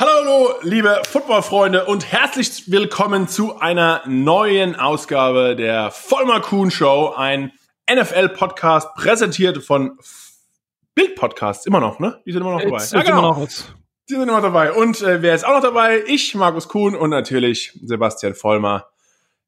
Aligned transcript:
Hallo, 0.00 0.12
hallo, 0.16 0.54
liebe 0.62 1.02
Footballfreunde 1.06 1.84
und 1.84 2.10
herzlich 2.10 2.70
willkommen 2.72 3.28
zu 3.28 3.58
einer 3.58 4.00
neuen 4.06 4.74
Ausgabe 4.74 5.54
der 5.54 5.90
Vollmer 5.90 6.40
Kuhn 6.40 6.70
Show, 6.70 7.12
ein 7.14 7.52
NFL-Podcast 7.92 8.94
präsentiert 8.94 9.62
von 9.62 9.98
Bild 10.94 11.16
Podcasts, 11.16 11.66
immer 11.66 11.80
noch, 11.80 11.98
ne? 11.98 12.18
Die 12.24 12.32
sind 12.32 12.40
immer 12.40 12.52
noch 12.52 12.62
dabei. 12.62 12.78
Jetzt, 12.78 12.94
ja, 12.94 13.02
genau. 13.02 13.18
Immer 13.18 13.40
noch 13.40 13.46
Die 13.46 14.14
sind 14.14 14.22
immer 14.22 14.40
dabei. 14.40 14.72
Und 14.72 15.02
äh, 15.02 15.20
wer 15.20 15.34
ist 15.34 15.44
auch 15.44 15.52
noch 15.52 15.60
dabei? 15.60 16.02
Ich, 16.06 16.34
Markus 16.34 16.68
Kuhn 16.68 16.94
und 16.94 17.10
natürlich 17.10 17.78
Sebastian 17.82 18.34
Vollmer. 18.34 18.86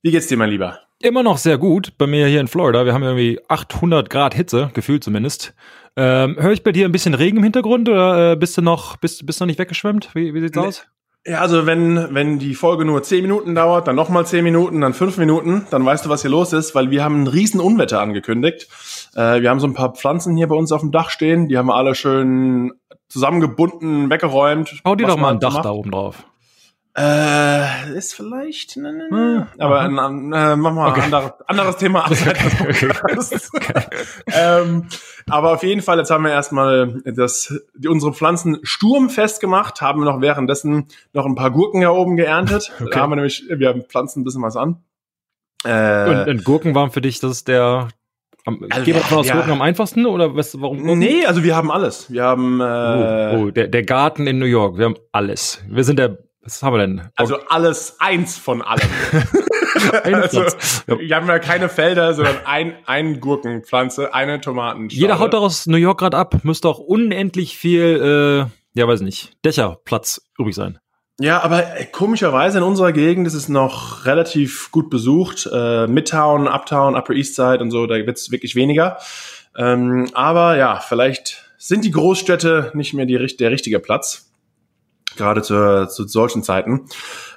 Wie 0.03 0.11
geht's 0.11 0.27
dir, 0.27 0.37
mein 0.37 0.51
Lieber? 0.51 0.81
Immer 1.01 1.23
noch 1.23 1.39
sehr 1.39 1.57
gut. 1.57 1.97
Bei 1.97 2.07
mir 2.07 2.27
hier 2.27 2.41
in 2.41 2.49
Florida. 2.49 2.85
Wir 2.85 2.93
haben 2.93 3.03
irgendwie 3.03 3.41
800 3.49 4.11
Grad 4.11 4.35
Hitze, 4.35 4.71
gefühlt 4.75 5.03
zumindest. 5.03 5.55
Ähm, 5.97 6.37
Höre 6.39 6.53
ich 6.53 6.63
bei 6.63 6.73
dir 6.73 6.87
ein 6.87 6.93
bisschen 6.93 7.15
Regen 7.15 7.39
im 7.39 7.43
Hintergrund 7.43 7.89
oder 7.89 8.33
äh, 8.33 8.37
bist 8.37 8.57
du 8.57 8.63
noch, 8.63 8.97
bist, 8.97 9.27
bist 9.27 9.41
du 9.41 9.45
noch 9.45 9.49
nicht 9.49 9.59
weggeschwemmt? 9.59 10.15
Wie, 10.15 10.33
wie 10.33 10.41
sieht's 10.41 10.57
nee. 10.57 10.67
aus? 10.67 10.87
Ja, 11.25 11.41
also 11.41 11.67
wenn, 11.67 12.15
wenn 12.15 12.41
die 12.41 12.55
Folge 12.55 12.85
nur 12.85 13.03
10 13.03 13.23
Minuten 13.23 13.55
dauert, 13.55 13.87
dann 13.87 13.95
nochmal 13.95 14.27
10 14.27 14.43
Minuten, 14.43 14.81
dann 14.81 14.93
5 14.93 15.19
Minuten, 15.19 15.67
dann 15.71 15.85
weißt 15.85 16.07
du, 16.07 16.09
was 16.11 16.23
hier 16.23 16.31
los 16.33 16.53
ist, 16.53 16.75
weil 16.75 16.91
wir 16.91 17.05
haben 17.05 17.23
ein 17.23 17.27
riesen 17.29 17.61
Unwetter 17.61 18.01
angekündigt. 18.01 18.67
Äh, 19.15 19.41
wir 19.41 19.51
haben 19.51 19.61
so 19.61 19.69
ein 19.69 19.75
paar 19.75 19.95
Pflanzen 19.95 20.37
hier 20.37 20.49
bei 20.49 20.57
uns 20.57 20.73
auf 20.73 20.81
dem 20.81 20.91
Dach 20.91 21.11
stehen, 21.11 21.49
die 21.49 21.57
haben 21.59 21.67
wir 21.67 21.77
alle 21.77 21.95
schön 21.95 22.73
zusammengebunden, 23.09 24.11
weggeräumt. 24.11 24.81
Hau 24.85 24.97
dir 24.97 25.07
doch 25.07 25.17
mal 25.17 25.33
ein 25.33 25.41
Dach 25.41 25.55
macht. 25.55 25.65
da 25.65 25.71
oben 25.71 25.93
drauf. 25.93 26.25
Äh, 26.95 27.97
ist 27.97 28.13
vielleicht, 28.13 28.77
ne, 28.77 28.93
ne, 28.93 29.09
ne. 29.11 29.49
aber 29.57 29.85
äh, 29.85 29.87
äh, 29.87 30.57
mach 30.57 30.73
mal 30.75 30.91
okay. 30.91 31.01
anderes, 31.01 31.33
anderes 31.47 31.77
Thema. 31.79 32.05
Okay. 32.11 32.91
Okay. 33.09 33.29
ähm, 34.27 34.89
aber 35.27 35.53
auf 35.53 35.63
jeden 35.63 35.81
Fall, 35.81 35.97
jetzt 35.97 36.11
haben 36.11 36.25
wir 36.25 36.33
erstmal 36.33 37.01
das, 37.07 37.55
die, 37.75 37.89
unsere 37.89 38.13
Pflanzen 38.13 38.59
sturmfest 38.63 39.41
gemacht, 39.41 39.81
haben 39.81 40.05
noch 40.05 40.21
währenddessen 40.21 40.89
noch 41.15 41.25
ein 41.25 41.35
paar 41.35 41.51
Gurken 41.51 41.81
hier 41.81 41.95
oben 41.95 42.17
geerntet. 42.17 42.71
Okay. 42.79 42.91
Da 42.93 43.01
haben 43.01 43.11
wir 43.11 43.17
nämlich, 43.17 43.45
wir 43.49 43.83
pflanzen 43.85 44.21
ein 44.21 44.25
bisschen 44.25 44.43
was 44.43 44.57
an. 44.57 44.83
Äh, 45.65 46.11
und, 46.11 46.29
und 46.29 46.45
Gurken 46.45 46.75
waren 46.75 46.91
für 46.91 47.01
dich, 47.01 47.21
das 47.21 47.31
ist 47.31 47.49
der, 47.49 47.89
am, 48.45 48.67
also, 48.69 48.85
geht 48.85 48.95
man 48.95 49.19
aus 49.19 49.29
ja. 49.29 49.37
Gurken 49.37 49.53
am 49.53 49.63
einfachsten 49.63 50.05
oder 50.05 50.37
was, 50.37 50.61
warum? 50.61 50.83
Gurken? 50.83 50.99
Nee, 50.99 51.25
also 51.25 51.43
wir 51.43 51.57
haben 51.57 51.71
alles. 51.71 52.13
Wir 52.13 52.25
haben, 52.25 52.61
äh, 52.61 52.65
oh, 52.65 53.45
oh, 53.45 53.51
der, 53.51 53.69
der 53.69 53.83
Garten 53.85 54.27
in 54.27 54.39
New 54.39 54.45
York, 54.45 54.77
wir 54.77 54.85
haben 54.85 54.97
alles. 55.11 55.65
Wir 55.69 55.85
sind 55.85 55.99
der 55.99 56.19
was 56.43 56.63
haben 56.63 56.75
wir 56.75 56.79
denn? 56.79 57.09
Also 57.17 57.39
alles 57.49 58.01
eins 58.01 58.37
von 58.37 58.63
allem. 58.63 58.89
also, 60.03 60.47
wir 60.87 61.17
haben 61.17 61.29
ja 61.29 61.39
keine 61.39 61.69
Felder, 61.69 62.15
sondern 62.15 62.37
ein, 62.45 62.75
ein 62.87 63.21
Gurkenpflanze, 63.21 64.15
eine 64.15 64.41
Tomaten. 64.41 64.89
Jeder 64.89 65.19
haut 65.19 65.35
doch 65.35 65.43
aus 65.43 65.67
New 65.67 65.77
York 65.77 66.01
gerade 66.01 66.17
ab. 66.17 66.37
Müsste 66.43 66.69
auch 66.69 66.79
unendlich 66.79 67.57
viel, 67.57 68.49
äh, 68.77 68.79
ja 68.79 68.89
weiß 68.89 69.01
nicht, 69.01 69.33
Dächerplatz 69.45 70.23
übrig 70.39 70.55
sein. 70.55 70.79
Ja, 71.21 71.43
aber 71.43 71.77
äh, 71.79 71.85
komischerweise 71.87 72.59
in 72.59 72.65
unserer 72.65 72.93
Gegend 72.93 73.27
ist 73.27 73.35
es 73.35 73.49
noch 73.49 74.07
relativ 74.07 74.71
gut 74.73 74.91
besucht. 74.91 75.49
Äh, 75.53 75.87
Midtown, 75.87 76.49
Uptown, 76.49 76.97
Upper 76.97 77.15
East 77.15 77.37
Side 77.37 77.59
und 77.61 77.71
so, 77.71 77.87
da 77.87 77.95
wird 77.95 78.17
es 78.17 78.31
wirklich 78.31 78.55
weniger. 78.55 78.99
Ähm, 79.57 80.09
aber 80.15 80.57
ja, 80.57 80.81
vielleicht 80.81 81.45
sind 81.59 81.85
die 81.85 81.91
Großstädte 81.91 82.73
nicht 82.75 82.95
mehr 82.95 83.07
die, 83.07 83.37
der 83.37 83.51
richtige 83.51 83.79
Platz 83.79 84.32
gerade 85.17 85.43
zu, 85.43 85.89
zu 85.89 86.07
solchen 86.07 86.43
Zeiten. 86.43 86.87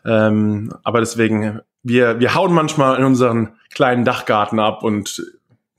Ähm, 0.06 0.73
aber 0.84 1.00
deswegen, 1.00 1.62
wir, 1.84 2.20
wir 2.20 2.36
hauen 2.36 2.54
manchmal 2.54 2.98
in 2.98 3.04
unseren 3.04 3.54
kleinen 3.73 4.06
Dachgarten 4.06 4.59
ab 4.59 4.84
und 4.84 5.23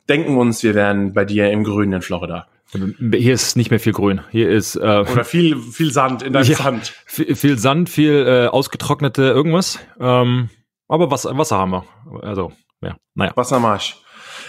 denken 0.09 0.37
uns, 0.37 0.63
wir 0.63 0.75
wären 0.75 1.13
bei 1.13 1.25
dir 1.25 1.51
im 1.51 1.65
Grünen 1.65 1.95
in 1.95 2.03
Florida. 2.03 2.47
Hier 2.73 3.33
ist 3.33 3.57
nicht 3.57 3.71
mehr 3.71 3.81
viel 3.81 3.93
Grün. 3.93 4.23
Hier 4.31 4.51
ist 4.51 4.75
äh, 4.77 4.81
oder 4.81 5.25
viel 5.25 5.57
viel 5.57 5.93
Sand 5.93 6.23
in 6.23 6.33
deinem 6.33 6.47
ja, 6.47 6.57
Sand. 6.57 6.95
Viel, 7.07 7.37
viel, 7.37 7.59
Sand, 7.59 7.89
viel 7.89 8.27
äh, 8.27 8.49
ausgetrocknete 8.49 9.23
irgendwas. 9.23 9.79
Ähm, 10.01 10.51
aber 10.89 11.11
Wasser, 11.11 11.37
Wasser 11.39 11.59
haben 11.59 11.71
wir. 11.71 11.85
Also 12.23 12.53
ja, 12.83 12.97
naja. 13.15 13.33
Wassermarsch. 13.37 13.97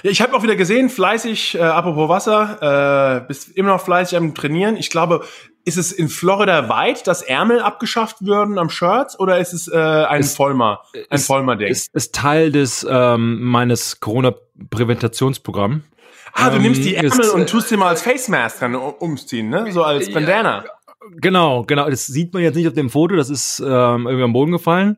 Ja, 0.04 0.12
ich 0.12 0.22
habe 0.22 0.36
auch 0.36 0.44
wieder 0.44 0.56
gesehen, 0.56 0.90
fleißig, 0.90 1.56
äh, 1.56 1.62
apropos 1.62 2.10
Wasser, 2.10 3.22
äh, 3.22 3.28
bist 3.28 3.56
immer 3.56 3.70
noch 3.70 3.82
fleißig 3.82 4.18
am 4.18 4.36
Trainieren. 4.36 4.78
Ich 4.78 4.90
glaube, 4.90 5.24
ist 5.68 5.78
es 5.78 5.92
in 5.92 6.08
Florida 6.08 6.70
weit, 6.70 7.08
dass 7.08 7.22
Ärmel 7.22 7.60
abgeschafft 7.60 8.26
würden 8.26 8.58
am 8.58 8.70
Shirts 8.70 9.20
oder 9.20 9.38
ist 9.38 9.52
es 9.52 9.68
äh, 9.68 9.76
ein 9.78 10.22
ist, 10.22 10.38
Vollmer, 10.38 10.82
ein 11.10 11.20
Vollmer-Ding? 11.20 11.68
Ist, 11.68 11.94
ist 11.94 12.16
Teil 12.16 12.54
des 12.54 12.88
ähm, 12.90 13.42
meines 13.42 14.00
Corona-Präventationsprogramms. 14.00 15.84
Ah, 16.32 16.50
du 16.52 16.60
nimmst 16.60 16.86
die 16.86 16.94
ähm, 16.94 17.06
Ärmel 17.08 17.20
ist, 17.20 17.32
und 17.32 17.50
tust 17.50 17.68
sie 17.68 17.76
mal 17.76 17.90
als 17.90 18.02
Face 18.02 18.30
Mask 18.30 18.62
dann 18.62 18.76
umziehen, 18.76 19.50
ne? 19.50 19.70
So 19.74 19.84
als 19.84 20.10
Bandana. 20.12 20.64
Ja, 20.64 20.72
genau, 21.18 21.64
genau. 21.64 21.90
Das 21.90 22.06
sieht 22.06 22.34
man 22.34 22.44
jetzt 22.44 22.56
nicht 22.56 22.68
auf 22.68 22.74
dem 22.74 22.90
Foto, 22.90 23.18
das 23.18 23.30
ist 23.30 23.60
ähm, 23.60 24.08
irgendwie 24.08 24.24
am 24.24 24.34
Boden 24.34 24.54
gefallen. 24.54 24.98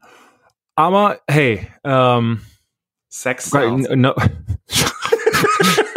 Aber 0.76 1.20
hey, 1.28 1.68
ähm, 1.84 2.42
Sex. 3.10 3.52
No, 3.52 4.14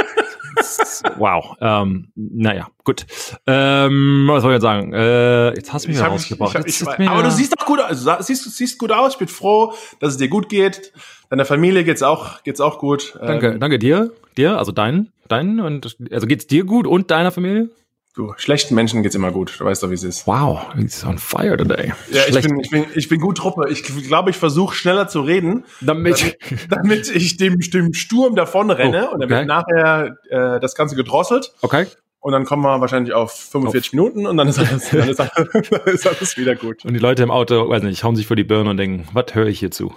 wow. 1.17 1.57
Ähm, 1.61 2.13
naja, 2.15 2.69
gut. 2.85 3.07
Ähm, 3.47 4.27
was 4.29 4.43
soll 4.43 4.53
ich 4.53 4.57
jetzt 4.57 4.63
sagen? 4.63 4.93
Äh, 4.93 5.55
jetzt 5.55 5.73
hast 5.73 5.85
du 5.85 5.89
mich 5.89 5.99
ich 5.99 6.05
rausgebracht. 6.05 6.57
Ich, 6.67 6.81
ich, 6.81 6.89
ich, 6.99 7.09
aber 7.09 7.23
du 7.23 7.31
siehst 7.31 7.55
doch 7.59 7.67
gut 7.67 7.81
aus. 7.81 8.05
Du 8.05 8.17
siehst, 8.21 8.57
siehst 8.57 8.79
gut 8.79 8.93
aus. 8.93 9.13
Ich 9.13 9.19
bin 9.19 9.29
froh, 9.29 9.75
dass 10.01 10.13
es 10.13 10.17
dir 10.17 10.29
gut 10.29 10.49
geht. 10.49 10.93
Deiner 11.31 11.45
Familie 11.45 11.85
geht's 11.85 12.03
auch, 12.03 12.43
geht's 12.43 12.61
auch 12.61 12.79
gut. 12.79 13.19
Danke, 13.21 13.53
ähm, 13.53 13.61
danke 13.61 13.79
dir. 13.79 14.13
Dir, 14.37 14.59
also 14.59 14.73
dein, 14.73 15.13
dein 15.29 15.61
und 15.61 15.97
also 16.11 16.27
geht's 16.27 16.47
dir 16.47 16.65
gut 16.65 16.87
und 16.87 17.11
deiner 17.11 17.31
Familie? 17.31 17.71
Du, 18.15 18.35
schlechten 18.37 18.75
Menschen 18.75 19.03
geht's 19.03 19.15
immer 19.15 19.31
gut. 19.31 19.59
Du 19.59 19.65
weißt 19.65 19.83
doch, 19.83 19.89
wie 19.89 19.95
es 19.95 20.05
ist. 20.05 20.27
Wow, 20.27 20.67
he's 20.77 21.03
on 21.03 21.17
fire 21.17 21.57
today. 21.57 21.95
Ja, 22.11 22.21
ich 22.29 22.43
bin, 22.43 22.61
ich 22.61 22.71
bin, 22.71 22.85
ich 22.95 23.09
bin 23.09 23.19
gut 23.19 23.39
Truppe. 23.39 23.71
Ich 23.71 23.83
glaube, 23.85 24.29
ich 24.29 24.37
versuche 24.37 24.75
schneller 24.75 25.09
zu 25.09 25.23
reden, 25.23 25.65
damit, 25.81 26.37
damit, 26.69 27.09
ich 27.09 27.39
dem, 27.39 27.59
dem 27.59 27.95
Sturm 27.95 28.37
davon 28.37 28.71
renne 28.71 29.09
oh, 29.09 29.15
und 29.15 29.21
dann 29.21 29.31
wird 29.31 29.47
nachher 29.47 30.19
äh, 30.29 30.61
das 30.61 30.75
Ganze 30.75 30.95
gedrosselt. 30.95 31.55
Okay. 31.63 31.87
Und 32.21 32.33
dann 32.33 32.45
kommen 32.45 32.63
wir 32.63 32.83
wahrscheinlich 32.83 33.15
auf 33.15 33.33
45 33.33 33.89
auf. 33.89 33.93
Minuten 33.95 34.27
und 34.27 34.37
dann 34.37 34.47
ist, 34.47 34.59
alles, 34.59 34.91
dann, 34.91 35.09
ist 35.09 35.19
alles, 35.19 35.69
dann 35.71 35.95
ist 35.95 36.07
alles 36.07 36.37
wieder 36.37 36.55
gut. 36.55 36.85
Und 36.85 36.93
die 36.93 37.01
Leute 37.01 37.23
im 37.23 37.31
Auto, 37.31 37.67
weiß 37.71 37.83
nicht, 37.83 38.05
hauen 38.05 38.15
sich 38.15 38.27
vor 38.27 38.37
die 38.37 38.45
Birne 38.45 38.69
und 38.69 38.77
denken, 38.77 39.09
was 39.15 39.35
höre 39.35 39.47
ich 39.47 39.59
hier 39.59 39.71
zu? 39.71 39.95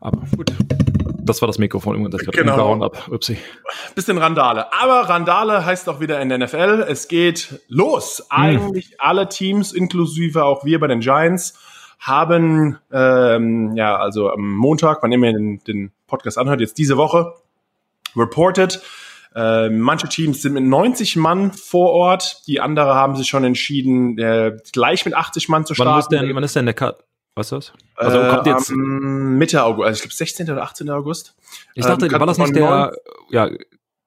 Aber 0.00 0.22
gut. 0.34 0.54
Das 1.22 1.42
war 1.42 1.46
das 1.46 1.58
Mikrofon, 1.58 2.10
das 2.10 2.22
gerade 2.22 2.38
genau. 2.38 2.82
ab. 2.82 3.08
Upsi. 3.10 3.36
Bisschen 3.94 4.18
Randale. 4.18 4.72
Aber 4.72 5.08
Randale 5.08 5.64
heißt 5.64 5.88
auch 5.88 6.00
wieder 6.00 6.20
in 6.20 6.28
der 6.28 6.38
NFL. 6.38 6.84
Es 6.88 7.08
geht 7.08 7.60
los. 7.68 8.26
Hm. 8.30 8.42
Eigentlich 8.42 9.00
alle 9.00 9.28
Teams, 9.28 9.72
inklusive 9.72 10.44
auch 10.44 10.64
wir 10.64 10.80
bei 10.80 10.86
den 10.86 11.00
Giants, 11.00 11.58
haben 11.98 12.78
ähm, 12.92 13.76
ja 13.76 13.96
also 13.96 14.30
am 14.30 14.54
Montag, 14.54 15.02
wann 15.02 15.12
immer 15.12 15.26
ihr 15.26 15.34
den, 15.34 15.62
den 15.64 15.92
Podcast 16.06 16.38
anhört, 16.38 16.60
jetzt 16.60 16.78
diese 16.78 16.96
Woche 16.96 17.34
reported. 18.16 18.80
Äh, 19.34 19.68
manche 19.68 20.08
Teams 20.08 20.42
sind 20.42 20.54
mit 20.54 20.64
90 20.64 21.16
Mann 21.16 21.52
vor 21.52 21.90
Ort, 21.92 22.42
die 22.48 22.60
andere 22.60 22.94
haben 22.94 23.14
sich 23.14 23.28
schon 23.28 23.44
entschieden, 23.44 24.18
äh, 24.18 24.56
gleich 24.72 25.04
mit 25.04 25.14
80 25.14 25.48
Mann 25.48 25.64
zu 25.64 25.74
starten. 25.74 25.90
Wann 25.90 25.98
ist 26.00 26.08
denn, 26.08 26.34
wann 26.34 26.42
ist 26.42 26.56
denn 26.56 26.64
der 26.64 26.74
Cut? 26.74 27.04
Was 27.40 27.50
ist 27.52 27.52
das? 27.52 27.72
Also 27.96 28.18
kommt 28.28 28.46
jetzt 28.46 28.70
Mitte 28.70 29.64
August, 29.64 29.86
also 29.86 29.96
ich 29.96 30.02
glaube 30.02 30.14
16. 30.14 30.50
oder 30.50 30.62
18. 30.62 30.90
August. 30.90 31.34
Ich 31.74 31.86
dachte, 31.86 32.06
ähm, 32.06 32.12
war 32.12 32.26
das 32.26 32.36
nicht 32.36 32.54
der, 32.54 32.92
ja, 33.30 33.48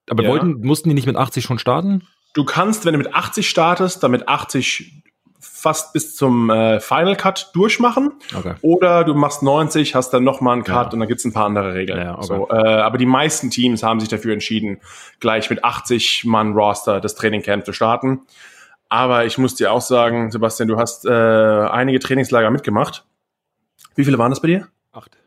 aber 0.08 0.24
ja. 0.24 0.30
wollten, 0.30 0.62
mussten 0.62 0.90
die 0.90 0.96
nicht 0.96 1.08
mit 1.08 1.16
80 1.16 1.44
schon 1.44 1.58
starten? 1.58 2.04
Du 2.36 2.46
kannst, 2.46 2.86
wenn 2.86 2.94
du 2.94 3.00
mit 3.00 3.14
80 3.14 3.50
startest, 3.50 4.04
dann 4.04 4.12
mit 4.12 4.28
80 4.28 5.04
fast 5.40 5.94
bis 5.94 6.16
zum 6.16 6.52
äh, 6.52 6.80
Final 6.80 7.16
Cut 7.16 7.50
durchmachen. 7.56 8.14
Okay. 8.38 8.54
Oder 8.62 9.04
du 9.04 9.16
machst 9.16 9.42
90, 9.42 9.96
hast 9.96 10.12
dann 10.12 10.24
nochmal 10.24 10.54
einen 10.54 10.64
Cut 10.64 10.88
ja. 10.88 10.92
und 10.92 11.00
dann 11.00 11.08
gibt's 11.08 11.26
ein 11.26 11.34
paar 11.34 11.48
andere 11.48 11.74
Regeln. 11.74 12.00
Ja, 12.00 12.16
okay. 12.16 12.26
so, 12.28 12.50
äh, 12.50 12.54
aber 12.54 13.00
die 13.00 13.08
meisten 13.08 13.50
Teams 13.50 13.82
haben 13.82 14.00
sich 14.00 14.10
dafür 14.10 14.34
entschieden, 14.34 14.80
gleich 15.20 15.50
mit 15.50 15.64
80 15.64 16.26
Mann 16.26 16.54
Roster 16.54 17.02
das 17.02 17.16
Trainingcamp 17.16 17.66
zu 17.66 17.74
starten. 17.74 18.22
Aber 18.90 19.26
ich 19.26 19.40
muss 19.40 19.56
dir 19.56 19.72
auch 19.72 19.82
sagen, 19.82 20.30
Sebastian, 20.30 20.70
du 20.70 20.78
hast 20.78 21.08
äh, 21.08 21.10
einige 21.10 21.98
Trainingslager 21.98 22.52
mitgemacht. 22.52 23.06
Wie 23.96 24.06
viele 24.06 24.18
waren 24.18 24.32
das 24.32 24.42
bei 24.42 24.48
dir? 24.48 24.68
Acht. 24.92 25.18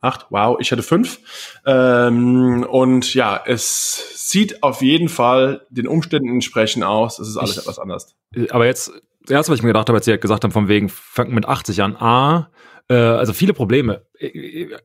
Acht, 0.00 0.26
wow, 0.30 0.56
ich 0.60 0.72
hatte 0.72 0.82
fünf. 0.82 1.20
Ähm, 1.66 2.64
und 2.68 3.12
ja, 3.14 3.40
es 3.44 4.30
sieht 4.30 4.62
auf 4.62 4.80
jeden 4.80 5.08
Fall 5.08 5.66
den 5.68 5.86
Umständen 5.86 6.28
entsprechend 6.28 6.84
aus. 6.84 7.18
Es 7.18 7.28
ist 7.28 7.36
alles 7.36 7.52
ich, 7.52 7.58
etwas 7.58 7.78
anders. 7.78 8.16
Aber 8.50 8.64
jetzt, 8.64 8.92
das 9.22 9.30
erste, 9.30 9.52
was 9.52 9.58
ich 9.58 9.62
mir 9.62 9.70
gedacht 9.70 9.88
habe, 9.88 9.98
als 9.98 10.06
Sie 10.06 10.16
gesagt 10.18 10.44
haben, 10.44 10.52
von 10.52 10.68
wegen, 10.68 10.88
fangen 10.88 11.34
mit 11.34 11.46
80 11.46 11.82
an. 11.82 11.96
A, 11.96 12.50
äh, 12.88 12.94
also 12.94 13.32
viele 13.32 13.52
Probleme. 13.52 14.06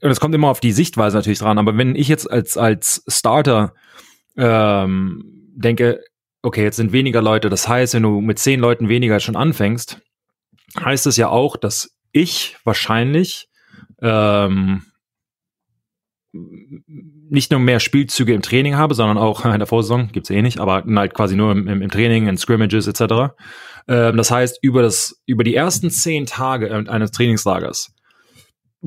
Und 0.02 0.12
es 0.12 0.20
kommt 0.20 0.36
immer 0.36 0.50
auf 0.50 0.60
die 0.60 0.74
Sichtweise 0.74 1.16
natürlich 1.16 1.40
dran. 1.40 1.58
Aber 1.58 1.78
wenn 1.78 1.96
ich 1.96 2.10
jetzt 2.10 2.30
als, 2.30 2.58
als 2.58 3.04
Starter 3.08 3.74
ähm, 4.36 5.24
denke, 5.56 6.04
okay, 6.42 6.64
jetzt 6.64 6.76
sind 6.76 6.92
weniger 6.92 7.22
Leute, 7.22 7.50
das 7.50 7.68
heißt, 7.68 7.94
wenn 7.94 8.04
du 8.04 8.22
mit 8.22 8.38
zehn 8.38 8.60
Leuten 8.60 8.90
weniger 8.90 9.20
schon 9.20 9.36
anfängst, 9.36 10.02
heißt 10.80 11.08
es 11.08 11.18
ja 11.18 11.30
auch, 11.30 11.58
dass 11.58 11.95
ich 12.16 12.56
wahrscheinlich 12.64 13.50
ähm, 14.02 14.84
nicht 16.32 17.52
nur 17.52 17.60
mehr 17.60 17.80
Spielzüge 17.80 18.34
im 18.34 18.42
Training 18.42 18.76
habe, 18.76 18.96
sondern 18.96 19.18
auch 19.18 19.46
in 19.54 19.60
der 19.60 19.68
Vorsaison, 19.68 20.12
gibt's 20.12 20.30
eh 20.30 20.42
nicht, 20.42 20.60
aber 20.60 20.84
halt 20.96 21.14
quasi 21.14 21.36
nur 21.36 21.52
im, 21.52 21.68
im 21.68 21.90
Training, 21.90 22.28
in 22.28 22.38
Scrimmages 22.38 22.88
etc. 22.88 23.34
Ähm, 23.88 24.18
das 24.18 24.32
heißt, 24.32 24.60
über, 24.62 24.82
das, 24.82 25.22
über 25.26 25.44
die 25.44 25.56
ersten 25.56 25.90
zehn 25.90 26.26
Tage 26.26 26.74
eines 26.90 27.12
Trainingslagers 27.12 27.95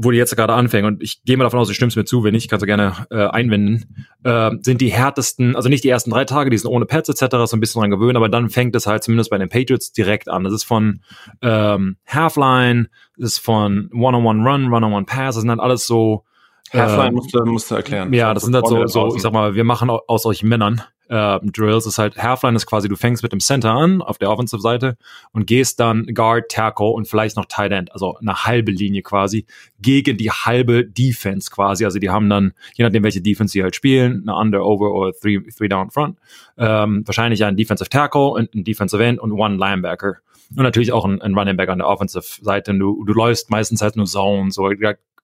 wo 0.00 0.12
die 0.12 0.17
jetzt 0.17 0.37
gerade 0.37 0.55
anfängt, 0.55 0.87
und 0.87 1.03
ich 1.03 1.25
gehe 1.25 1.37
mal 1.37 1.43
davon 1.43 1.59
aus, 1.59 1.67
du 1.67 1.75
stimmst 1.75 1.97
mir 1.97 2.05
zu, 2.05 2.23
wenn 2.23 2.33
nicht, 2.33 2.49
kannst 2.49 2.62
du 2.62 2.67
gerne 2.67 3.06
äh, 3.11 3.27
einwenden, 3.27 4.06
äh, 4.23 4.53
sind 4.61 4.81
die 4.81 4.93
härtesten, 4.93 5.56
also 5.56 5.69
nicht 5.69 5.83
die 5.83 5.89
ersten 5.89 6.11
drei 6.11 6.25
Tage, 6.25 6.50
die 6.50 6.59
sind 6.59 6.71
ohne 6.71 6.87
Pads 6.87 7.09
etc., 7.09 7.37
so 7.47 7.56
ein 7.56 7.61
bisschen 7.61 7.81
dran 7.81 7.91
gewöhnen, 7.91 8.17
aber 8.17 8.29
dann 8.29 8.49
fängt 8.49 8.77
es 8.77 8.87
halt 8.87 9.03
zumindest 9.03 9.31
bei 9.31 9.39
den 9.39 9.49
Patriots 9.49 9.91
direkt 9.91 10.29
an. 10.29 10.45
Das 10.45 10.53
ist 10.53 10.62
von 10.62 11.00
ähm, 11.43 11.97
Halfline, 12.06 12.89
das 13.17 13.33
ist 13.33 13.39
von 13.39 13.91
One-on-One-Run, 13.93 14.73
Run-on-One-Pass, 14.73 15.35
das 15.35 15.43
sind 15.43 15.50
halt 15.50 15.61
alles 15.61 15.87
so 15.87 16.25
Halfline 16.73 17.09
äh, 17.09 17.12
musst, 17.12 17.35
du, 17.35 17.45
musst 17.45 17.71
du 17.71 17.75
erklären. 17.75 18.12
Ja, 18.12 18.35
das 18.35 18.45
sind 18.45 18.55
halt 18.55 18.69
so, 18.69 18.87
so, 18.87 19.17
ich 19.17 19.23
sag 19.23 19.33
mal, 19.33 19.55
wir 19.55 19.65
machen 19.65 19.91
aus 19.91 20.27
euch 20.27 20.45
Männern 20.45 20.83
äh, 21.08 21.38
Drills 21.43 21.87
ist 21.87 21.99
halt, 21.99 22.16
Halfline 22.16 22.56
ist 22.56 22.66
quasi, 22.66 22.88
du 22.88 22.96
fängst 22.96 23.22
mit 23.22 23.32
dem 23.32 23.40
Center 23.40 23.72
an, 23.72 24.02
auf 24.02 24.19
der 24.19 24.31
Offensive-Seite 24.31 24.96
und 25.32 25.46
gehst 25.46 25.81
dann 25.81 26.06
Guard, 26.14 26.49
Tackle 26.50 26.87
und 26.87 27.08
vielleicht 27.08 27.37
noch 27.37 27.46
Tight 27.46 27.72
End, 27.72 27.93
also 27.93 28.16
eine 28.16 28.44
halbe 28.44 28.70
Linie 28.70 29.02
quasi, 29.02 29.46
gegen 29.81 30.16
die 30.16 30.31
halbe 30.31 30.84
Defense 30.84 31.50
quasi. 31.50 31.84
Also 31.84 31.99
die 31.99 32.10
haben 32.10 32.28
dann, 32.28 32.52
je 32.75 32.84
nachdem 32.84 33.02
welche 33.02 33.20
Defense 33.20 33.52
sie 33.52 33.62
halt 33.62 33.75
spielen, 33.75 34.22
eine 34.26 34.37
Under, 34.37 34.64
Over 34.64 34.93
oder 34.93 35.12
Three, 35.12 35.40
three 35.56 35.69
Down 35.69 35.90
Front, 35.90 36.19
ähm, 36.56 37.02
wahrscheinlich 37.06 37.44
ein 37.44 37.56
Defensive 37.56 37.90
Tackle, 37.90 38.34
ein 38.37 38.64
Defensive 38.64 39.02
End 39.02 39.19
und 39.19 39.32
One 39.32 39.56
Linebacker. 39.56 40.16
Und 40.56 40.62
natürlich 40.62 40.93
auch 40.93 41.04
ein, 41.04 41.20
ein 41.20 41.34
Running 41.34 41.56
Back 41.56 41.69
an 41.69 41.78
der 41.78 41.88
Offensive-Seite. 41.88 42.72
Du, 42.78 43.04
du 43.04 43.12
läufst 43.12 43.50
meistens 43.50 43.82
halt 43.82 43.96
nur 43.96 44.06
Zones, 44.06 44.54
so 44.54 44.70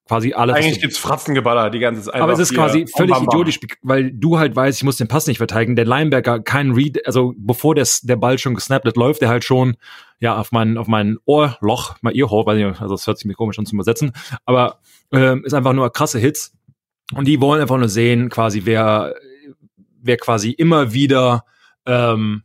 quasi 0.07 0.33
alles. 0.35 0.57
Eigentlich 0.57 0.81
gibt's 0.81 0.99
Fratzengeballer 0.99 1.71
die 1.71 1.79
ganze 1.79 2.03
Zeit. 2.03 2.21
Aber 2.21 2.33
es 2.33 2.39
ist 2.39 2.55
quasi 2.55 2.87
völlig 2.87 3.17
idiotisch, 3.17 3.59
weil 3.83 4.11
du 4.13 4.39
halt 4.39 4.55
weißt, 4.55 4.79
ich 4.79 4.85
muss 4.85 4.97
den 4.97 5.09
Pass 5.09 5.27
nicht 5.27 5.39
verteidigen. 5.39 5.77
Der 5.77 5.87
Linebacker 5.87 6.41
kein 6.41 6.73
Read, 6.73 7.07
also 7.07 7.35
bevor 7.37 7.75
der, 7.75 7.87
der 8.03 8.17
Ball 8.17 8.39
schon 8.39 8.55
gesnappt 8.55 8.87
hat, 8.87 8.97
läuft 8.97 9.23
der 9.23 9.29
halt 9.29 9.45
schon 9.45 9.77
ja 10.21 10.37
auf 10.37 10.53
mein 10.53 10.79
auf 10.79 10.87
mein 10.87 11.19
Ohrloch, 11.25 11.97
mein 12.03 12.15
Earhole, 12.15 12.47
weil 12.47 12.65
also 12.65 12.95
das 12.95 13.07
hört 13.07 13.19
sich 13.19 13.27
mir 13.27 13.35
komisch 13.35 13.59
an 13.59 13.67
zu 13.67 13.75
übersetzen, 13.75 14.13
aber 14.45 14.79
ähm, 15.13 15.45
ist 15.45 15.55
einfach 15.55 15.73
nur 15.73 15.91
krasse 15.93 16.19
Hits 16.19 16.53
und 17.15 17.27
die 17.27 17.41
wollen 17.41 17.61
einfach 17.61 17.79
nur 17.79 17.89
sehen, 17.89 18.29
quasi 18.29 18.63
wer 18.65 19.15
wer 20.01 20.17
quasi 20.17 20.51
immer 20.51 20.93
wieder 20.93 21.45
ähm, 21.87 22.43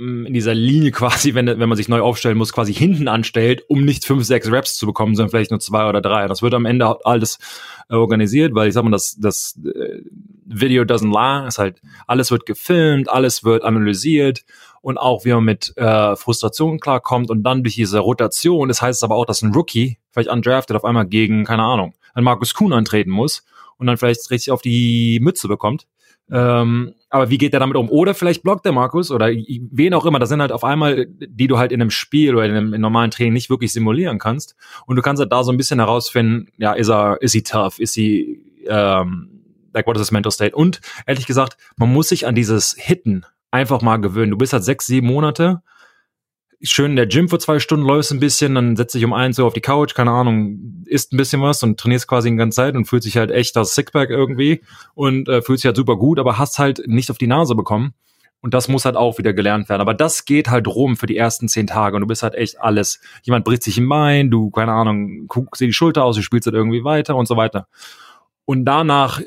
in 0.00 0.32
dieser 0.32 0.54
Linie 0.54 0.90
quasi, 0.92 1.34
wenn, 1.34 1.46
wenn 1.46 1.68
man 1.68 1.76
sich 1.76 1.88
neu 1.88 2.00
aufstellen 2.00 2.38
muss, 2.38 2.52
quasi 2.52 2.72
hinten 2.72 3.06
anstellt, 3.06 3.64
um 3.68 3.84
nicht 3.84 4.04
fünf, 4.04 4.24
sechs 4.24 4.50
Raps 4.50 4.76
zu 4.76 4.86
bekommen, 4.86 5.14
sondern 5.14 5.30
vielleicht 5.30 5.50
nur 5.50 5.60
zwei 5.60 5.88
oder 5.88 6.00
drei. 6.00 6.26
Das 6.26 6.42
wird 6.42 6.54
am 6.54 6.64
Ende 6.64 7.04
alles 7.04 7.38
äh, 7.88 7.94
organisiert, 7.94 8.54
weil 8.54 8.68
ich 8.68 8.74
sag 8.74 8.82
mal, 8.82 8.90
das, 8.90 9.16
das 9.18 9.58
äh, 9.64 10.00
Video 10.46 10.84
doesn't 10.84 11.12
lie, 11.12 11.46
ist 11.46 11.58
halt, 11.58 11.80
alles 12.06 12.30
wird 12.30 12.46
gefilmt, 12.46 13.10
alles 13.10 13.44
wird 13.44 13.62
analysiert 13.62 14.44
und 14.80 14.96
auch 14.96 15.24
wie 15.24 15.32
man 15.32 15.44
mit 15.44 15.76
äh, 15.76 16.16
Frustration 16.16 16.80
klarkommt 16.80 17.30
und 17.30 17.42
dann 17.42 17.62
durch 17.62 17.74
diese 17.74 17.98
Rotation, 17.98 18.68
das 18.68 18.80
heißt 18.80 19.04
aber 19.04 19.16
auch, 19.16 19.26
dass 19.26 19.42
ein 19.42 19.52
Rookie, 19.52 19.98
vielleicht 20.10 20.30
undrafted, 20.30 20.76
auf 20.76 20.84
einmal 20.84 21.06
gegen, 21.06 21.44
keine 21.44 21.62
Ahnung, 21.62 21.94
ein 22.14 22.24
Markus 22.24 22.54
Kuhn 22.54 22.72
antreten 22.72 23.10
muss 23.10 23.44
und 23.76 23.86
dann 23.86 23.98
vielleicht 23.98 24.30
richtig 24.30 24.50
auf 24.50 24.62
die 24.62 25.20
Mütze 25.20 25.46
bekommt. 25.46 25.86
Ähm, 26.32 26.94
aber 27.10 27.28
wie 27.28 27.38
geht 27.38 27.52
der 27.52 27.60
damit 27.60 27.76
um? 27.76 27.90
Oder 27.90 28.14
vielleicht 28.14 28.42
blockt 28.44 28.64
der 28.64 28.72
Markus 28.72 29.10
oder 29.10 29.26
wen 29.26 29.94
auch 29.94 30.06
immer. 30.06 30.20
Das 30.20 30.28
sind 30.28 30.40
halt 30.40 30.52
auf 30.52 30.62
einmal, 30.62 31.06
die 31.08 31.48
du 31.48 31.58
halt 31.58 31.72
in 31.72 31.82
einem 31.82 31.90
Spiel 31.90 32.34
oder 32.34 32.46
in 32.46 32.52
einem, 32.52 32.72
in 32.72 32.80
normalen 32.80 33.10
Training 33.10 33.32
nicht 33.32 33.50
wirklich 33.50 33.72
simulieren 33.72 34.18
kannst. 34.18 34.54
Und 34.86 34.96
du 34.96 35.02
kannst 35.02 35.20
halt 35.20 35.32
da 35.32 35.42
so 35.42 35.50
ein 35.50 35.56
bisschen 35.56 35.80
herausfinden, 35.80 36.48
ja, 36.56 36.72
ist 36.72 36.88
er, 36.88 37.20
ist 37.20 37.32
sie 37.32 37.42
tough, 37.42 37.80
ist 37.80 37.94
sie, 37.94 38.40
ähm, 38.68 39.28
like 39.74 39.88
what 39.88 39.96
is 39.96 40.02
his 40.02 40.12
mental 40.12 40.30
state? 40.30 40.54
Und 40.54 40.80
ehrlich 41.04 41.26
gesagt, 41.26 41.56
man 41.76 41.92
muss 41.92 42.08
sich 42.08 42.28
an 42.28 42.36
dieses 42.36 42.76
Hitten 42.78 43.26
einfach 43.50 43.82
mal 43.82 43.96
gewöhnen. 43.96 44.30
Du 44.30 44.38
bist 44.38 44.52
halt 44.52 44.62
sechs, 44.62 44.86
sieben 44.86 45.08
Monate 45.08 45.62
schön 46.62 46.90
in 46.90 46.96
der 46.96 47.06
Gym 47.06 47.28
für 47.28 47.38
zwei 47.38 47.58
Stunden, 47.58 47.86
läufst 47.86 48.12
ein 48.12 48.20
bisschen, 48.20 48.54
dann 48.54 48.76
setzt 48.76 48.94
dich 48.94 49.04
um 49.04 49.12
eins 49.12 49.36
so 49.36 49.46
auf 49.46 49.54
die 49.54 49.60
Couch, 49.60 49.94
keine 49.94 50.10
Ahnung, 50.10 50.84
isst 50.86 51.12
ein 51.12 51.16
bisschen 51.16 51.40
was 51.40 51.62
und 51.62 51.80
trainierst 51.80 52.06
quasi 52.06 52.30
die 52.30 52.36
ganze 52.36 52.56
Zeit 52.56 52.74
und 52.74 52.84
fühlt 52.84 53.02
sich 53.02 53.16
halt 53.16 53.30
echt 53.30 53.56
das 53.56 53.74
Sickback 53.74 54.10
irgendwie 54.10 54.62
und 54.94 55.28
äh, 55.28 55.42
fühlt 55.42 55.60
sich 55.60 55.66
halt 55.66 55.76
super 55.76 55.96
gut, 55.96 56.18
aber 56.18 56.38
hast 56.38 56.58
halt 56.58 56.82
nicht 56.86 57.10
auf 57.10 57.18
die 57.18 57.26
Nase 57.26 57.54
bekommen. 57.54 57.94
Und 58.42 58.54
das 58.54 58.68
muss 58.68 58.86
halt 58.86 58.96
auch 58.96 59.18
wieder 59.18 59.34
gelernt 59.34 59.68
werden. 59.68 59.82
Aber 59.82 59.92
das 59.92 60.24
geht 60.24 60.48
halt 60.48 60.66
rum 60.66 60.96
für 60.96 61.06
die 61.06 61.16
ersten 61.16 61.46
zehn 61.46 61.66
Tage 61.66 61.96
und 61.96 62.00
du 62.00 62.06
bist 62.06 62.22
halt 62.22 62.34
echt 62.34 62.58
alles. 62.58 63.00
Jemand 63.22 63.44
bricht 63.44 63.62
sich 63.62 63.76
im 63.76 63.86
Bein, 63.86 64.30
du, 64.30 64.48
keine 64.48 64.72
Ahnung, 64.72 65.26
guckst 65.28 65.60
dir 65.60 65.66
die 65.66 65.74
Schulter 65.74 66.04
aus, 66.04 66.16
du 66.16 66.22
spielst 66.22 66.46
halt 66.46 66.56
irgendwie 66.56 66.82
weiter 66.82 67.16
und 67.16 67.28
so 67.28 67.36
weiter. 67.36 67.68
Und 68.46 68.64
danach 68.64 69.20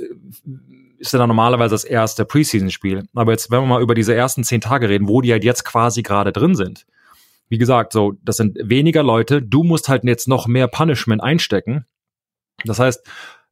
ist 0.97 1.13
ja 1.13 1.19
dann 1.19 1.27
normalerweise 1.27 1.75
das 1.75 1.83
erste 1.83 2.25
Preseason-Spiel. 2.25 3.03
Aber 3.13 3.33
jetzt, 3.33 3.51
wenn 3.51 3.62
wir 3.62 3.68
mal 3.68 3.81
über 3.83 3.94
diese 3.94 4.15
ersten 4.15 4.44
zehn 4.44 4.62
Tage 4.62 4.89
reden, 4.89 5.07
wo 5.07 5.21
die 5.21 5.31
halt 5.31 5.44
jetzt 5.44 5.63
quasi 5.63 6.01
gerade 6.01 6.31
drin 6.31 6.56
sind, 6.56 6.86
wie 7.53 7.59
gesagt, 7.59 7.94
so, 7.94 8.13
das 8.23 8.38
sind 8.38 8.57
weniger 8.63 9.03
Leute. 9.03 9.39
Du 9.39 9.61
musst 9.61 9.88
halt 9.88 10.03
jetzt 10.05 10.27
noch 10.27 10.47
mehr 10.47 10.67
Punishment 10.67 11.21
einstecken. 11.21 11.85
Das 12.65 12.79
heißt, 12.79 13.07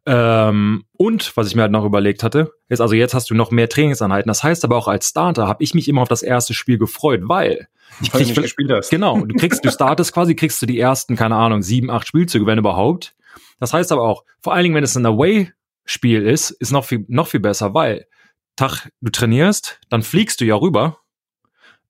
ähm, 0.08 0.86
und 0.98 1.38
was 1.38 1.46
ich 1.46 1.56
mir 1.56 1.62
halt 1.62 1.72
noch 1.72 1.86
überlegt 1.86 2.24
hatte, 2.24 2.52
ist 2.68 2.82
also 2.82 2.96
jetzt 2.96 3.14
hast 3.14 3.30
du 3.30 3.36
noch 3.36 3.52
mehr 3.52 3.70
Trainingseinheiten. 3.70 4.28
Das 4.28 4.44
heißt 4.44 4.66
aber 4.66 4.76
auch 4.76 4.88
als 4.88 5.10
Starter 5.10 5.48
habe 5.48 5.64
ich 5.64 5.76
mich 5.76 5.88
immer 5.88 6.02
auf 6.02 6.08
das 6.08 6.24
erste 6.24 6.56
Spiel 6.56 6.80
gefreut, 6.80 7.22
weil 7.26 7.68
ich 8.02 8.12
krieg, 8.12 8.26
nicht 8.26 8.42
gespielt 8.42 8.72
hast. 8.72 8.90
Genau, 8.90 9.24
du 9.24 9.36
kriegst, 9.36 9.64
du 9.64 9.70
startest 9.70 10.12
quasi, 10.16 10.34
kriegst 10.34 10.60
du 10.64 10.66
die 10.66 10.80
ersten, 10.80 11.16
keine 11.16 11.36
Ahnung, 11.36 11.62
sieben, 11.62 11.92
acht 11.92 12.08
Spielzüge, 12.08 12.48
wenn 12.48 12.58
überhaupt. 12.58 13.14
Das 13.60 13.72
heißt 13.72 13.92
aber 13.92 14.02
auch, 14.02 14.24
vor 14.40 14.56
allen 14.56 14.64
Dingen, 14.64 14.74
wenn 14.74 14.84
es 14.84 14.98
ein 14.98 15.06
Away-Spiel 15.06 16.26
ist, 16.26 16.50
ist 16.50 16.72
noch 16.72 16.86
viel, 16.86 17.06
noch 17.08 17.28
viel 17.28 17.40
besser, 17.40 17.76
weil 17.76 18.08
Tag, 18.56 18.90
du 19.00 19.12
trainierst, 19.12 19.80
dann 19.90 20.02
fliegst 20.02 20.42
du 20.42 20.46
ja 20.46 20.56
rüber 20.56 20.98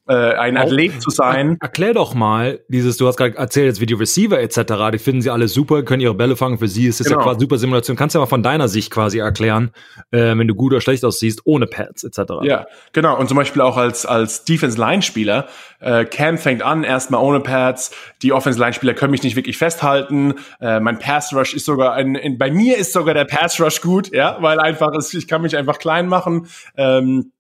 äh, 0.08 0.14
ein 0.14 0.58
Athlet 0.58 1.02
zu 1.02 1.10
sein. 1.10 1.58
Erklär 1.60 1.94
doch 1.94 2.14
mal 2.14 2.60
dieses, 2.68 2.98
du 2.98 3.08
hast 3.08 3.18
gerade 3.18 3.36
erzählt, 3.36 3.68
jetzt 3.68 3.82
wie 3.82 3.86
die 3.86 3.94
Receiver 3.94 4.40
etc., 4.40 4.62
die 4.94 5.00
finden 5.00 5.22
sie 5.22 5.30
alle 5.30 5.48
super, 5.48 5.84
können 5.84 6.02
ihre 6.02 6.14
Bälle 6.14 6.36
fangen, 6.36 6.58
für 6.58 6.68
sie 6.68 6.88
ist 6.88 7.00
das 7.00 7.08
genau. 7.08 7.20
ja 7.20 7.24
quasi 7.26 7.40
super 7.42 7.58
Simulation. 7.58 7.98
Kannst 7.98 8.16
du 8.16 8.20
ja 8.20 8.26
mal 8.26 8.30
von 8.30 8.44
deiner 8.44 8.68
Sicht 8.68 8.92
quasi 8.92 9.20
erklären, 9.20 9.72
äh, 10.12 10.38
wenn 10.38 10.48
du 10.48 10.56
gut 10.56 10.72
oder 10.72 10.82
schlecht 10.82 11.04
aussiehst, 11.04 11.42
ohne 11.46 11.68
Pads 11.68 12.04
etc. 12.04 12.34
Ja, 12.44 12.68
genau. 12.94 13.18
Und 13.18 13.28
zum 13.28 13.38
Beispiel 13.38 13.62
auch 13.62 13.78
als, 13.78 14.06
als 14.06 14.46
Defense-Line-Spieler, 14.46 15.48
äh, 15.80 16.06
Cam 16.06 16.38
fängt 16.38 16.62
an, 16.62 16.84
erstmal 16.84 17.22
ohne 17.22 17.40
Pads, 17.40 17.92
die 18.22 18.34
Offense-Line-Spieler 18.34 18.94
können 18.94 19.12
mich 19.12 19.24
nicht 19.24 19.36
wirklich 19.36 19.58
festhalten, 19.58 20.36
äh, 20.60 20.80
mein 20.80 21.00
Pass-Rush 21.00 21.54
ist 21.54 21.66
sogar, 21.66 21.94
ein, 21.94 22.16
in, 22.16 22.38
bei 22.38 22.52
mir 22.52 22.78
ist 22.78 22.94
sogar 22.94 23.14
der 23.14 23.26
Pass-Rush 23.26 23.82
gut, 23.82 24.12
ja, 24.12 24.38
weil 24.42 24.60
einfach, 24.60 24.94
ist, 24.98 25.14
ich 25.14 25.28
kann 25.28 25.42
mich 25.42 25.58
einfach 25.58 25.80
klein 25.80 26.08
machen, 26.08 26.48
ähm, 26.76 27.32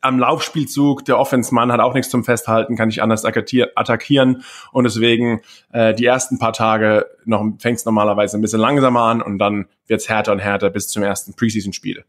am 0.00 0.18
Laufspielzug, 0.18 1.04
der 1.04 1.18
Offense-Mann 1.18 1.70
hat 1.72 1.80
auch 1.80 1.94
nichts 1.94 2.10
zum 2.10 2.24
Festhalten, 2.24 2.76
kann 2.76 2.88
ich 2.88 3.02
anders 3.02 3.24
attackieren 3.24 4.42
und 4.72 4.84
deswegen 4.84 5.40
äh, 5.72 5.94
die 5.94 6.04
ersten 6.04 6.38
paar 6.38 6.52
Tage 6.52 7.06
noch 7.24 7.44
fängt 7.58 7.78
es 7.78 7.84
normalerweise 7.84 8.36
ein 8.36 8.40
bisschen 8.40 8.60
langsamer 8.60 9.02
an 9.02 9.22
und 9.22 9.38
dann 9.38 9.66
wird 9.86 10.00
es 10.00 10.08
härter 10.08 10.32
und 10.32 10.40
härter 10.40 10.70
bis 10.70 10.88
zum 10.88 11.02
ersten 11.02 11.34
Preseason-Spiel. 11.34 12.04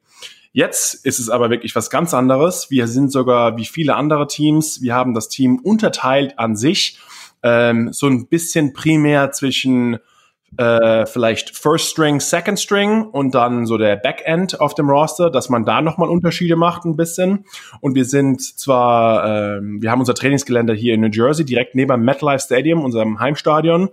Jetzt 0.54 1.06
ist 1.06 1.20
es 1.20 1.30
aber 1.30 1.50
wirklich 1.50 1.76
was 1.76 1.90
ganz 1.90 2.14
anderes. 2.14 2.72
Wir 2.72 2.88
sind 2.88 3.12
sogar 3.12 3.58
wie 3.58 3.66
viele 3.66 3.96
andere 3.96 4.28
Teams, 4.28 4.82
wir 4.82 4.96
haben 4.96 5.14
das 5.14 5.30
Team 5.30 5.60
unterteilt 5.60 6.40
an 6.40 6.56
sich, 6.56 6.98
ähm, 7.44 7.94
so 7.94 8.08
ein 8.08 8.28
bisschen 8.28 8.74
primär 8.74 9.32
zwischen 9.32 10.00
äh, 10.58 11.06
vielleicht 11.06 11.56
First 11.56 11.90
String, 11.90 12.20
Second 12.20 12.60
String 12.60 13.04
und 13.04 13.36
dann 13.36 13.66
so 13.66 13.78
der 13.78 13.96
Backend 13.96 14.60
auf 14.60 14.74
dem 14.74 14.90
Roster, 14.90 15.30
dass 15.30 15.50
man 15.50 15.66
da 15.66 15.82
nochmal 15.82 16.10
Unterschiede 16.10 16.56
macht 16.56 16.86
ein 16.86 16.96
bisschen. 16.96 17.46
Und 17.80 17.96
wir 17.96 18.06
sind 18.06 18.42
zwar, 18.42 19.26
äh, 19.26 19.62
wir 19.62 19.92
haben 19.92 20.00
unser 20.00 20.16
Trainingsgelände 20.16 20.74
hier 20.74 20.96
in 20.96 21.02
New 21.02 21.10
Jersey, 21.12 21.46
direkt 21.46 21.76
neben 21.76 22.04
MetLife 22.04 22.40
Stadium, 22.40 22.84
unserem 22.84 23.20
Heimstadion. 23.20 23.90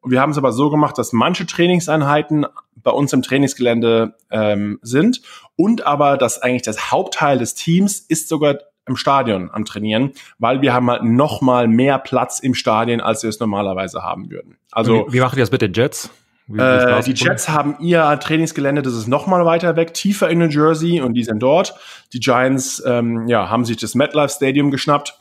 Und 0.00 0.10
wir 0.10 0.20
haben 0.20 0.30
es 0.30 0.38
aber 0.38 0.52
so 0.52 0.70
gemacht, 0.70 0.98
dass 0.98 1.12
manche 1.12 1.46
Trainingseinheiten 1.46 2.46
bei 2.76 2.90
uns 2.92 3.12
im 3.12 3.22
Trainingsgelände 3.22 4.14
ähm, 4.30 4.78
sind 4.82 5.22
und 5.56 5.84
aber, 5.84 6.16
dass 6.16 6.40
eigentlich 6.40 6.62
das 6.62 6.92
Hauptteil 6.92 7.38
des 7.38 7.54
Teams 7.54 7.98
ist 7.98 8.28
sogar 8.28 8.58
im 8.86 8.96
Stadion 8.96 9.50
am 9.52 9.64
Trainieren, 9.64 10.12
weil 10.38 10.62
wir 10.62 10.72
haben 10.72 10.90
halt 10.90 11.02
noch 11.02 11.40
mal 11.40 11.68
mehr 11.68 11.98
Platz 11.98 12.38
im 12.38 12.54
Stadion, 12.54 13.00
als 13.00 13.22
wir 13.22 13.30
es 13.30 13.40
normalerweise 13.40 14.02
haben 14.02 14.30
würden. 14.30 14.56
Also 14.72 15.06
wie, 15.08 15.14
wie 15.14 15.20
macht 15.20 15.36
ihr 15.36 15.42
das 15.42 15.50
mit 15.50 15.62
den 15.62 15.72
Jets? 15.72 16.10
Äh, 16.56 17.02
die 17.02 17.14
Jets 17.14 17.48
haben 17.48 17.76
ihr 17.80 18.18
Trainingsgelände, 18.20 18.82
das 18.82 18.94
ist 18.94 19.08
noch 19.08 19.26
mal 19.26 19.44
weiter 19.44 19.74
weg, 19.74 19.94
tiefer 19.94 20.30
in 20.30 20.38
New 20.38 20.46
Jersey 20.46 21.00
und 21.00 21.14
die 21.14 21.24
sind 21.24 21.40
dort. 21.40 21.74
Die 22.12 22.20
Giants 22.20 22.80
ähm, 22.86 23.26
ja, 23.26 23.50
haben 23.50 23.64
sich 23.64 23.76
das 23.76 23.96
MetLife 23.96 24.28
Stadium 24.28 24.70
geschnappt 24.70 25.18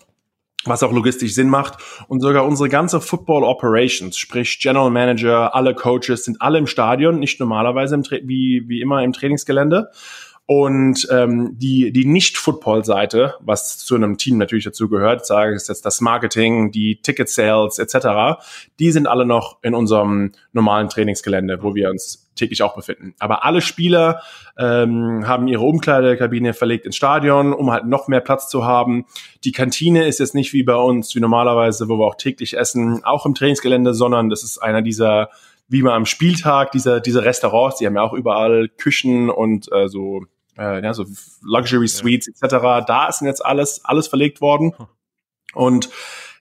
was 0.67 0.83
auch 0.83 0.91
logistisch 0.91 1.33
Sinn 1.33 1.49
macht. 1.49 1.77
Und 2.07 2.21
sogar 2.21 2.45
unsere 2.45 2.69
ganze 2.69 2.99
Football 3.01 3.43
Operations, 3.43 4.17
sprich 4.17 4.59
General 4.59 4.89
Manager, 4.89 5.55
alle 5.55 5.73
Coaches 5.73 6.25
sind 6.25 6.41
alle 6.41 6.57
im 6.57 6.67
Stadion, 6.67 7.19
nicht 7.19 7.39
normalerweise 7.39 7.95
im 7.95 8.03
wie, 8.23 8.63
wie 8.67 8.81
immer 8.81 9.03
im 9.03 9.13
Trainingsgelände. 9.13 9.91
Und 10.47 11.07
ähm, 11.09 11.57
die, 11.57 11.91
die 11.91 12.05
Nicht-Football-Seite, 12.05 13.33
was 13.39 13.79
zu 13.79 13.95
einem 13.95 14.17
Team 14.17 14.37
natürlich 14.37 14.65
dazu 14.65 14.89
gehört, 14.89 15.25
sage 15.25 15.55
ich 15.55 15.67
jetzt 15.67 15.85
das 15.85 16.01
Marketing, 16.01 16.71
die 16.71 17.01
Ticket-Sales 17.01 17.79
etc., 17.79 18.39
die 18.77 18.91
sind 18.91 19.07
alle 19.07 19.25
noch 19.25 19.57
in 19.63 19.73
unserem 19.73 20.33
normalen 20.53 20.87
Trainingsgelände, 20.87 21.63
wo 21.63 21.73
wir 21.73 21.89
uns 21.89 22.29
täglich 22.35 22.61
auch 22.61 22.75
befinden. 22.75 23.15
Aber 23.17 23.43
alle 23.43 23.59
Spieler 23.61 24.21
ähm, 24.59 25.27
haben 25.27 25.47
ihre 25.47 25.63
Umkleidekabine 25.63 26.53
verlegt 26.53 26.85
ins 26.85 26.95
Stadion, 26.95 27.51
um 27.51 27.71
halt 27.71 27.87
noch 27.87 28.07
mehr 28.07 28.21
Platz 28.21 28.47
zu 28.47 28.65
haben. 28.65 29.05
Die 29.45 29.51
Kantine 29.51 30.05
ist 30.05 30.19
jetzt 30.19 30.35
nicht 30.35 30.53
wie 30.53 30.63
bei 30.63 30.75
uns, 30.75 31.15
wie 31.15 31.21
normalerweise, 31.21 31.89
wo 31.89 31.97
wir 31.97 32.05
auch 32.05 32.15
täglich 32.15 32.55
essen, 32.55 33.03
auch 33.03 33.25
im 33.25 33.33
Trainingsgelände, 33.33 33.95
sondern 33.95 34.29
das 34.29 34.43
ist 34.43 34.59
einer 34.59 34.83
dieser 34.83 35.29
wie 35.67 35.81
man 35.81 35.93
am 35.93 36.05
Spieltag 36.05 36.71
diese, 36.73 37.01
diese 37.01 37.25
Restaurants, 37.25 37.77
die 37.77 37.87
haben 37.87 37.95
ja 37.95 38.03
auch 38.03 38.13
überall 38.13 38.69
Küchen 38.69 39.31
und 39.31 39.67
äh, 39.71 39.87
so 39.87 40.21
äh, 40.57 40.83
ja, 40.83 40.93
so 40.93 41.05
Luxury 41.41 41.87
Suites 41.87 42.27
etc. 42.27 42.85
Da 42.87 43.07
ist 43.07 43.21
jetzt 43.21 43.45
alles, 43.45 43.83
alles 43.83 44.07
verlegt 44.07 44.41
worden. 44.41 44.73
Und 45.53 45.89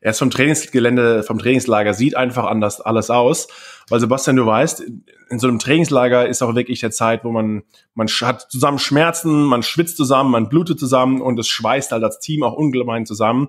erst 0.01 0.19
vom 0.19 0.31
Trainingsgelände, 0.31 1.23
vom 1.23 1.39
Trainingslager 1.39 1.95
sieht 1.95 2.17
einfach 2.17 2.45
anders 2.45 2.81
alles 2.81 3.11
aus. 3.11 3.49
Weil 3.89 4.01
Sebastian, 4.01 4.37
du 4.37 4.47
weißt, 4.47 4.85
in 5.31 5.39
so 5.39 5.49
einem 5.49 5.59
Trainingslager 5.59 6.29
ist 6.29 6.43
auch 6.43 6.55
wirklich 6.55 6.81
der 6.81 6.91
Zeit, 6.91 7.25
wo 7.25 7.33
man, 7.33 7.63
man 7.95 8.09
hat 8.09 8.51
zusammen 8.51 8.79
Schmerzen, 8.79 9.45
man 9.45 9.63
schwitzt 9.63 9.97
zusammen, 9.97 10.31
man 10.31 10.49
blutet 10.49 10.79
zusammen 10.79 11.21
und 11.21 11.39
es 11.39 11.49
schweißt 11.49 11.93
halt 11.93 12.03
das 12.03 12.19
Team 12.19 12.43
auch 12.43 12.55
ungemein 12.55 13.07
zusammen. 13.07 13.49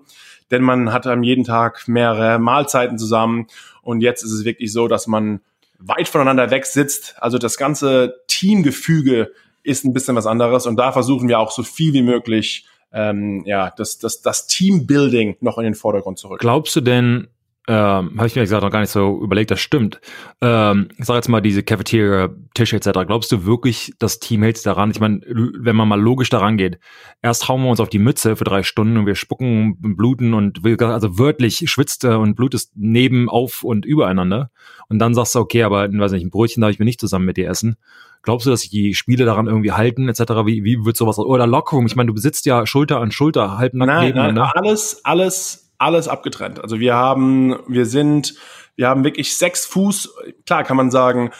Denn 0.51 0.61
man 0.61 0.93
hat 0.93 1.07
am 1.07 1.23
jeden 1.23 1.43
Tag 1.43 1.87
mehrere 1.87 2.39
Mahlzeiten 2.39 2.97
zusammen. 2.97 3.47
Und 3.81 4.01
jetzt 4.01 4.23
ist 4.23 4.31
es 4.31 4.45
wirklich 4.45 4.71
so, 4.71 4.87
dass 4.87 5.07
man 5.07 5.41
weit 5.79 6.07
voneinander 6.07 6.51
weg 6.51 6.65
sitzt. 6.65 7.15
Also 7.19 7.37
das 7.37 7.57
ganze 7.57 8.21
Teamgefüge 8.27 9.31
ist 9.65 9.83
ein 9.83 9.93
bisschen 9.93 10.15
was 10.15 10.25
anderes 10.25 10.65
und 10.65 10.77
da 10.77 10.91
versuchen 10.91 11.27
wir 11.27 11.39
auch 11.39 11.51
so 11.51 11.63
viel 11.63 11.93
wie 11.93 12.03
möglich 12.03 12.65
ähm, 12.95 13.43
ja, 13.45 13.71
das, 13.75 13.97
das, 13.97 14.21
das 14.21 14.47
Teambuilding 14.47 15.35
noch 15.41 15.57
in 15.57 15.65
den 15.65 15.75
Vordergrund 15.75 16.17
zurück. 16.17 16.39
Glaubst 16.39 16.75
du 16.77 16.81
denn, 16.81 17.27
ähm, 17.67 18.13
habe 18.15 18.27
ich 18.27 18.35
mir 18.35 18.43
gesagt 18.43 18.63
noch 18.63 18.71
gar 18.71 18.79
nicht 18.79 18.91
so 18.91 19.19
überlegt, 19.21 19.49
das 19.49 19.59
stimmt. 19.59 19.99
Ähm, 20.39 20.89
ich 20.97 21.05
sage 21.05 21.17
jetzt 21.17 21.27
mal 21.27 21.41
diese 21.41 21.63
Cafeteria, 21.63 22.29
Tische 22.53 22.75
etc. 22.77 22.91
Glaubst 23.07 23.31
du 23.31 23.45
wirklich, 23.45 23.93
das 23.97 24.19
Team 24.19 24.43
hält 24.43 24.63
daran? 24.65 24.91
Ich 24.91 24.99
meine, 24.99 25.21
wenn 25.25 25.75
man 25.75 25.87
mal 25.87 25.99
logisch 25.99 26.29
daran 26.29 26.57
geht, 26.57 26.79
erst 27.21 27.49
hauen 27.49 27.63
wir 27.63 27.69
uns 27.69 27.79
auf 27.79 27.89
die 27.89 27.99
Mütze 27.99 28.35
für 28.35 28.43
drei 28.43 28.61
Stunden 28.61 28.97
und 28.97 29.07
wir 29.07 29.15
spucken 29.15 29.77
und 29.83 29.97
bluten 29.97 30.33
und 30.33 30.61
also 30.81 31.17
wörtlich 31.17 31.69
schwitzt 31.69 32.05
und 32.05 32.35
blutest 32.35 32.73
neben, 32.75 33.29
auf 33.29 33.63
und 33.63 33.85
übereinander. 33.85 34.51
Und 34.87 34.99
dann 34.99 35.15
sagst 35.15 35.33
du, 35.35 35.39
okay, 35.39 35.63
aber 35.63 35.91
weiß 35.91 36.11
nicht, 36.11 36.23
ein 36.23 36.29
Brötchen 36.29 36.61
darf 36.61 36.71
ich 36.71 36.79
mir 36.79 36.85
nicht 36.85 36.99
zusammen 36.99 37.25
mit 37.25 37.37
dir 37.37 37.49
essen. 37.49 37.77
Glaubst 38.25 38.45
du, 38.45 38.49
dass 38.49 38.61
sich 38.61 38.69
die 38.69 38.93
Spiele 38.93 39.23
daran 39.23 39.47
irgendwie 39.47 39.71
halten, 39.71 40.09
etc.? 40.09 40.19
Wie, 40.45 40.65
wie 40.65 40.83
wird 40.83 40.97
sowas? 40.97 41.17
Oder 41.17 41.47
Lockerung? 41.47 41.85
Ich 41.85 41.95
meine, 41.95 42.07
du 42.07 42.13
besitzt 42.13 42.45
ja 42.45 42.65
Schulter 42.67 42.99
an 42.99 43.11
Schulter, 43.11 43.57
halbnackt 43.57 43.87
nein, 43.87 44.13
nein, 44.13 44.33
ne? 44.33 44.51
Alles, 44.55 45.05
alles 45.05 45.65
alles 45.77 46.07
abgetrennt. 46.07 46.61
Also 46.61 46.79
wir 46.79 46.95
haben, 46.95 47.55
wir 47.67 47.85
sind, 47.85 48.35
wir 48.75 48.87
haben 48.87 49.03
wirklich 49.03 49.37
sechs 49.37 49.65
Fuß. 49.65 50.15
Klar 50.45 50.63
kann 50.63 50.77
man 50.77 50.91
sagen, 50.91 51.31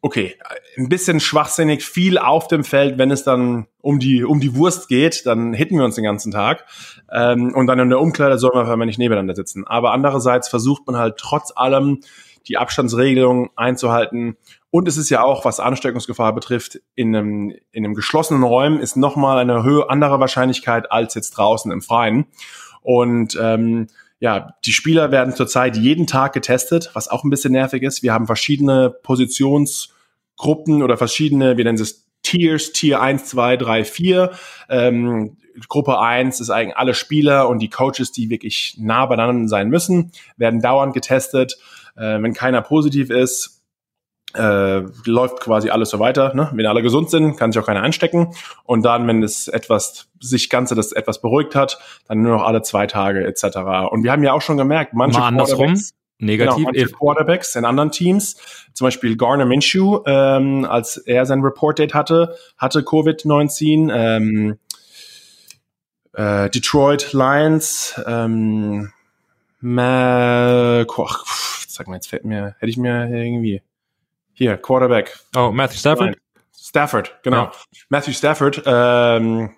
okay, 0.00 0.36
ein 0.76 0.88
bisschen 0.88 1.20
schwachsinnig, 1.20 1.84
viel 1.84 2.18
auf 2.18 2.48
dem 2.48 2.64
Feld, 2.64 2.98
wenn 2.98 3.10
es 3.10 3.22
dann 3.22 3.66
um 3.80 3.98
die, 3.98 4.24
um 4.24 4.40
die 4.40 4.56
Wurst 4.56 4.88
geht, 4.88 5.26
dann 5.26 5.52
hitten 5.52 5.76
wir 5.76 5.84
uns 5.84 5.94
den 5.94 6.04
ganzen 6.04 6.32
Tag. 6.32 6.66
Ähm, 7.12 7.54
und 7.54 7.66
dann 7.66 7.78
in 7.78 7.90
der 7.90 8.00
Umkleider 8.00 8.38
soll 8.38 8.50
man 8.54 8.66
einfach 8.66 8.84
nicht 8.84 8.98
nebeneinander 8.98 9.36
sitzen. 9.36 9.66
Aber 9.66 9.92
andererseits 9.92 10.48
versucht 10.48 10.86
man 10.86 10.96
halt 10.96 11.18
trotz 11.18 11.52
allem 11.54 12.00
die 12.48 12.56
Abstandsregelung 12.56 13.50
einzuhalten. 13.54 14.36
Und 14.72 14.88
es 14.88 14.96
ist 14.96 15.10
ja 15.10 15.22
auch, 15.22 15.44
was 15.44 15.60
Ansteckungsgefahr 15.60 16.34
betrifft, 16.34 16.80
in 16.94 17.14
einem, 17.14 17.54
in 17.72 17.84
einem 17.84 17.92
geschlossenen 17.92 18.42
Räumen 18.42 18.80
ist 18.80 18.96
nochmal 18.96 19.36
eine 19.36 19.64
höhe 19.64 19.90
andere 19.90 20.18
Wahrscheinlichkeit 20.18 20.90
als 20.90 21.14
jetzt 21.14 21.32
draußen 21.32 21.70
im 21.70 21.82
Freien. 21.82 22.24
Und 22.80 23.38
ähm, 23.38 23.88
ja, 24.18 24.54
die 24.64 24.72
Spieler 24.72 25.10
werden 25.10 25.36
zurzeit 25.36 25.76
jeden 25.76 26.06
Tag 26.06 26.32
getestet, 26.32 26.88
was 26.94 27.08
auch 27.08 27.22
ein 27.22 27.28
bisschen 27.28 27.52
nervig 27.52 27.82
ist. 27.82 28.02
Wir 28.02 28.14
haben 28.14 28.26
verschiedene 28.26 28.88
Positionsgruppen 28.88 30.82
oder 30.82 30.96
verschiedene, 30.96 31.58
wir 31.58 31.64
nennen 31.64 31.78
es 31.78 32.06
Tiers, 32.22 32.72
Tier 32.72 33.02
1, 33.02 33.26
2, 33.26 33.58
3, 33.58 33.84
4. 33.84 34.30
Ähm, 34.70 35.36
Gruppe 35.68 36.00
1 36.00 36.40
ist 36.40 36.48
eigentlich 36.48 36.78
alle 36.78 36.94
Spieler 36.94 37.46
und 37.50 37.58
die 37.58 37.68
Coaches, 37.68 38.10
die 38.10 38.30
wirklich 38.30 38.76
nah 38.78 39.04
beieinander 39.04 39.48
sein 39.48 39.68
müssen, 39.68 40.12
werden 40.38 40.62
dauernd 40.62 40.94
getestet. 40.94 41.58
Äh, 41.94 42.22
wenn 42.22 42.32
keiner 42.32 42.62
positiv 42.62 43.10
ist, 43.10 43.61
äh, 44.34 44.82
läuft 45.04 45.40
quasi 45.40 45.70
alles 45.70 45.90
so 45.90 45.98
weiter. 45.98 46.34
Ne? 46.34 46.50
Wenn 46.52 46.66
alle 46.66 46.82
gesund 46.82 47.10
sind, 47.10 47.36
kann 47.36 47.52
sich 47.52 47.60
auch 47.60 47.66
keiner 47.66 47.82
anstecken. 47.82 48.34
Und 48.64 48.82
dann, 48.84 49.06
wenn 49.06 49.22
es 49.22 49.48
etwas 49.48 50.08
sich 50.20 50.50
Ganze 50.50 50.74
das 50.74 50.92
etwas 50.92 51.20
beruhigt 51.20 51.54
hat, 51.54 51.78
dann 52.08 52.22
nur 52.22 52.36
noch 52.36 52.44
alle 52.44 52.62
zwei 52.62 52.86
Tage 52.86 53.26
etc. 53.26 53.58
Und 53.90 54.04
wir 54.04 54.12
haben 54.12 54.22
ja 54.22 54.32
auch 54.32 54.42
schon 54.42 54.56
gemerkt, 54.56 54.94
manche 54.94 55.18
Mal 55.18 55.28
andersrum. 55.28 55.74
Negativ. 56.18 56.54
Genau, 56.54 56.70
manche 56.70 56.86
Quarterbacks 56.86 57.56
in 57.56 57.64
anderen 57.64 57.90
Teams, 57.90 58.36
zum 58.74 58.86
Beispiel 58.86 59.16
Garner 59.16 59.44
Minshew, 59.44 60.02
ähm, 60.06 60.64
als 60.64 60.96
er 60.96 61.26
sein 61.26 61.40
Report-Date 61.40 61.94
hatte, 61.94 62.36
hatte 62.56 62.80
Covid-19. 62.80 63.90
Ähm, 63.92 64.58
äh, 66.12 66.48
Detroit 66.50 67.12
Lions, 67.12 68.00
ähm, 68.06 68.92
Ma, 69.60 70.84
sag 71.68 71.88
mal, 71.88 71.94
jetzt 71.94 72.08
fällt 72.08 72.24
mir, 72.24 72.54
hätte 72.58 72.70
ich 72.70 72.76
mir 72.76 73.08
irgendwie 73.08 73.62
hier, 74.32 74.56
Quarterback. 74.56 75.18
Oh, 75.36 75.50
Matthew 75.52 75.78
Stafford? 75.78 76.16
Stafford, 76.54 77.18
genau. 77.22 77.44
Ja. 77.44 77.52
Matthew 77.88 78.12
Stafford 78.12 78.62
ähm, 78.66 79.50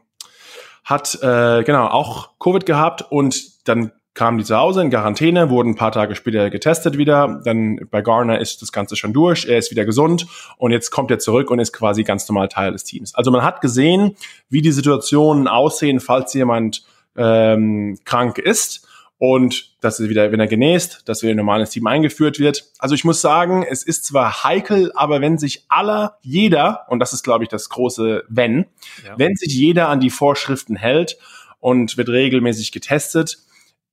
hat 0.84 1.18
äh, 1.22 1.62
genau 1.64 1.86
auch 1.86 2.30
Covid 2.38 2.66
gehabt 2.66 3.02
und 3.10 3.68
dann 3.68 3.92
kamen 4.14 4.38
die 4.38 4.44
zu 4.44 4.56
Hause 4.56 4.80
in 4.80 4.90
Quarantäne, 4.90 5.50
wurden 5.50 5.70
ein 5.70 5.74
paar 5.74 5.92
Tage 5.92 6.14
später 6.14 6.48
getestet 6.48 6.96
wieder. 6.96 7.40
Dann 7.44 7.80
bei 7.90 8.00
Garner 8.00 8.40
ist 8.40 8.62
das 8.62 8.70
Ganze 8.72 8.96
schon 8.96 9.12
durch, 9.12 9.46
er 9.46 9.58
ist 9.58 9.70
wieder 9.70 9.84
gesund 9.84 10.26
und 10.56 10.70
jetzt 10.70 10.90
kommt 10.90 11.10
er 11.10 11.18
zurück 11.18 11.50
und 11.50 11.58
ist 11.58 11.72
quasi 11.72 12.04
ganz 12.04 12.28
normal 12.28 12.48
Teil 12.48 12.72
des 12.72 12.84
Teams. 12.84 13.14
Also 13.14 13.30
man 13.30 13.42
hat 13.42 13.60
gesehen, 13.60 14.16
wie 14.48 14.62
die 14.62 14.72
Situationen 14.72 15.48
aussehen, 15.48 16.00
falls 16.00 16.32
jemand 16.32 16.84
ähm, 17.16 17.98
krank 18.04 18.38
ist 18.38 18.86
und 19.26 19.74
dass 19.80 20.00
er 20.00 20.10
wieder, 20.10 20.32
wenn 20.32 20.40
er 20.40 20.46
genäst, 20.46 21.08
dass 21.08 21.22
wieder 21.22 21.32
ein 21.32 21.38
normales 21.38 21.70
Team 21.70 21.86
eingeführt 21.86 22.38
wird. 22.38 22.70
Also 22.78 22.94
ich 22.94 23.04
muss 23.04 23.22
sagen, 23.22 23.64
es 23.66 23.82
ist 23.82 24.04
zwar 24.04 24.44
heikel, 24.44 24.92
aber 24.94 25.22
wenn 25.22 25.38
sich 25.38 25.64
aller, 25.68 26.18
jeder, 26.20 26.84
und 26.90 26.98
das 26.98 27.14
ist, 27.14 27.22
glaube 27.22 27.44
ich, 27.44 27.48
das 27.48 27.70
große 27.70 28.24
Wenn, 28.28 28.66
ja. 29.02 29.14
wenn 29.16 29.34
sich 29.34 29.54
jeder 29.54 29.88
an 29.88 30.00
die 30.00 30.10
Vorschriften 30.10 30.76
hält 30.76 31.16
und 31.58 31.96
wird 31.96 32.10
regelmäßig 32.10 32.70
getestet, 32.70 33.38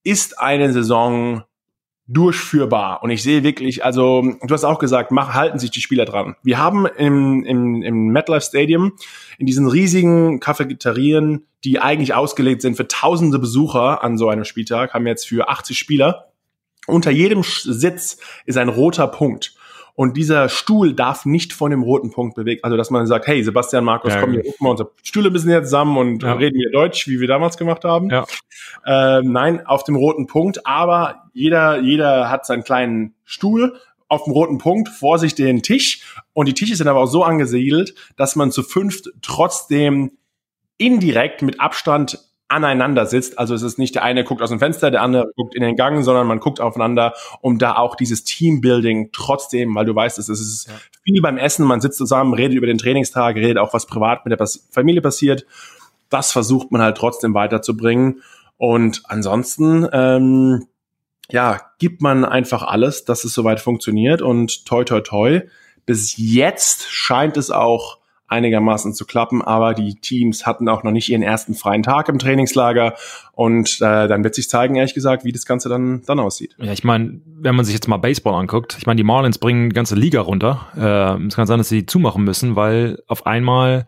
ist 0.04 0.38
eine 0.38 0.74
Saison 0.74 1.44
durchführbar. 2.14 3.04
Und 3.04 3.10
ich 3.10 3.24
sehe 3.24 3.44
wirklich, 3.44 3.86
also 3.86 4.22
du 4.22 4.54
hast 4.54 4.64
auch 4.64 4.80
gesagt, 4.80 5.12
mach, 5.12 5.34
halten 5.34 5.60
sich 5.60 5.72
die 5.72 5.82
Spieler 5.82 6.06
dran. 6.06 6.36
Wir 6.44 6.58
haben 6.58 6.86
im, 6.86 7.44
im, 7.46 7.82
im 7.82 8.08
MetLife 8.08 8.46
Stadium 8.46 8.94
in 9.38 9.46
diesen 9.46 9.68
riesigen 9.68 10.40
Cafeterien, 10.40 11.48
die 11.64 11.80
eigentlich 11.80 12.14
ausgelegt 12.14 12.62
sind 12.62 12.76
für 12.76 12.88
tausende 12.88 13.40
Besucher 13.40 14.04
an 14.04 14.18
so 14.18 14.30
einem 14.30 14.46
Spieltag, 14.46 14.94
haben 14.94 15.06
wir 15.06 15.12
jetzt 15.12 15.28
für 15.28 15.48
80 15.50 15.78
Spieler. 15.78 16.32
Unter 16.88 17.12
jedem 17.12 17.44
Sitz 17.44 18.18
ist 18.46 18.58
ein 18.58 18.70
roter 18.70 19.08
Punkt. 19.08 19.56
Und 19.96 20.18
dieser 20.18 20.50
Stuhl 20.50 20.94
darf 20.94 21.26
nicht 21.26 21.54
von 21.54 21.72
dem 21.72 21.84
roten 21.84 22.12
Punkt 22.12 22.36
bewegt. 22.36 22.64
Also, 22.64 22.78
dass 22.78 22.90
man 22.90 23.06
sagt, 23.08 23.28
hey, 23.28 23.44
Sebastian, 23.44 23.84
Markus, 23.84 24.14
ja, 24.14 24.22
komm, 24.22 24.34
wir 24.34 24.44
rufen 24.44 24.64
mal 24.64 24.72
unsere 24.72 24.92
Stühle 25.04 25.30
ein 25.30 25.34
bisschen 25.34 25.52
jetzt 25.52 25.66
zusammen 25.66 25.98
und 25.98 26.24
ja. 26.24 26.34
reden 26.34 26.58
wir 26.58 26.72
Deutsch, 26.72 27.08
wie 27.08 27.20
wir 27.20 27.28
damals 27.28 27.58
gemacht 27.58 27.84
haben. 27.84 28.10
Ja. 28.10 28.26
Äh, 28.86 29.22
nein, 29.24 29.66
auf 29.66 29.84
dem 29.84 29.96
roten 29.96 30.28
Punkt. 30.28 30.66
Aber 30.66 31.24
jeder, 31.34 31.80
jeder 31.80 32.30
hat 32.30 32.46
seinen 32.46 32.64
kleinen 32.64 33.16
Stuhl 33.26 33.76
auf 34.08 34.26
dem 34.26 34.34
roten 34.34 34.58
Punkt, 34.58 34.90
vor 34.90 35.20
sich 35.20 35.36
den 35.36 35.64
Tisch. 35.64 36.18
Und 36.34 36.48
die 36.48 36.54
Tische 36.54 36.76
sind 36.76 36.88
aber 36.88 37.00
auch 37.00 37.08
so 37.08 37.24
angesiedelt, 37.24 37.96
dass 38.18 38.36
man 38.36 38.52
zu 38.52 38.62
fünft 38.62 39.10
trotzdem 39.22 40.12
indirekt 40.78 41.42
mit 41.44 41.62
Abstand 41.62 42.20
aneinander 42.52 43.06
sitzt. 43.06 43.40
Also 43.40 43.56
es 43.56 43.62
ist 43.62 43.80
nicht 43.80 43.96
der 43.96 44.04
eine 44.04 44.24
guckt 44.24 44.42
aus 44.42 44.50
dem 44.50 44.60
Fenster, 44.60 44.92
der 44.92 45.02
andere 45.02 45.32
guckt 45.36 45.56
in 45.56 45.62
den 45.62 45.76
Gang, 45.76 46.04
sondern 46.04 46.28
man 46.28 46.40
guckt 46.40 46.60
aufeinander, 46.60 47.14
um 47.40 47.58
da 47.58 47.78
auch 47.78 47.96
dieses 47.96 48.24
Teambuilding 48.24 49.10
trotzdem, 49.14 49.74
weil 49.74 49.86
du 49.86 49.96
weißt, 49.96 50.20
es 50.20 50.28
ist 50.28 50.68
ja. 50.68 50.74
viel 51.04 51.22
beim 51.22 51.38
Essen, 51.38 51.66
man 51.66 51.80
sitzt 51.80 51.98
zusammen, 51.98 52.34
redet 52.34 52.58
über 52.58 52.68
den 52.68 52.78
Trainingstag, 52.78 53.38
redet 53.38 53.58
auch, 53.58 53.74
was 53.74 53.86
privat 53.86 54.26
mit 54.26 54.38
der 54.38 54.48
Familie 54.72 55.02
passiert. 55.02 55.46
Das 56.10 56.32
versucht 56.34 56.72
man 56.72 56.82
halt 56.82 56.98
trotzdem 56.98 57.34
weiterzubringen. 57.34 58.22
Und 58.58 59.04
ansonsten, 59.06 59.88
ähm, 59.94 60.68
ja, 61.32 61.62
gibt 61.80 62.02
man 62.02 62.26
einfach 62.26 62.64
alles, 62.64 63.06
dass 63.06 63.24
es 63.24 63.34
soweit 63.34 63.62
funktioniert 63.62 64.22
und 64.22 64.66
toi 64.66 64.84
toi 64.84 65.00
toi. 65.00 65.42
Bis 65.86 66.16
jetzt 66.18 66.92
scheint 66.92 67.38
es 67.38 67.50
auch 67.50 68.01
einigermaßen 68.32 68.94
zu 68.94 69.06
klappen, 69.06 69.42
aber 69.42 69.74
die 69.74 69.96
Teams 69.96 70.46
hatten 70.46 70.70
auch 70.70 70.84
noch 70.84 70.92
nicht 70.92 71.10
ihren 71.10 71.22
ersten 71.22 71.54
freien 71.54 71.84
Tag 71.84 72.10
im 72.10 72.18
Trainingslager 72.18 72.96
und 73.34 73.78
äh, 73.82 74.08
dann 74.08 74.24
wird 74.24 74.36
sich 74.36 74.50
zeigen, 74.50 74.76
ehrlich 74.76 74.94
gesagt, 74.94 75.26
wie 75.26 75.32
das 75.32 75.46
Ganze 75.46 75.70
dann, 75.70 76.02
dann 76.06 76.20
aussieht. 76.20 76.56
Ja, 76.58 76.72
ich 76.72 76.84
meine, 76.84 77.22
wenn 77.26 77.56
man 77.56 77.66
sich 77.66 77.74
jetzt 77.74 77.88
mal 77.88 77.98
Baseball 77.98 78.36
anguckt, 78.36 78.78
ich 78.78 78.86
meine, 78.86 78.98
die 78.98 79.04
Marlins 79.04 79.38
bringen 79.38 79.70
die 79.70 79.76
ganze 79.76 79.96
Liga 79.96 80.22
runter. 80.22 80.68
Äh, 80.76 81.26
es 81.26 81.36
kann 81.36 81.48
sein, 81.48 81.58
dass 81.58 81.70
sie 81.70 81.86
zumachen 81.86 82.24
müssen, 82.24 82.56
weil 82.56 83.04
auf 83.08 83.26
einmal, 83.26 83.86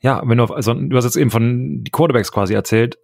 ja, 0.00 0.22
wenn 0.24 0.38
du 0.38 0.44
auf, 0.44 0.50
also 0.50 0.74
du 0.74 0.96
hast 0.96 1.04
jetzt 1.04 1.16
eben 1.16 1.30
von 1.30 1.84
die 1.84 1.90
Quarterbacks 1.90 2.32
quasi 2.32 2.54
erzählt, 2.54 2.98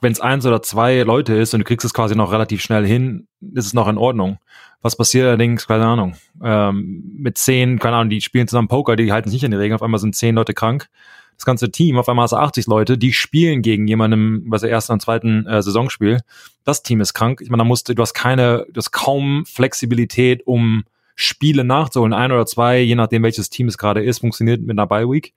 wenn 0.00 0.12
es 0.12 0.20
eins 0.20 0.46
oder 0.46 0.62
zwei 0.62 1.02
Leute 1.02 1.34
ist 1.34 1.52
und 1.54 1.60
du 1.60 1.64
kriegst 1.64 1.84
es 1.84 1.92
quasi 1.92 2.14
noch 2.14 2.32
relativ 2.32 2.62
schnell 2.62 2.86
hin, 2.86 3.26
ist 3.54 3.66
es 3.66 3.74
noch 3.74 3.88
in 3.88 3.98
Ordnung. 3.98 4.38
Was 4.84 4.96
passiert 4.96 5.24
allerdings, 5.24 5.66
keine 5.66 5.86
Ahnung, 5.86 6.14
ähm, 6.42 7.14
mit 7.16 7.38
zehn, 7.38 7.78
keine 7.78 7.96
Ahnung, 7.96 8.10
die 8.10 8.20
spielen 8.20 8.46
zusammen 8.46 8.68
Poker, 8.68 8.96
die 8.96 9.10
halten 9.10 9.30
sich 9.30 9.40
nicht 9.40 9.46
an 9.46 9.50
die 9.50 9.56
Regeln, 9.56 9.76
auf 9.76 9.82
einmal 9.82 9.98
sind 9.98 10.14
zehn 10.14 10.34
Leute 10.34 10.52
krank. 10.52 10.90
Das 11.38 11.46
ganze 11.46 11.70
Team, 11.70 11.96
auf 11.96 12.06
einmal 12.06 12.24
hast 12.24 12.32
du 12.32 12.36
80 12.36 12.66
Leute, 12.66 12.98
die 12.98 13.14
spielen 13.14 13.62
gegen 13.62 13.88
jemanden, 13.88 14.44
was 14.50 14.60
der 14.60 14.70
ersten 14.70 14.92
und 14.92 15.00
zweiten 15.00 15.46
äh, 15.46 15.62
Saisonspiel. 15.62 16.20
Das 16.64 16.82
Team 16.82 17.00
ist 17.00 17.14
krank. 17.14 17.40
Ich 17.40 17.48
meine, 17.48 17.62
da 17.62 17.64
musst 17.64 17.88
du, 17.88 17.94
du 17.94 18.02
hast 18.02 18.12
keine, 18.12 18.66
du 18.70 18.76
hast 18.76 18.90
kaum 18.90 19.46
Flexibilität, 19.46 20.46
um 20.46 20.84
Spiele 21.14 21.64
nachzuholen. 21.64 22.12
Ein 22.12 22.30
oder 22.30 22.44
zwei, 22.44 22.80
je 22.80 22.94
nachdem 22.94 23.22
welches 23.22 23.48
Team 23.48 23.68
es 23.68 23.78
gerade 23.78 24.04
ist, 24.04 24.18
funktioniert 24.18 24.60
mit 24.60 24.78
einer 24.78 24.86
Bye 24.86 25.08
Week. 25.08 25.32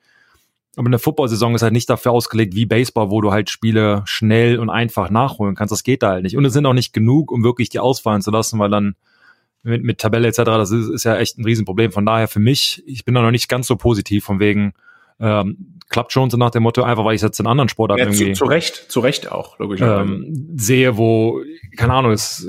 Aber 0.75 0.87
eine 0.87 0.99
Football-Saison 0.99 1.55
ist 1.55 1.61
halt 1.61 1.71
nicht 1.71 1.89
dafür 1.89 2.11
ausgelegt 2.11 2.53
wie 2.53 2.65
Baseball, 2.65 3.11
wo 3.11 3.21
du 3.21 3.31
halt 3.31 3.49
Spiele 3.49 4.01
schnell 4.07 4.59
und 4.59 4.69
einfach 4.69 5.09
nachholen 5.09 5.55
kannst. 5.55 5.71
Das 5.71 5.83
geht 5.83 6.03
da 6.03 6.09
halt 6.09 6.23
nicht. 6.23 6.35
Und 6.35 6.43
es 6.43 6.51
sind 6.51 6.65
auch 6.65 6.73
nicht 6.73 6.91
genug, 6.91 7.31
um 7.31 7.45
wirklich 7.45 7.69
die 7.69 7.79
ausfallen 7.79 8.21
zu 8.21 8.29
lassen, 8.29 8.59
weil 8.59 8.69
dann 8.69 8.95
mit, 9.67 9.83
mit 9.83 10.00
Tabelle 10.00 10.27
etc., 10.27 10.43
das 10.43 10.71
ist, 10.71 10.89
ist 10.89 11.03
ja 11.03 11.17
echt 11.17 11.38
ein 11.38 11.45
Riesenproblem. 11.45 11.91
Von 11.91 12.05
daher 12.05 12.27
für 12.27 12.39
mich, 12.39 12.84
ich 12.86 13.06
bin 13.06 13.15
da 13.15 13.21
noch 13.21 13.32
nicht 13.32 13.49
ganz 13.49 13.67
so 13.67 13.75
positiv, 13.75 14.23
von 14.23 14.39
wegen, 14.39 14.73
ähm, 15.19 15.75
klappt 15.89 16.12
schon 16.12 16.30
so 16.30 16.38
nach 16.38 16.51
dem 16.51 16.63
Motto, 16.63 16.84
einfach 16.84 17.06
weil 17.06 17.15
ich 17.15 17.21
jetzt 17.21 17.39
in 17.39 17.47
anderen 17.47 17.69
Sportarten 17.69 18.01
ja, 18.01 18.08
irgendwie. 18.08 18.34
Zu, 18.34 18.43
zu 18.43 18.45
Recht, 18.45 18.91
zu 18.91 18.99
Recht 18.99 19.32
auch, 19.32 19.60
logischerweise. 19.60 20.12
Ähm, 20.12 20.53
sehe, 20.56 20.97
wo, 20.97 21.41
keine 21.75 21.93
Ahnung, 21.93 22.12
es 22.12 22.47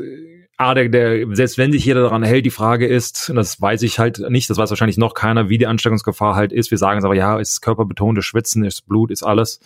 A, 0.60 0.74
der, 0.74 0.88
der, 0.88 1.24
selbst 1.36 1.56
wenn 1.56 1.70
sich 1.70 1.84
jeder 1.84 2.02
daran 2.02 2.24
hält, 2.24 2.44
die 2.44 2.50
Frage 2.50 2.88
ist, 2.88 3.30
das 3.32 3.60
weiß 3.60 3.82
ich 3.82 4.00
halt 4.00 4.18
nicht, 4.28 4.50
das 4.50 4.58
weiß 4.58 4.70
wahrscheinlich 4.70 4.98
noch 4.98 5.14
keiner, 5.14 5.48
wie 5.48 5.56
die 5.56 5.68
Ansteckungsgefahr 5.68 6.34
halt 6.34 6.52
ist. 6.52 6.72
Wir 6.72 6.78
sagen 6.78 6.98
es 6.98 7.04
aber, 7.04 7.14
ja, 7.14 7.38
ist 7.38 7.60
körperbetontes 7.60 8.24
Schwitzen, 8.24 8.64
ist 8.64 8.88
Blut, 8.88 9.12
ist 9.12 9.22
alles. 9.22 9.60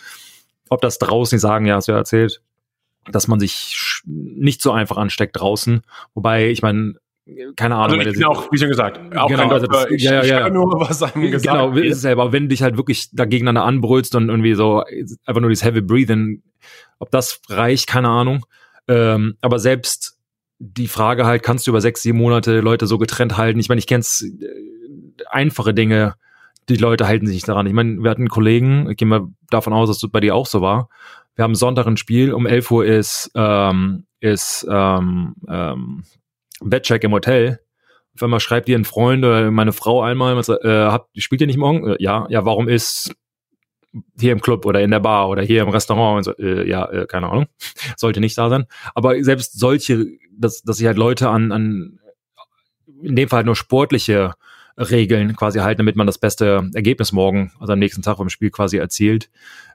Ob 0.68 0.82
das 0.82 0.98
draußen, 0.98 1.36
die 1.36 1.40
sagen, 1.40 1.64
ja, 1.64 1.76
hast 1.76 1.88
du 1.88 1.92
ja 1.92 1.98
erzählt, 1.98 2.42
dass 3.10 3.26
man 3.26 3.40
sich 3.40 4.02
nicht 4.04 4.60
so 4.60 4.70
einfach 4.70 4.98
ansteckt 4.98 5.40
draußen. 5.40 5.82
Wobei, 6.12 6.50
ich 6.50 6.60
meine, 6.60 6.96
keine 7.56 7.76
Ahnung. 7.76 7.98
Also 7.98 8.10
ich 8.10 8.16
bin 8.16 8.24
auch, 8.24 8.50
wie 8.50 8.58
schon 8.58 8.68
gesagt, 8.68 8.98
auch 9.16 9.28
genau, 9.28 9.42
kein 9.42 9.52
also 9.52 9.66
das, 9.66 9.90
ich, 9.90 10.02
ja, 10.02 10.24
ja, 10.24 10.40
ja. 10.40 10.50
nur, 10.50 10.80
was 10.80 11.02
einem 11.02 11.30
gesagt 11.30 11.56
Genau, 11.56 11.72
ist 11.72 11.96
es 11.96 12.02
selber. 12.02 12.32
Wenn 12.32 12.44
du 12.44 12.48
dich 12.48 12.62
halt 12.62 12.76
wirklich 12.76 13.10
da 13.12 13.24
gegeneinander 13.24 13.64
anbrüllst 13.64 14.14
und 14.14 14.28
irgendwie 14.28 14.54
so 14.54 14.82
einfach 15.24 15.40
nur 15.40 15.50
dieses 15.50 15.64
Heavy 15.64 15.80
Breathing, 15.80 16.42
ob 16.98 17.10
das 17.10 17.40
reicht, 17.48 17.86
keine 17.86 18.08
Ahnung. 18.08 18.44
Ähm, 18.88 19.36
aber 19.40 19.58
selbst 19.58 20.18
die 20.58 20.88
Frage 20.88 21.26
halt, 21.26 21.42
kannst 21.42 21.66
du 21.66 21.70
über 21.70 21.80
sechs, 21.80 22.02
sieben 22.02 22.18
Monate 22.18 22.60
Leute 22.60 22.86
so 22.86 22.98
getrennt 22.98 23.36
halten? 23.36 23.60
Ich 23.60 23.68
meine, 23.68 23.78
ich 23.78 23.86
kenn's 23.86 24.22
äh, 24.22 25.24
einfache 25.30 25.74
Dinge, 25.74 26.14
die 26.68 26.76
Leute 26.76 27.06
halten 27.06 27.26
sich 27.26 27.34
nicht 27.36 27.48
daran. 27.48 27.66
Ich 27.66 27.72
meine, 27.72 28.02
wir 28.02 28.10
hatten 28.10 28.22
einen 28.22 28.28
Kollegen, 28.28 28.90
ich 28.90 28.96
gehe 28.96 29.08
mal 29.08 29.28
davon 29.50 29.72
aus, 29.72 29.88
dass 29.88 29.98
das 29.98 30.10
bei 30.10 30.20
dir 30.20 30.34
auch 30.34 30.46
so 30.46 30.60
war. 30.60 30.88
Wir 31.34 31.44
haben 31.44 31.54
Sonntag 31.54 31.86
ein 31.86 31.96
Spiel, 31.96 32.32
um 32.32 32.46
11 32.46 32.70
Uhr 32.70 32.84
ist, 32.84 33.30
ähm, 33.34 34.04
ist 34.20 34.66
ähm, 34.70 35.34
ähm, 35.48 36.04
Bettcheck 36.64 37.04
im 37.04 37.12
Hotel. 37.12 37.60
Auf 38.14 38.22
einmal 38.22 38.40
schreibt 38.40 38.68
ihr 38.68 38.78
ein 38.78 38.84
Freund 38.84 39.24
oder 39.24 39.50
meine 39.50 39.72
Frau 39.72 40.02
einmal, 40.02 40.38
äh, 40.38 40.68
habt, 40.68 41.08
spielt 41.20 41.40
ihr 41.40 41.46
nicht 41.46 41.56
morgen? 41.56 41.88
Äh, 41.88 41.96
ja, 41.98 42.26
ja, 42.28 42.44
warum 42.44 42.68
ist 42.68 43.14
hier 44.18 44.32
im 44.32 44.40
Club 44.40 44.64
oder 44.64 44.80
in 44.80 44.90
der 44.90 45.00
Bar 45.00 45.28
oder 45.28 45.42
hier 45.42 45.62
im 45.62 45.68
Restaurant 45.68 46.18
und 46.18 46.24
so, 46.24 46.42
äh, 46.42 46.68
ja, 46.68 46.90
äh, 46.90 47.06
keine 47.06 47.30
Ahnung, 47.30 47.46
sollte 47.96 48.20
nicht 48.20 48.36
da 48.36 48.48
sein. 48.48 48.66
Aber 48.94 49.22
selbst 49.22 49.58
solche, 49.58 50.06
dass, 50.30 50.62
dass 50.62 50.78
sich 50.78 50.86
halt 50.86 50.98
Leute 50.98 51.28
an, 51.28 51.52
an, 51.52 51.98
in 53.02 53.16
dem 53.16 53.28
Fall 53.28 53.38
halt 53.38 53.46
nur 53.46 53.56
sportliche 53.56 54.34
Regeln 54.78 55.36
quasi 55.36 55.58
halten, 55.58 55.78
damit 55.78 55.96
man 55.96 56.06
das 56.06 56.18
beste 56.18 56.70
Ergebnis 56.74 57.12
morgen, 57.12 57.52
also 57.60 57.74
am 57.74 57.78
nächsten 57.78 58.02
Tag 58.02 58.16
beim 58.16 58.30
Spiel 58.30 58.50
quasi 58.50 58.78
erzielt, 58.78 59.30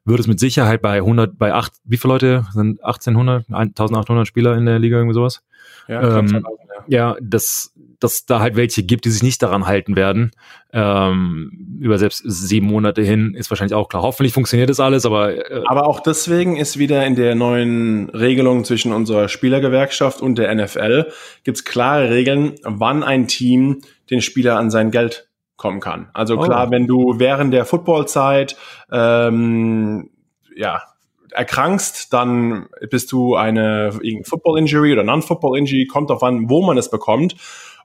würde 0.05 0.21
es 0.21 0.27
mit 0.27 0.39
Sicherheit 0.39 0.81
bei 0.81 0.97
100, 0.97 1.37
bei 1.37 1.53
acht, 1.53 1.73
wie 1.83 1.97
viele 1.97 2.13
Leute 2.13 2.45
sind 2.53 2.83
1800, 2.83 3.45
1800 3.51 4.27
Spieler 4.27 4.57
in 4.57 4.65
der 4.65 4.79
Liga, 4.79 4.97
irgendwie 4.97 5.13
sowas? 5.13 5.43
Ja, 5.87 6.19
ähm, 6.19 6.45
ja, 6.87 7.15
dass, 7.21 7.73
dass 7.99 8.25
da 8.25 8.39
halt 8.39 8.55
welche 8.55 8.83
gibt, 8.83 9.05
die 9.05 9.09
sich 9.09 9.23
nicht 9.23 9.41
daran 9.41 9.65
halten 9.65 9.95
werden. 9.95 10.31
Ähm, 10.73 11.79
über 11.79 11.97
selbst 11.97 12.23
sieben 12.25 12.67
Monate 12.67 13.01
hin 13.01 13.33
ist 13.35 13.49
wahrscheinlich 13.49 13.75
auch 13.75 13.89
klar. 13.89 14.03
Hoffentlich 14.03 14.33
funktioniert 14.33 14.69
das 14.69 14.79
alles, 14.79 15.05
aber. 15.05 15.51
Äh, 15.51 15.63
aber 15.65 15.87
auch 15.87 15.99
deswegen 15.99 16.57
ist 16.57 16.77
wieder 16.77 17.05
in 17.05 17.15
der 17.15 17.35
neuen 17.35 18.09
Regelung 18.09 18.63
zwischen 18.63 18.93
unserer 18.93 19.27
Spielergewerkschaft 19.27 20.21
und 20.21 20.37
der 20.37 20.53
NFL 20.53 21.11
gibt's 21.43 21.63
klare 21.63 22.09
Regeln, 22.09 22.55
wann 22.63 23.03
ein 23.03 23.27
Team 23.27 23.81
den 24.09 24.21
Spieler 24.21 24.57
an 24.57 24.69
sein 24.69 24.91
Geld 24.91 25.29
kommen 25.55 25.79
kann. 25.79 26.09
Also 26.13 26.37
klar, 26.37 26.67
oh. 26.67 26.71
wenn 26.71 26.87
du 26.87 27.15
während 27.17 27.53
der 27.53 27.65
Footballzeit 27.65 28.55
ähm, 28.91 30.11
ja 30.55 30.83
erkrankst, 31.31 32.13
dann 32.13 32.67
bist 32.89 33.11
du 33.11 33.35
eine 33.35 33.91
Football 34.23 34.59
Injury 34.59 34.93
oder 34.93 35.03
Non-Football 35.03 35.57
Injury, 35.57 35.85
kommt 35.85 36.11
auf 36.11 36.23
an, 36.23 36.49
wo 36.49 36.61
man 36.65 36.77
es 36.77 36.89
bekommt. 36.89 37.35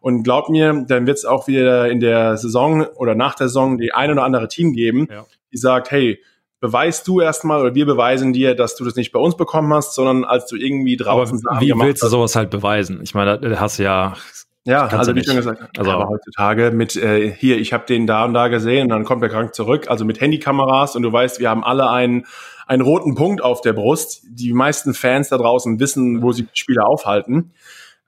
Und 0.00 0.24
glaub 0.24 0.48
mir, 0.48 0.84
dann 0.88 1.06
wird 1.06 1.18
es 1.18 1.24
auch 1.24 1.46
wieder 1.46 1.88
in 1.88 2.00
der 2.00 2.36
Saison 2.36 2.84
oder 2.96 3.14
nach 3.14 3.36
der 3.36 3.48
Saison 3.48 3.78
die 3.78 3.92
ein 3.92 4.10
oder 4.10 4.24
andere 4.24 4.48
Team 4.48 4.72
geben, 4.72 5.06
ja. 5.08 5.24
die 5.52 5.56
sagt, 5.56 5.92
hey, 5.92 6.20
beweist 6.58 7.06
du 7.06 7.20
erstmal 7.20 7.60
oder 7.60 7.74
wir 7.74 7.86
beweisen 7.86 8.32
dir, 8.32 8.54
dass 8.54 8.76
du 8.76 8.84
das 8.84 8.96
nicht 8.96 9.12
bei 9.12 9.20
uns 9.20 9.36
bekommen 9.36 9.72
hast, 9.74 9.94
sondern 9.94 10.24
als 10.24 10.46
du 10.46 10.56
irgendwie 10.56 10.96
draußen 10.96 11.42
Aber 11.46 11.60
wie 11.60 11.72
willst 11.74 12.02
du 12.02 12.08
sowas 12.08 12.34
halt 12.36 12.50
beweisen? 12.50 13.00
Ich 13.02 13.14
meine, 13.14 13.38
da 13.38 13.60
hast 13.60 13.78
du 13.78 13.82
ja 13.82 14.16
ja, 14.64 14.86
also 14.86 15.14
wie 15.14 15.24
schon 15.24 15.36
gesagt, 15.36 15.78
also 15.78 15.90
aber 15.90 16.08
heutzutage 16.08 16.70
mit 16.70 16.96
äh, 16.96 17.32
hier, 17.32 17.58
ich 17.58 17.72
habe 17.72 17.84
den 17.86 18.06
da 18.06 18.24
und 18.24 18.34
da 18.34 18.48
gesehen 18.48 18.84
und 18.84 18.88
dann 18.90 19.04
kommt 19.04 19.22
er 19.22 19.28
krank 19.28 19.54
zurück, 19.54 19.88
also 19.88 20.04
mit 20.04 20.20
Handykameras 20.20 20.94
und 20.94 21.02
du 21.02 21.12
weißt, 21.12 21.40
wir 21.40 21.50
haben 21.50 21.64
alle 21.64 21.90
einen 21.90 22.26
einen 22.66 22.82
roten 22.82 23.14
Punkt 23.14 23.42
auf 23.42 23.60
der 23.60 23.72
Brust. 23.72 24.22
Die 24.30 24.52
meisten 24.52 24.94
Fans 24.94 25.28
da 25.28 25.36
draußen 25.36 25.80
wissen, 25.80 26.22
wo 26.22 26.32
sie 26.32 26.44
die 26.44 26.50
Spieler 26.54 26.86
aufhalten. 26.86 27.52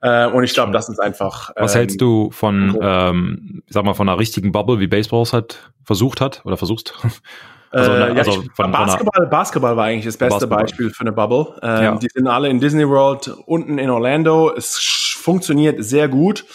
Äh, 0.01 0.27
und 0.27 0.43
ich 0.43 0.53
glaube, 0.53 0.71
das 0.71 0.89
ist 0.89 0.99
einfach. 0.99 1.51
Was 1.55 1.75
ähm, 1.75 1.79
hältst 1.79 2.01
du 2.01 2.31
von, 2.31 2.77
ähm, 2.81 3.63
sag 3.67 3.85
mal, 3.85 3.93
von 3.93 4.07
einer 4.07 4.19
richtigen 4.19 4.51
Bubble, 4.51 4.79
wie 4.79 4.87
Baseball 4.87 5.21
es 5.21 5.33
halt 5.33 5.71
versucht 5.83 6.21
hat 6.21 6.41
oder 6.45 6.57
versuchst? 6.57 6.93
Also, 7.71 7.91
äh, 7.91 7.99
ja, 7.99 8.05
also 8.13 8.43
von, 8.53 8.71
Basketball, 8.71 9.21
von 9.21 9.29
Basketball 9.29 9.77
war 9.77 9.85
eigentlich 9.85 10.05
das 10.05 10.17
beste 10.17 10.47
Basketball. 10.47 10.63
Beispiel 10.63 10.89
für 10.91 11.01
eine 11.01 11.11
Bubble. 11.11 11.55
Ähm, 11.61 11.83
ja. 11.83 11.95
Die 11.95 12.07
sind 12.13 12.27
alle 12.27 12.49
in 12.49 12.59
Disney 12.59 12.87
World 12.87 13.27
unten 13.45 13.77
in 13.77 13.89
Orlando. 13.89 14.51
Es 14.55 14.77
funktioniert 15.19 15.83
sehr 15.83 16.07
gut. 16.07 16.45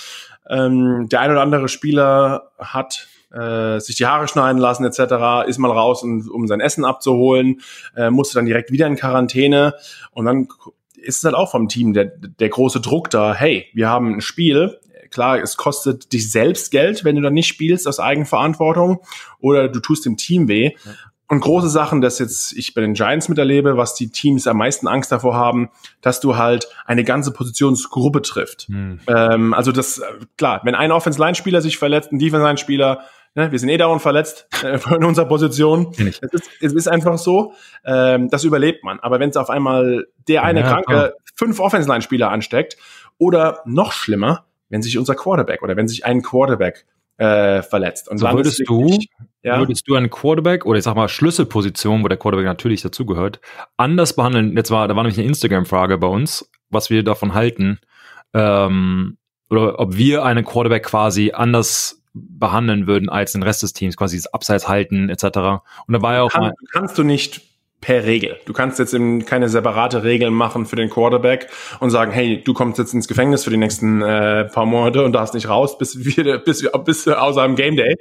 Ähm, 0.49 1.09
der 1.09 1.21
ein 1.21 1.31
oder 1.31 1.43
andere 1.43 1.69
Spieler 1.69 2.51
hat 2.59 3.07
äh, 3.33 3.79
sich 3.79 3.97
die 3.97 4.07
Haare 4.07 4.29
schneiden 4.29 4.59
lassen 4.59 4.85
etc., 4.85 5.47
ist 5.47 5.59
mal 5.59 5.71
raus, 5.71 6.03
um, 6.03 6.29
um 6.31 6.47
sein 6.47 6.61
Essen 6.61 6.85
abzuholen, 6.85 7.61
äh, 7.97 8.11
musste 8.11 8.35
dann 8.35 8.47
direkt 8.47 8.73
wieder 8.73 8.87
in 8.87 8.97
Quarantäne 8.97 9.75
und 10.13 10.25
dann 10.25 10.49
ist 10.97 11.19
es 11.19 11.25
halt 11.25 11.35
auch 11.35 11.51
vom 11.51 11.69
Team 11.69 11.93
der, 11.93 12.07
der 12.07 12.49
große 12.49 12.81
Druck 12.81 13.11
da, 13.11 13.35
hey, 13.35 13.67
wir 13.73 13.89
haben 13.89 14.15
ein 14.15 14.21
Spiel, 14.21 14.79
klar, 15.11 15.41
es 15.41 15.57
kostet 15.57 16.13
dich 16.13 16.31
selbst 16.31 16.71
Geld, 16.71 17.05
wenn 17.05 17.17
du 17.17 17.23
dann 17.23 17.35
nicht 17.35 17.49
spielst 17.49 17.87
aus 17.87 18.01
Eigenverantwortung 18.01 19.01
oder 19.41 19.69
du 19.69 19.81
tust 19.81 20.05
dem 20.05 20.17
Team 20.17 20.49
weh. 20.49 20.73
Ja. 20.85 20.93
Und 21.31 21.39
große 21.43 21.69
Sachen, 21.69 22.01
dass 22.01 22.19
jetzt 22.19 22.53
ich 22.55 22.75
bei 22.75 22.81
den 22.81 22.95
Giants 22.95 23.29
miterlebe, 23.29 23.77
was 23.77 23.95
die 23.95 24.11
Teams 24.11 24.49
am 24.49 24.57
meisten 24.57 24.89
Angst 24.89 25.13
davor 25.13 25.37
haben, 25.37 25.71
dass 26.01 26.19
du 26.19 26.37
halt 26.37 26.67
eine 26.87 27.05
ganze 27.05 27.33
Positionsgruppe 27.33 28.21
trifft. 28.23 28.63
Hm. 28.63 28.99
Ähm, 29.07 29.55
also 29.55 29.71
das, 29.71 30.03
klar, 30.37 30.61
wenn 30.65 30.75
ein 30.75 30.91
Offense-Line-Spieler 30.91 31.61
sich 31.61 31.79
verletzt, 31.79 32.11
ein 32.11 32.19
Defense-Line-Spieler, 32.19 33.03
ne, 33.37 33.53
wir 33.53 33.59
sind 33.61 33.69
eh 33.69 33.77
dauernd 33.77 34.03
verletzt 34.03 34.49
äh, 34.65 34.81
in 34.93 35.05
unserer 35.05 35.27
Position. 35.27 35.93
Es 35.99 36.19
ist, 36.19 36.51
es 36.61 36.73
ist 36.73 36.89
einfach 36.89 37.17
so, 37.17 37.53
ähm, 37.85 38.29
das 38.29 38.43
überlebt 38.43 38.83
man. 38.83 38.99
Aber 38.99 39.21
wenn 39.21 39.31
es 39.31 39.37
auf 39.37 39.51
einmal 39.51 40.09
der 40.27 40.43
eine 40.43 40.63
ja, 40.63 40.67
Kranke 40.67 40.93
klar. 40.93 41.13
fünf 41.37 41.61
Offense-Line-Spieler 41.61 42.29
ansteckt 42.29 42.77
oder 43.19 43.61
noch 43.67 43.93
schlimmer, 43.93 44.47
wenn 44.71 44.83
sich 44.83 44.97
unser 44.97 45.15
Quarterback 45.15 45.63
oder 45.63 45.77
wenn 45.77 45.89
sich 45.89 46.07
ein 46.07 46.23
Quarterback 46.23 46.87
äh, 47.19 47.63
verletzt. 47.63 48.09
Und 48.09 48.17
so 48.17 48.27
würdest 48.33 48.63
du, 48.67 48.99
ja? 49.43 49.59
würdest 49.59 49.87
du 49.87 49.95
einen 49.95 50.09
Quarterback 50.09 50.65
oder 50.65 50.79
ich 50.79 50.85
sag 50.85 50.95
mal 50.97 51.09
Schlüsselposition, 51.09 52.03
wo 52.03 52.09
der 52.09 52.17
Quarterback 52.17 52.47
natürlich 52.47 52.81
dazugehört, 52.81 53.41
anders 53.77 54.17
behandeln? 54.17 54.57
Jetzt 54.57 54.71
war, 54.71 54.89
da 54.89 54.97
war 54.97 55.03
nämlich 55.03 55.19
eine 55.19 55.29
Instagram-Frage 55.29 55.99
bei 55.99 56.07
uns, 56.07 56.51
was 56.71 56.89
wir 56.89 57.05
davon 57.05 57.35
halten, 57.35 57.79
ähm, 58.33 59.19
oder 59.51 59.79
ob 59.79 59.97
wir 59.97 60.25
einen 60.25 60.45
Quarterback 60.45 60.85
quasi 60.85 61.33
anders 61.33 62.03
behandeln 62.15 62.87
würden 62.87 63.09
als 63.09 63.33
den 63.33 63.43
Rest 63.43 63.63
des 63.63 63.73
Teams, 63.73 63.97
quasi 63.97 64.17
das 64.17 64.33
Abseits 64.33 64.67
halten 64.67 65.11
etc. 65.11 65.25
Und 65.87 65.93
da 65.93 66.03
war 66.03 66.15
ja 66.15 66.23
auch 66.23 66.31
Kann, 66.31 66.43
mal, 66.43 66.55
kannst 66.73 66.97
du 66.97 67.03
nicht 67.03 67.43
per 67.81 68.05
Regel. 68.05 68.39
Du 68.45 68.53
kannst 68.53 68.79
jetzt 68.79 68.93
eben 68.93 69.25
keine 69.25 69.49
separate 69.49 70.05
Regeln 70.05 70.35
machen 70.35 70.67
für 70.67 70.77
den 70.77 70.91
Quarterback 70.91 71.49
und 71.81 71.91
sagen, 71.91 72.13
hey, 72.13 72.43
du 72.43 72.53
kommst 72.53 72.79
jetzt 72.79 72.93
ins 72.93 73.09
Gefängnis 73.09 73.45
für 73.45 73.51
die 73.51 73.57
nächsten 73.57 74.03
äh, 74.03 74.45
paar 74.45 74.67
Monate 74.67 75.05
und 75.05 75.13
darfst 75.13 75.35
nicht 75.35 75.49
raus 75.49 75.79
bis 75.79 76.05
wieder 76.05 76.39
bis, 76.45 76.69
bis 76.85 77.09
außer 77.09 77.43
am 77.43 77.57
Game 77.57 77.77
Day. 77.77 77.97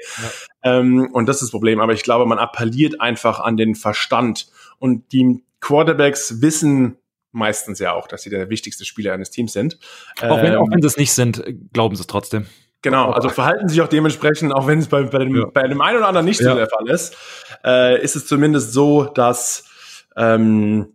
Ja. 0.63 0.80
Ähm, 0.80 1.10
und 1.13 1.28
das 1.28 1.38
ist 1.38 1.44
das 1.44 1.52
Problem. 1.52 1.80
Aber 1.80 1.94
ich 1.94 2.04
glaube, 2.04 2.26
man 2.26 2.39
appelliert 2.39 3.00
einfach 3.00 3.39
an 3.39 3.56
den 3.56 3.76
Verstand 3.76 4.48
und 4.80 5.13
die 5.13 5.44
Quarterbacks 5.62 6.42
wissen 6.42 6.98
meistens 7.32 7.80
ja 7.80 7.94
auch, 7.94 8.08
dass 8.08 8.24
sie 8.24 8.30
der 8.30 8.50
wichtigste 8.50 8.86
Spieler 8.86 9.13
eines 9.13 9.30
Teams 9.30 9.54
sind. 9.54 9.78
Auch 10.22 10.42
wenn, 10.42 10.54
ähm, 10.54 10.60
auch 10.60 10.68
wenn 10.72 10.82
sie 10.82 10.88
es 10.88 10.98
nicht 10.98 11.13
sind, 11.13 11.44
glauben 11.74 11.96
sie 11.96 12.02
es 12.02 12.08
trotzdem. 12.08 12.48
Genau, 12.82 13.12
also 13.12 13.28
verhalten 13.30 13.68
sich 13.68 13.82
auch 13.82 13.88
dementsprechend, 13.88 14.54
auch 14.54 14.65
wenn 14.68 14.80
es 14.80 14.88
bei, 14.88 15.04
bei, 15.04 15.20
dem, 15.20 15.36
ja. 15.36 15.46
bei 15.54 15.68
dem 15.68 15.82
einen 15.82 15.98
oder 15.98 16.08
anderen 16.08 16.26
nicht 16.26 16.39
ja. 16.39 16.52
so 16.52 16.56
der 16.56 16.68
Fall 16.68 16.89
ist, 16.89 17.15
äh, 17.65 18.02
ist 18.02 18.15
es 18.15 18.26
zumindest 18.26 18.72
so, 18.72 19.04
dass 19.04 19.69
ähm, 20.20 20.94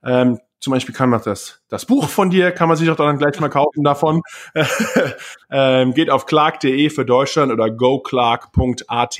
Ähm, 0.04 0.38
zum 0.61 0.74
Beispiel 0.74 0.94
kann 0.94 1.09
man 1.09 1.22
das, 1.24 1.62
das 1.70 1.87
Buch 1.87 2.11
von 2.11 2.28
dir, 2.28 2.52
kann 2.52 2.68
man 2.68 2.76
sich 2.76 2.90
auch 2.90 2.96
dann 2.96 3.16
gleich 3.16 3.40
mal 3.40 3.48
kaufen 3.48 3.85
davon. 3.85 4.20
ähm, 5.50 5.94
geht 5.94 6.11
auf 6.11 6.26
clark.de 6.26 6.90
für 6.90 7.06
Deutschland 7.06 7.50
oder 7.50 7.70
goclark.at, 7.70 9.18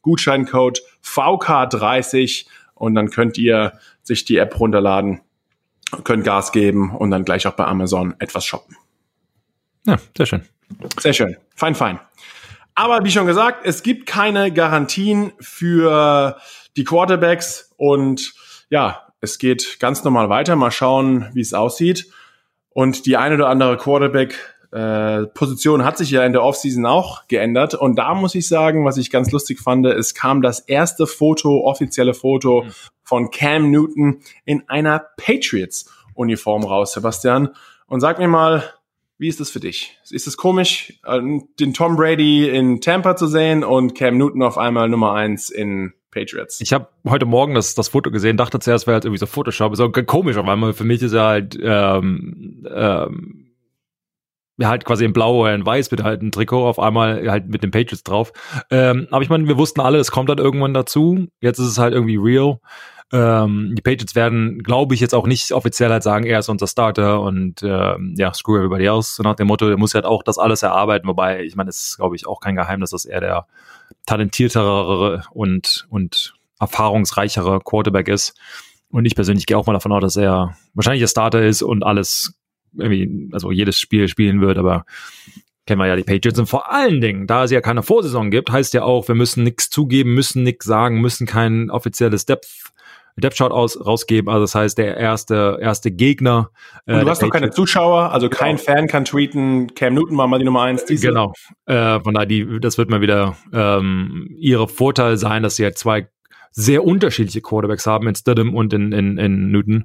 Gutscheincode 0.00 0.80
VK30 1.04 2.46
und 2.74 2.94
dann 2.94 3.10
könnt 3.10 3.36
ihr 3.36 3.74
sich 4.02 4.24
die 4.24 4.38
App 4.38 4.58
runterladen, 4.58 5.20
könnt 6.04 6.24
Gas 6.24 6.52
geben 6.52 6.96
und 6.96 7.10
dann 7.10 7.26
gleich 7.26 7.46
auch 7.46 7.52
bei 7.52 7.66
Amazon 7.66 8.14
etwas 8.18 8.46
shoppen. 8.46 8.78
Ja, 9.86 9.96
sehr 10.16 10.26
schön. 10.26 10.42
Sehr 11.00 11.12
schön. 11.12 11.36
Fein, 11.54 11.74
fein. 11.74 12.00
Aber 12.74 13.04
wie 13.04 13.10
schon 13.10 13.26
gesagt, 13.26 13.64
es 13.64 13.82
gibt 13.82 14.06
keine 14.06 14.52
Garantien 14.52 15.32
für 15.40 16.36
die 16.76 16.84
Quarterbacks 16.84 17.72
und 17.76 18.34
ja, 18.68 19.06
es 19.20 19.38
geht 19.38 19.80
ganz 19.80 20.04
normal 20.04 20.28
weiter. 20.28 20.56
Mal 20.56 20.70
schauen, 20.70 21.30
wie 21.32 21.40
es 21.40 21.54
aussieht. 21.54 22.10
Und 22.70 23.06
die 23.06 23.16
eine 23.16 23.36
oder 23.36 23.48
andere 23.48 23.78
Quarterback 23.78 24.38
äh, 24.72 25.24
hat 25.26 25.98
sich 25.98 26.10
ja 26.10 26.24
in 26.24 26.32
der 26.32 26.42
Offseason 26.42 26.84
auch 26.84 27.26
geändert. 27.28 27.74
Und 27.74 27.96
da 27.96 28.14
muss 28.14 28.34
ich 28.34 28.46
sagen, 28.46 28.84
was 28.84 28.98
ich 28.98 29.10
ganz 29.10 29.30
lustig 29.30 29.60
fand, 29.60 29.86
es 29.86 30.14
kam 30.14 30.42
das 30.42 30.60
erste 30.60 31.06
Foto, 31.06 31.64
offizielle 31.64 32.12
Foto 32.12 32.64
mhm. 32.64 32.70
von 33.02 33.30
Cam 33.30 33.70
Newton 33.70 34.20
in 34.44 34.68
einer 34.68 34.98
Patriots-Uniform 35.16 36.64
raus, 36.64 36.92
Sebastian. 36.92 37.54
Und 37.86 38.00
sag 38.00 38.18
mir 38.18 38.28
mal, 38.28 38.64
wie 39.18 39.28
ist 39.28 39.40
das 39.40 39.50
für 39.50 39.60
dich? 39.60 39.98
Ist 40.10 40.26
es 40.26 40.36
komisch, 40.36 41.00
äh, 41.04 41.20
den 41.58 41.72
Tom 41.72 41.96
Brady 41.96 42.48
in 42.48 42.80
Tampa 42.80 43.16
zu 43.16 43.26
sehen 43.26 43.64
und 43.64 43.94
Cam 43.94 44.18
Newton 44.18 44.42
auf 44.42 44.58
einmal 44.58 44.88
Nummer 44.88 45.14
eins 45.14 45.48
in 45.48 45.94
Patriots? 46.10 46.60
Ich 46.60 46.72
habe 46.72 46.88
heute 47.08 47.26
Morgen 47.26 47.54
das, 47.54 47.74
das 47.74 47.88
Foto 47.88 48.10
gesehen, 48.10 48.36
dachte 48.36 48.58
zuerst, 48.58 48.86
wäre 48.86 48.94
halt 48.94 49.04
irgendwie 49.04 49.18
so 49.18 49.26
Photoshop. 49.26 49.76
So 49.76 49.90
komisch 49.90 50.36
auf 50.36 50.46
einmal. 50.46 50.74
Für 50.74 50.84
mich 50.84 51.02
ist 51.02 51.14
er 51.14 51.26
halt 51.26 51.58
ähm, 51.62 52.66
ähm, 52.70 53.46
halt 54.62 54.84
quasi 54.84 55.04
in 55.04 55.12
blau 55.12 55.42
oder 55.42 55.54
in 55.54 55.64
weiß 55.64 55.90
mit 55.90 56.02
halt 56.02 56.22
ein 56.22 56.32
Trikot, 56.32 56.66
auf 56.66 56.78
einmal 56.78 57.30
halt 57.30 57.48
mit 57.48 57.62
den 57.62 57.70
Patriots 57.70 58.02
drauf. 58.02 58.32
Ähm, 58.70 59.08
aber 59.10 59.22
ich 59.22 59.30
meine, 59.30 59.48
wir 59.48 59.58
wussten 59.58 59.80
alle, 59.80 59.98
es 59.98 60.10
kommt 60.10 60.28
halt 60.28 60.40
irgendwann 60.40 60.74
dazu. 60.74 61.26
Jetzt 61.40 61.58
ist 61.58 61.68
es 61.68 61.78
halt 61.78 61.94
irgendwie 61.94 62.16
real. 62.16 62.58
Ähm, 63.12 63.74
die 63.76 63.82
Patriots 63.82 64.16
werden, 64.16 64.62
glaube 64.64 64.94
ich, 64.94 65.00
jetzt 65.00 65.14
auch 65.14 65.26
nicht 65.26 65.52
offiziell 65.52 65.90
halt 65.90 66.02
sagen, 66.02 66.24
er 66.24 66.40
ist 66.40 66.48
unser 66.48 66.66
Starter 66.66 67.20
und 67.20 67.62
ähm, 67.62 68.14
ja, 68.18 68.34
screw 68.34 68.56
everybody 68.56 68.86
else. 68.86 69.22
Nach 69.22 69.36
dem 69.36 69.46
Motto, 69.46 69.68
er 69.68 69.76
muss 69.76 69.94
halt 69.94 70.04
auch 70.04 70.22
das 70.22 70.38
alles 70.38 70.62
erarbeiten. 70.62 71.06
Wobei, 71.06 71.44
ich 71.44 71.54
meine, 71.54 71.70
es 71.70 71.86
ist, 71.86 71.96
glaube 71.98 72.16
ich, 72.16 72.26
auch 72.26 72.40
kein 72.40 72.56
Geheimnis, 72.56 72.90
dass 72.90 73.04
er 73.04 73.20
der 73.20 73.46
talentiertere 74.06 75.22
und, 75.30 75.86
und 75.88 76.34
erfahrungsreichere 76.58 77.60
Quarterback 77.60 78.08
ist. 78.08 78.34
Und 78.90 79.04
ich 79.04 79.14
persönlich 79.14 79.46
gehe 79.46 79.56
auch 79.56 79.66
mal 79.66 79.72
davon 79.72 79.92
aus, 79.92 80.00
dass 80.02 80.16
er 80.16 80.56
wahrscheinlich 80.74 81.02
der 81.02 81.08
Starter 81.08 81.44
ist 81.44 81.62
und 81.62 81.84
alles 81.84 82.34
irgendwie, 82.76 83.30
also 83.32 83.52
jedes 83.52 83.78
Spiel 83.78 84.08
spielen 84.08 84.40
wird, 84.40 84.58
aber 84.58 84.84
kennen 85.66 85.80
wir 85.80 85.86
ja 85.86 85.96
die 85.96 86.04
Patriots. 86.04 86.38
Und 86.38 86.46
vor 86.46 86.72
allen 86.72 87.00
Dingen, 87.00 87.26
da 87.26 87.44
es 87.44 87.50
ja 87.50 87.60
keine 87.60 87.82
Vorsaison 87.82 88.30
gibt, 88.30 88.50
heißt 88.50 88.74
ja 88.74 88.82
auch, 88.82 89.08
wir 89.08 89.14
müssen 89.14 89.44
nichts 89.44 89.70
zugeben, 89.70 90.14
müssen 90.14 90.42
nichts 90.42 90.64
sagen, 90.64 91.00
müssen 91.00 91.26
kein 91.26 91.70
offizielles 91.70 92.26
Depth 92.26 92.72
Depth 93.16 93.38
Chart 93.38 93.52
aus, 93.52 93.84
rausgeben. 93.84 94.28
Also 94.28 94.42
das 94.42 94.54
heißt, 94.54 94.78
der 94.78 94.96
erste, 94.96 95.58
erste 95.60 95.90
Gegner. 95.90 96.50
Äh, 96.84 97.00
du 97.00 97.08
hast 97.08 97.22
noch 97.22 97.30
keine 97.30 97.50
Zuschauer, 97.50 98.12
also 98.12 98.28
genau. 98.28 98.38
kein 98.38 98.58
Fan 98.58 98.86
kann 98.88 99.04
tweeten, 99.04 99.74
Cam 99.74 99.94
Newton 99.94 100.18
war 100.18 100.26
mal 100.26 100.38
die 100.38 100.44
Nummer 100.44 100.62
eins. 100.62 100.84
Diese. 100.84 101.08
Genau. 101.08 101.32
Äh, 101.64 102.00
von 102.00 102.14
daher, 102.14 102.26
die, 102.26 102.60
das 102.60 102.76
wird 102.76 102.90
mal 102.90 103.00
wieder 103.00 103.36
ähm, 103.52 104.28
ihre 104.38 104.68
Vorteil 104.68 105.16
sein, 105.16 105.42
dass 105.42 105.56
sie 105.56 105.64
halt 105.64 105.78
zwei 105.78 106.08
sehr 106.52 106.84
unterschiedliche 106.84 107.40
Quarterbacks 107.40 107.86
haben 107.86 108.06
in 108.08 108.14
Stidham 108.14 108.54
und 108.54 108.72
in, 108.72 108.92
in, 108.92 109.18
in 109.18 109.50
Newton. 109.50 109.84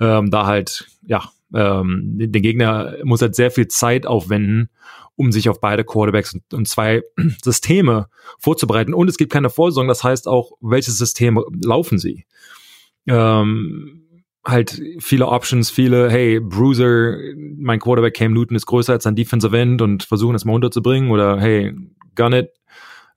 Ähm, 0.00 0.30
da 0.30 0.46
halt, 0.46 0.86
ja, 1.06 1.28
ähm, 1.54 2.14
der 2.16 2.40
Gegner 2.40 2.96
muss 3.04 3.22
halt 3.22 3.34
sehr 3.34 3.50
viel 3.50 3.68
Zeit 3.68 4.06
aufwenden, 4.06 4.68
um 5.16 5.32
sich 5.32 5.48
auf 5.48 5.60
beide 5.60 5.84
Quarterbacks 5.84 6.34
und, 6.34 6.54
und 6.54 6.68
zwei 6.68 7.02
Systeme 7.42 8.08
vorzubereiten. 8.38 8.94
Und 8.94 9.08
es 9.08 9.16
gibt 9.16 9.32
keine 9.32 9.50
Vorsorge, 9.50 9.88
das 9.88 10.04
heißt 10.04 10.28
auch, 10.28 10.52
welches 10.60 10.98
System 10.98 11.42
laufen 11.62 11.98
sie 11.98 12.24
ähm, 13.08 13.98
halt 14.44 14.80
viele 14.98 15.26
Options, 15.26 15.70
viele, 15.70 16.10
hey, 16.10 16.40
Bruiser, 16.40 17.16
mein 17.56 17.80
Quarterback 17.80 18.14
Cam 18.14 18.32
Newton 18.32 18.56
ist 18.56 18.66
größer 18.66 18.94
als 18.94 19.04
sein 19.04 19.16
Defensive 19.16 19.56
End 19.56 19.82
und 19.82 20.02
versuchen 20.02 20.34
es 20.34 20.44
mal 20.44 20.54
unterzubringen 20.54 21.10
oder 21.10 21.38
hey, 21.38 21.74
gun 22.14 22.32
it. 22.32 22.50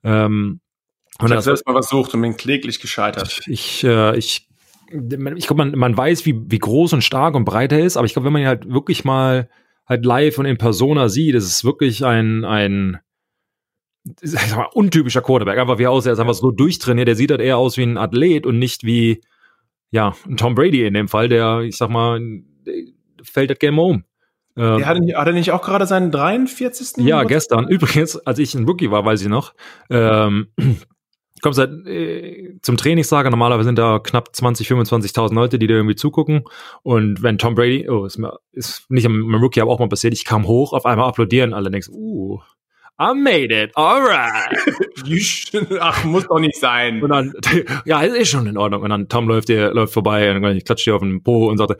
Ähm, 0.04 0.60
und 1.18 1.26
ich 1.26 1.32
habe 1.32 1.42
selbst 1.42 1.66
mal 1.66 1.72
versucht 1.72 2.14
und 2.14 2.22
bin 2.22 2.36
kläglich 2.36 2.80
gescheitert. 2.80 3.42
Ich, 3.46 3.84
äh, 3.84 4.16
ich, 4.16 4.48
ich 4.90 5.46
glaube, 5.46 5.64
man, 5.64 5.78
man 5.78 5.96
weiß, 5.96 6.26
wie, 6.26 6.50
wie 6.50 6.58
groß 6.58 6.92
und 6.94 7.04
stark 7.04 7.34
und 7.34 7.44
breit 7.44 7.72
er 7.72 7.80
ist, 7.80 7.96
aber 7.96 8.06
ich 8.06 8.12
glaube, 8.12 8.26
wenn 8.26 8.32
man 8.32 8.42
ihn 8.42 8.48
halt 8.48 8.70
wirklich 8.70 9.04
mal 9.04 9.48
halt 9.86 10.04
live 10.04 10.38
und 10.38 10.46
in 10.46 10.58
Persona 10.58 11.08
sieht, 11.08 11.34
ist 11.34 11.46
es 11.46 11.64
wirklich 11.64 12.04
ein, 12.04 12.44
ein, 12.44 12.98
ich 14.20 14.30
sag 14.30 14.56
mal, 14.56 14.68
untypischer 14.72 15.22
Quarterback. 15.22 15.58
Einfach 15.58 15.78
wie 15.78 15.84
er 15.84 15.90
aussieht, 15.90 16.10
er 16.10 16.14
ist 16.14 16.18
einfach 16.18 16.34
so 16.34 16.50
durchtrainiert. 16.50 17.08
Der 17.08 17.16
sieht 17.16 17.30
halt 17.30 17.40
eher 17.40 17.58
aus 17.58 17.76
wie 17.76 17.82
ein 17.82 17.98
Athlet 17.98 18.46
und 18.46 18.58
nicht 18.58 18.84
wie, 18.84 19.20
ja, 19.92 20.14
Tom 20.36 20.54
Brady 20.54 20.86
in 20.86 20.94
dem 20.94 21.06
Fall, 21.06 21.28
der, 21.28 21.60
ich 21.60 21.76
sag 21.76 21.90
mal, 21.90 22.20
fällt 23.22 23.50
das 23.50 23.58
Game 23.58 23.78
um. 23.78 24.04
Ähm, 24.56 24.84
hat, 24.84 24.98
hat, 24.98 25.26
er 25.26 25.32
nicht 25.32 25.52
auch 25.52 25.62
gerade 25.62 25.86
seinen 25.86 26.10
43. 26.10 27.04
Ja, 27.04 27.24
gestern. 27.24 27.68
Übrigens, 27.68 28.16
als 28.16 28.38
ich 28.38 28.54
ein 28.54 28.64
Rookie 28.64 28.90
war, 28.90 29.04
weiß 29.04 29.22
ich 29.22 29.28
noch, 29.28 29.54
ähm, 29.90 30.48
kommst 31.42 31.58
halt 31.58 31.86
äh, 31.86 32.58
zum 32.62 32.78
Trainingslager. 32.78 33.28
Normalerweise 33.28 33.66
sind 33.66 33.78
da 33.78 33.98
knapp 33.98 34.34
20, 34.34 34.70
25.000 34.70 35.34
Leute, 35.34 35.58
die 35.58 35.66
da 35.66 35.74
irgendwie 35.74 35.96
zugucken. 35.96 36.44
Und 36.82 37.22
wenn 37.22 37.36
Tom 37.36 37.54
Brady, 37.54 37.88
oh, 37.88 38.06
ist, 38.06 38.16
mir, 38.16 38.38
ist 38.52 38.90
nicht 38.90 39.04
am 39.04 39.34
Rookie, 39.34 39.60
aber 39.60 39.70
auch 39.70 39.78
mal 39.78 39.88
passiert, 39.88 40.14
ich 40.14 40.24
kam 40.24 40.46
hoch, 40.46 40.72
auf 40.72 40.86
einmal 40.86 41.08
applaudieren 41.08 41.52
alle, 41.52 41.70
denkst, 41.70 41.88
uh, 41.90 42.40
I 43.02 43.14
made 43.14 43.50
it, 43.50 43.76
alright. 43.76 44.56
Ach, 45.80 46.04
muss 46.04 46.28
doch 46.28 46.38
nicht 46.38 46.56
sein. 46.56 47.02
Und 47.02 47.10
dann, 47.10 47.32
ja, 47.84 48.00
ist 48.02 48.30
schon 48.30 48.46
in 48.46 48.56
Ordnung. 48.56 48.82
Und 48.82 48.90
dann 48.90 49.08
Tom 49.08 49.26
läuft 49.26 49.48
dir, 49.48 49.74
läuft 49.74 49.92
vorbei 49.92 50.32
und 50.32 50.40
dann 50.40 50.58
klatscht 50.60 50.86
dir 50.86 50.94
auf 50.94 51.02
den 51.02 51.20
Po 51.20 51.48
und 51.48 51.58
sagte, 51.58 51.78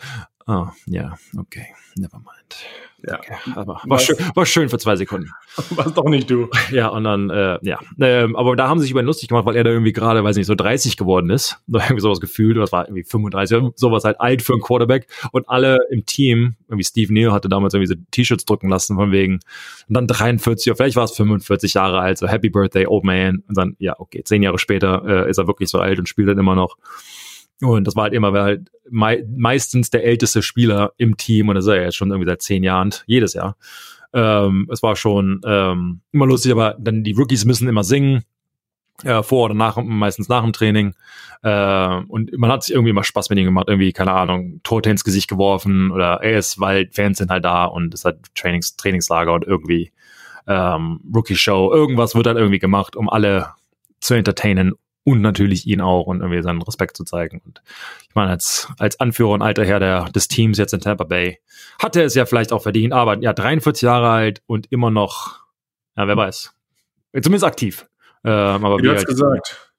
oh, 0.48 0.66
ja, 0.86 1.02
yeah, 1.02 1.18
okay, 1.38 1.66
never 1.96 2.18
mind. 2.18 2.66
Ja, 3.04 3.18
aber 3.56 3.80
war 3.84 3.98
schön, 3.98 4.16
war 4.34 4.46
schön 4.46 4.68
für 4.68 4.78
zwei 4.78 4.94
Sekunden. 4.94 5.30
Was 5.70 5.92
doch 5.92 6.04
nicht 6.04 6.30
du. 6.30 6.48
Ja, 6.70 6.88
und 6.88 7.04
dann, 7.04 7.30
äh, 7.30 7.58
ja. 7.62 7.78
Ähm, 8.00 8.36
aber 8.36 8.54
da 8.54 8.68
haben 8.68 8.78
sie 8.78 8.84
sich 8.84 8.92
über 8.92 9.00
ihn 9.00 9.06
lustig 9.06 9.28
gemacht, 9.28 9.44
weil 9.44 9.56
er 9.56 9.64
da 9.64 9.70
irgendwie 9.70 9.92
gerade, 9.92 10.22
weiß 10.22 10.36
nicht, 10.36 10.46
so 10.46 10.54
30 10.54 10.96
geworden 10.96 11.30
ist. 11.30 11.58
Irgendwie 11.68 12.00
sowas 12.00 12.20
gefühlt. 12.20 12.56
Das 12.56 12.70
war 12.70 12.86
irgendwie 12.86 13.02
35, 13.02 13.72
sowas 13.74 14.04
halt 14.04 14.20
alt 14.20 14.42
für 14.42 14.52
einen 14.52 14.62
Quarterback. 14.62 15.08
Und 15.32 15.48
alle 15.48 15.78
im 15.90 16.06
Team, 16.06 16.54
irgendwie 16.68 16.84
Steve 16.84 17.12
Neal 17.12 17.32
hatte 17.32 17.48
damals 17.48 17.74
irgendwie 17.74 17.92
so 17.92 18.00
T-Shirts 18.10 18.44
drucken 18.44 18.68
lassen, 18.68 18.96
von 18.96 19.10
wegen, 19.10 19.40
und 19.88 19.94
dann 19.94 20.06
43, 20.06 20.70
oder 20.70 20.76
vielleicht 20.76 20.96
war 20.96 21.04
es 21.04 21.12
45 21.12 21.74
Jahre 21.74 22.00
alt, 22.00 22.18
so 22.18 22.28
Happy 22.28 22.50
Birthday, 22.50 22.86
Old 22.86 23.04
Man. 23.04 23.42
Und 23.48 23.56
dann, 23.56 23.76
ja, 23.78 23.98
okay, 23.98 24.22
zehn 24.24 24.42
Jahre 24.42 24.58
später 24.58 25.02
äh, 25.06 25.30
ist 25.30 25.38
er 25.38 25.46
wirklich 25.46 25.70
so 25.70 25.78
alt 25.78 25.98
und 25.98 26.08
spielt 26.08 26.28
dann 26.28 26.38
immer 26.38 26.54
noch. 26.54 26.76
Und 27.62 27.86
das 27.86 27.96
war 27.96 28.04
halt 28.04 28.14
immer, 28.14 28.32
weil 28.32 28.42
halt 28.42 28.70
mei 28.90 29.24
meistens 29.28 29.90
der 29.90 30.04
älteste 30.04 30.42
Spieler 30.42 30.92
im 30.96 31.16
Team 31.16 31.48
und 31.48 31.54
das 31.54 31.64
ist 31.64 31.70
er 31.70 31.82
jetzt 31.82 31.96
schon 31.96 32.10
irgendwie 32.10 32.28
seit 32.28 32.42
zehn 32.42 32.62
Jahren, 32.62 32.90
jedes 33.06 33.34
Jahr. 33.34 33.56
Ähm, 34.12 34.68
es 34.70 34.82
war 34.82 34.96
schon 34.96 35.40
ähm, 35.44 36.00
immer 36.12 36.26
lustig, 36.26 36.52
aber 36.52 36.76
dann 36.78 37.04
die 37.04 37.12
Rookies 37.12 37.44
müssen 37.44 37.68
immer 37.68 37.84
singen, 37.84 38.24
äh, 39.04 39.22
vor 39.22 39.46
oder 39.46 39.54
nach, 39.54 39.76
meistens 39.82 40.28
nach 40.28 40.42
dem 40.42 40.52
Training. 40.52 40.94
Äh, 41.42 42.00
und 42.08 42.36
man 42.36 42.50
hat 42.50 42.64
sich 42.64 42.74
irgendwie 42.74 42.90
immer 42.90 43.04
Spaß 43.04 43.30
mit 43.30 43.38
ihm 43.38 43.46
gemacht, 43.46 43.66
irgendwie, 43.68 43.92
keine 43.92 44.12
Ahnung, 44.12 44.60
Torte 44.62 44.90
ins 44.90 45.04
Gesicht 45.04 45.28
geworfen 45.28 45.90
oder 45.90 46.22
ey, 46.22 46.34
es, 46.34 46.60
weil 46.60 46.88
Fans 46.92 47.18
sind 47.18 47.30
halt 47.30 47.44
da 47.44 47.64
und 47.64 47.94
es 47.94 48.00
ist 48.00 48.04
halt 48.04 48.34
Trainings, 48.34 48.76
Trainingslager 48.76 49.32
und 49.32 49.46
irgendwie 49.46 49.92
ähm, 50.46 51.00
Rookie-Show, 51.14 51.72
irgendwas 51.72 52.14
wird 52.14 52.26
halt 52.26 52.36
irgendwie 52.36 52.58
gemacht, 52.58 52.96
um 52.96 53.08
alle 53.08 53.50
zu 54.00 54.14
entertainen 54.14 54.74
und 55.04 55.20
natürlich 55.20 55.66
ihn 55.66 55.80
auch 55.80 56.06
und 56.06 56.20
irgendwie 56.20 56.42
seinen 56.42 56.62
Respekt 56.62 56.96
zu 56.96 57.04
zeigen. 57.04 57.40
Und 57.44 57.62
ich 58.08 58.14
meine, 58.14 58.30
als, 58.30 58.68
als 58.78 59.00
Anführer 59.00 59.30
und 59.30 59.42
alter 59.42 59.64
Herr 59.64 59.80
der, 59.80 60.04
des 60.10 60.28
Teams 60.28 60.58
jetzt 60.58 60.72
in 60.72 60.80
Tampa 60.80 61.04
Bay 61.04 61.40
hat 61.78 61.96
er 61.96 62.04
es 62.04 62.14
ja 62.14 62.26
vielleicht 62.26 62.52
auch 62.52 62.62
verdient, 62.62 62.92
aber 62.92 63.18
ja, 63.20 63.32
43 63.32 63.82
Jahre 63.82 64.10
alt 64.10 64.42
und 64.46 64.70
immer 64.70 64.90
noch, 64.90 65.40
ja, 65.96 66.06
wer 66.06 66.16
weiß. 66.16 66.54
Zumindest 67.20 67.44
aktiv. 67.44 67.86
Ähm, 68.24 68.64
aber 68.64 68.78
wie 68.78 68.82
du 68.82 68.90
hast 68.90 68.98
halt, 68.98 69.08
gesagt. 69.08 69.72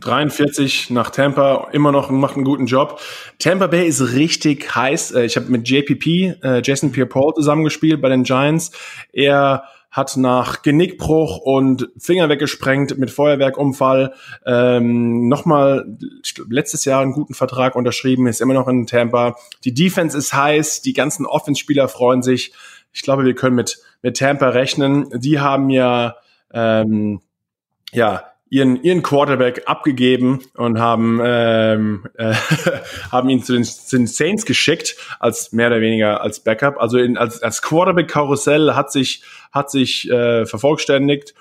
43 0.00 0.90
nach 0.90 1.10
Tampa, 1.10 1.68
immer 1.72 1.90
noch 1.90 2.10
macht 2.10 2.36
einen 2.36 2.44
guten 2.44 2.66
Job. 2.66 3.00
Tampa 3.38 3.66
Bay 3.66 3.86
ist 3.86 4.12
richtig 4.12 4.74
heiß. 4.74 5.12
Äh, 5.12 5.24
ich 5.24 5.36
habe 5.36 5.46
mit 5.46 5.68
JPP, 5.68 6.42
äh, 6.42 6.62
Jason 6.62 6.92
Pierre-Paul 6.92 7.34
zusammengespielt 7.34 8.02
bei 8.02 8.10
den 8.10 8.24
Giants. 8.24 8.72
Er 9.12 9.64
hat 9.90 10.16
nach 10.16 10.62
Genickbruch 10.62 11.38
und 11.38 11.88
Finger 11.98 12.28
weggesprengt 12.28 12.98
mit 12.98 13.10
Feuerwerkunfall 13.10 14.14
ähm, 14.44 15.28
nochmal 15.28 15.86
letztes 16.48 16.84
Jahr 16.84 17.02
einen 17.02 17.12
guten 17.12 17.34
Vertrag 17.34 17.76
unterschrieben, 17.76 18.26
ist 18.26 18.40
immer 18.40 18.54
noch 18.54 18.68
in 18.68 18.86
Tampa. 18.86 19.36
Die 19.64 19.74
Defense 19.74 20.16
ist 20.16 20.34
heiß, 20.34 20.82
die 20.82 20.92
ganzen 20.92 21.24
Offense-Spieler 21.26 21.88
freuen 21.88 22.22
sich. 22.22 22.52
Ich 22.92 23.02
glaube, 23.02 23.24
wir 23.24 23.34
können 23.34 23.56
mit, 23.56 23.78
mit 24.02 24.16
Tampa 24.18 24.50
rechnen. 24.50 25.08
Die 25.14 25.40
haben 25.40 25.70
ja, 25.70 26.16
ähm, 26.52 27.20
ja 27.92 28.24
ihren, 28.48 28.82
ihren 28.82 29.02
Quarterback 29.02 29.62
abgegeben 29.66 30.40
und 30.54 30.78
haben, 30.78 31.20
ähm, 31.22 32.04
äh, 32.14 32.34
haben 33.10 33.28
ihn 33.28 33.42
zu 33.42 33.54
den, 33.54 33.64
zu 33.64 33.96
den 33.96 34.06
Saints 34.06 34.46
geschickt, 34.46 34.96
als 35.18 35.52
mehr 35.52 35.68
oder 35.68 35.80
weniger 35.80 36.20
als 36.20 36.40
Backup. 36.40 36.80
Also 36.80 36.98
in, 36.98 37.16
als, 37.16 37.42
als 37.42 37.62
Quarterback-Karussell 37.62 38.74
hat 38.74 38.92
sich, 38.92 39.22
hat 39.52 39.70
sich 39.70 40.10
äh, 40.10 40.46
vervollständigt. 40.46 41.34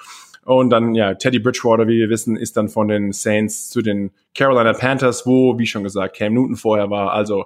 Und 0.43 0.69
dann, 0.69 0.93
ja, 0.93 1.15
Teddy 1.15 1.39
Bridgewater, 1.39 1.87
wie 1.87 1.97
wir 1.97 2.09
wissen, 2.09 2.37
ist 2.37 2.55
dann 2.55 2.69
von 2.69 2.87
den 2.87 3.13
Saints 3.13 3.69
zu 3.69 3.81
den 3.81 4.11
Carolina 4.35 4.73
Panthers, 4.73 5.25
wo, 5.25 5.57
wie 5.57 5.65
schon 5.65 5.83
gesagt, 5.83 6.15
Cam 6.15 6.35
Newton 6.35 6.55
vorher 6.55 6.91
war. 6.91 7.13
Also 7.13 7.45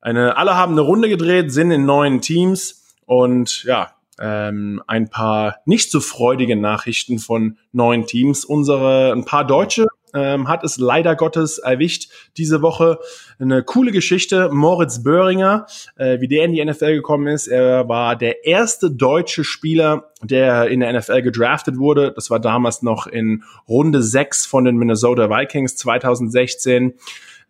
eine, 0.00 0.38
alle 0.38 0.56
haben 0.56 0.72
eine 0.72 0.80
Runde 0.80 1.10
gedreht, 1.10 1.52
sind 1.52 1.70
in 1.70 1.84
neuen 1.84 2.22
Teams 2.22 2.96
und 3.04 3.64
ja, 3.64 3.92
ähm, 4.20 4.82
ein 4.86 5.08
paar 5.08 5.56
nicht 5.64 5.90
so 5.90 6.00
freudige 6.00 6.56
Nachrichten 6.56 7.18
von 7.18 7.58
neuen 7.72 8.06
Teams. 8.06 8.44
Unsere, 8.44 9.12
ein 9.12 9.24
paar 9.24 9.46
Deutsche 9.46 9.86
ähm, 10.14 10.48
hat 10.48 10.64
es 10.64 10.78
leider 10.78 11.16
Gottes 11.16 11.58
erwischt 11.58 12.10
diese 12.36 12.62
Woche. 12.62 12.98
Eine 13.38 13.62
coole 13.62 13.92
Geschichte. 13.92 14.50
Moritz 14.52 15.02
Böhringer, 15.02 15.66
äh, 15.96 16.20
wie 16.20 16.28
der 16.28 16.44
in 16.44 16.52
die 16.52 16.64
NFL 16.64 16.94
gekommen 16.94 17.26
ist. 17.28 17.46
Er 17.46 17.88
war 17.88 18.16
der 18.16 18.44
erste 18.44 18.90
deutsche 18.90 19.44
Spieler, 19.44 20.10
der 20.22 20.68
in 20.68 20.80
der 20.80 20.92
NFL 20.92 21.22
gedraftet 21.22 21.78
wurde. 21.78 22.12
Das 22.14 22.30
war 22.30 22.40
damals 22.40 22.82
noch 22.82 23.06
in 23.06 23.44
Runde 23.68 24.02
6 24.02 24.46
von 24.46 24.64
den 24.64 24.76
Minnesota 24.76 25.30
Vikings 25.30 25.76
2016. 25.76 26.94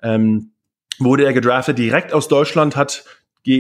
Ähm, 0.03 0.53
wurde 0.99 1.25
er 1.25 1.33
gedraftet 1.33 1.79
direkt 1.79 2.13
aus 2.13 2.29
Deutschland, 2.29 2.77
hat 2.77 3.05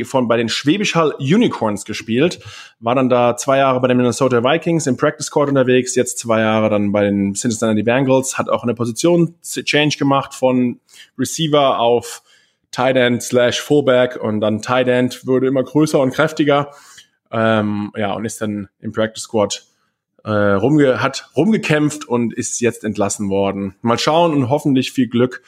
von 0.04 0.28
bei 0.28 0.36
den 0.36 0.48
Schwäbisch 0.48 0.94
Hall 0.94 1.14
Unicorns 1.18 1.84
gespielt, 1.84 2.40
war 2.80 2.94
dann 2.94 3.08
da 3.08 3.36
zwei 3.36 3.58
Jahre 3.58 3.80
bei 3.80 3.88
den 3.88 3.96
Minnesota 3.96 4.42
Vikings 4.42 4.86
im 4.86 4.96
Practice 4.96 5.30
Court 5.30 5.48
unterwegs, 5.48 5.94
jetzt 5.94 6.18
zwei 6.18 6.40
Jahre 6.40 6.70
dann 6.70 6.92
bei 6.92 7.04
den 7.04 7.34
Cincinnati 7.34 7.82
Bengals, 7.82 8.38
hat 8.38 8.48
auch 8.48 8.62
eine 8.62 8.74
Position 8.74 9.34
Change 9.42 9.96
gemacht 9.98 10.34
von 10.34 10.80
Receiver 11.18 11.78
auf 11.78 12.22
Tight 12.70 12.96
End 12.96 13.22
slash 13.22 13.60
Fullback 13.60 14.16
und 14.22 14.40
dann 14.40 14.62
Tight 14.62 14.88
End 14.88 15.26
wurde 15.26 15.46
immer 15.46 15.62
größer 15.62 15.98
und 15.98 16.12
kräftiger, 16.12 16.70
ähm, 17.32 17.92
ja 17.96 18.12
und 18.12 18.24
ist 18.24 18.40
dann 18.40 18.68
im 18.80 18.92
Practice 18.92 19.24
Squad 19.24 19.64
äh, 20.24 20.30
rumge 20.30 21.00
hat 21.00 21.30
rumgekämpft 21.36 22.06
und 22.06 22.34
ist 22.34 22.60
jetzt 22.60 22.84
entlassen 22.84 23.30
worden. 23.30 23.74
Mal 23.82 23.98
schauen 23.98 24.34
und 24.34 24.50
hoffentlich 24.50 24.92
viel 24.92 25.08
Glück 25.08 25.42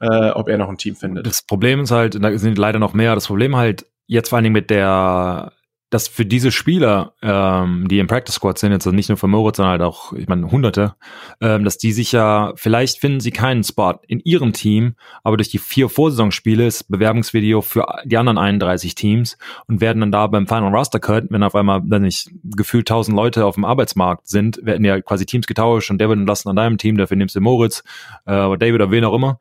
äh, 0.00 0.30
ob 0.30 0.48
er 0.48 0.58
noch 0.58 0.68
ein 0.68 0.78
Team 0.78 0.96
findet. 0.96 1.26
Das 1.26 1.42
Problem 1.42 1.80
ist 1.80 1.90
halt, 1.90 2.22
da 2.22 2.36
sind 2.38 2.58
leider 2.58 2.78
noch 2.78 2.94
mehr, 2.94 3.14
das 3.14 3.26
Problem 3.26 3.56
halt 3.56 3.86
jetzt 4.06 4.30
vor 4.30 4.36
allen 4.36 4.44
Dingen 4.44 4.54
mit 4.54 4.70
der 4.70 5.52
dass 5.90 6.06
für 6.06 6.26
diese 6.26 6.52
Spieler, 6.52 7.14
ähm, 7.22 7.88
die 7.88 7.98
im 7.98 8.08
Practice 8.08 8.34
Squad 8.34 8.58
sind, 8.58 8.72
jetzt 8.72 8.86
also 8.86 8.94
nicht 8.94 9.08
nur 9.08 9.16
für 9.16 9.26
Moritz, 9.26 9.56
sondern 9.56 9.72
halt 9.72 9.82
auch, 9.82 10.12
ich 10.12 10.28
meine, 10.28 10.50
Hunderte, 10.50 10.94
ähm, 11.40 11.64
dass 11.64 11.78
die 11.78 11.92
sich 11.92 12.12
ja, 12.12 12.52
vielleicht 12.56 13.00
finden 13.00 13.20
sie 13.20 13.30
keinen 13.30 13.64
Spot 13.64 13.94
in 14.06 14.20
ihrem 14.20 14.52
Team, 14.52 14.96
aber 15.22 15.38
durch 15.38 15.48
die 15.48 15.58
vier 15.58 15.88
Vorsaisonspiele 15.88 16.66
ist 16.66 16.90
Bewerbungsvideo 16.90 17.62
für 17.62 17.86
die 18.04 18.18
anderen 18.18 18.36
31 18.36 18.94
Teams 18.96 19.38
und 19.66 19.80
werden 19.80 20.00
dann 20.00 20.12
da 20.12 20.26
beim 20.26 20.46
Final 20.46 20.74
Roster 20.74 21.00
Cut, 21.00 21.24
wenn 21.30 21.42
auf 21.42 21.54
einmal 21.54 21.80
dann 21.84 22.02
nicht 22.02 22.30
gefühlt 22.44 22.90
1000 22.90 23.16
Leute 23.16 23.46
auf 23.46 23.54
dem 23.54 23.64
Arbeitsmarkt 23.64 24.28
sind, 24.28 24.60
werden 24.62 24.84
ja 24.84 25.00
quasi 25.00 25.24
Teams 25.24 25.46
getauscht 25.46 25.90
und 25.90 25.98
David 25.98 26.26
lassen 26.26 26.50
an 26.50 26.56
deinem 26.56 26.76
Team, 26.76 26.98
dafür 26.98 27.16
nimmst 27.16 27.34
du 27.34 27.40
Moritz, 27.40 27.82
äh, 28.26 28.32
oder 28.32 28.58
David 28.58 28.74
oder 28.74 28.90
wen 28.90 29.04
auch 29.04 29.14
immer 29.14 29.40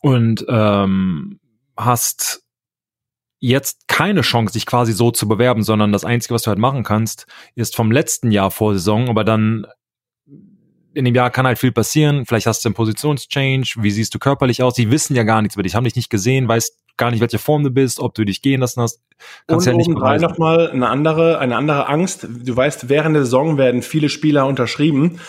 und 0.00 0.44
ähm, 0.48 1.40
hast 1.76 2.42
jetzt 3.40 3.86
keine 3.88 4.22
Chance, 4.22 4.52
sich 4.52 4.66
quasi 4.66 4.92
so 4.92 5.10
zu 5.10 5.28
bewerben, 5.28 5.62
sondern 5.62 5.92
das 5.92 6.04
Einzige, 6.04 6.34
was 6.34 6.42
du 6.42 6.48
halt 6.48 6.58
machen 6.58 6.82
kannst, 6.82 7.26
ist 7.54 7.76
vom 7.76 7.92
letzten 7.92 8.30
Jahr 8.32 8.50
vor 8.50 8.74
Saison, 8.74 9.08
aber 9.08 9.24
dann 9.24 9.66
in 10.94 11.04
dem 11.04 11.14
Jahr 11.14 11.30
kann 11.30 11.46
halt 11.46 11.58
viel 11.58 11.70
passieren. 11.70 12.26
Vielleicht 12.26 12.46
hast 12.46 12.64
du 12.64 12.68
einen 12.68 12.74
Positionschange. 12.74 13.62
Wie 13.76 13.90
siehst 13.90 14.14
du 14.14 14.18
körperlich 14.18 14.62
aus? 14.62 14.74
Die 14.74 14.90
wissen 14.90 15.14
ja 15.14 15.22
gar 15.22 15.42
nichts 15.42 15.54
über 15.54 15.62
dich, 15.62 15.76
haben 15.76 15.84
dich 15.84 15.94
nicht 15.94 16.10
gesehen, 16.10 16.48
weißt 16.48 16.76
gar 16.96 17.12
nicht, 17.12 17.20
welche 17.20 17.38
Form 17.38 17.62
du 17.62 17.70
bist, 17.70 18.00
ob 18.00 18.14
du 18.14 18.24
dich 18.24 18.42
gehen 18.42 18.60
lassen 18.60 18.82
hast. 18.82 19.00
Kannst 19.46 19.68
Und 19.68 19.72
ja 19.72 19.76
nicht 19.76 19.94
beweisen. 19.94 20.26
nochmal 20.26 20.70
eine 20.70 20.88
andere, 20.88 21.38
eine 21.38 21.56
andere 21.56 21.88
Angst. 21.88 22.26
Du 22.28 22.56
weißt, 22.56 22.88
während 22.88 23.14
der 23.14 23.24
Saison 23.24 23.56
werden 23.56 23.82
viele 23.82 24.08
Spieler 24.08 24.46
unterschrieben. 24.46 25.20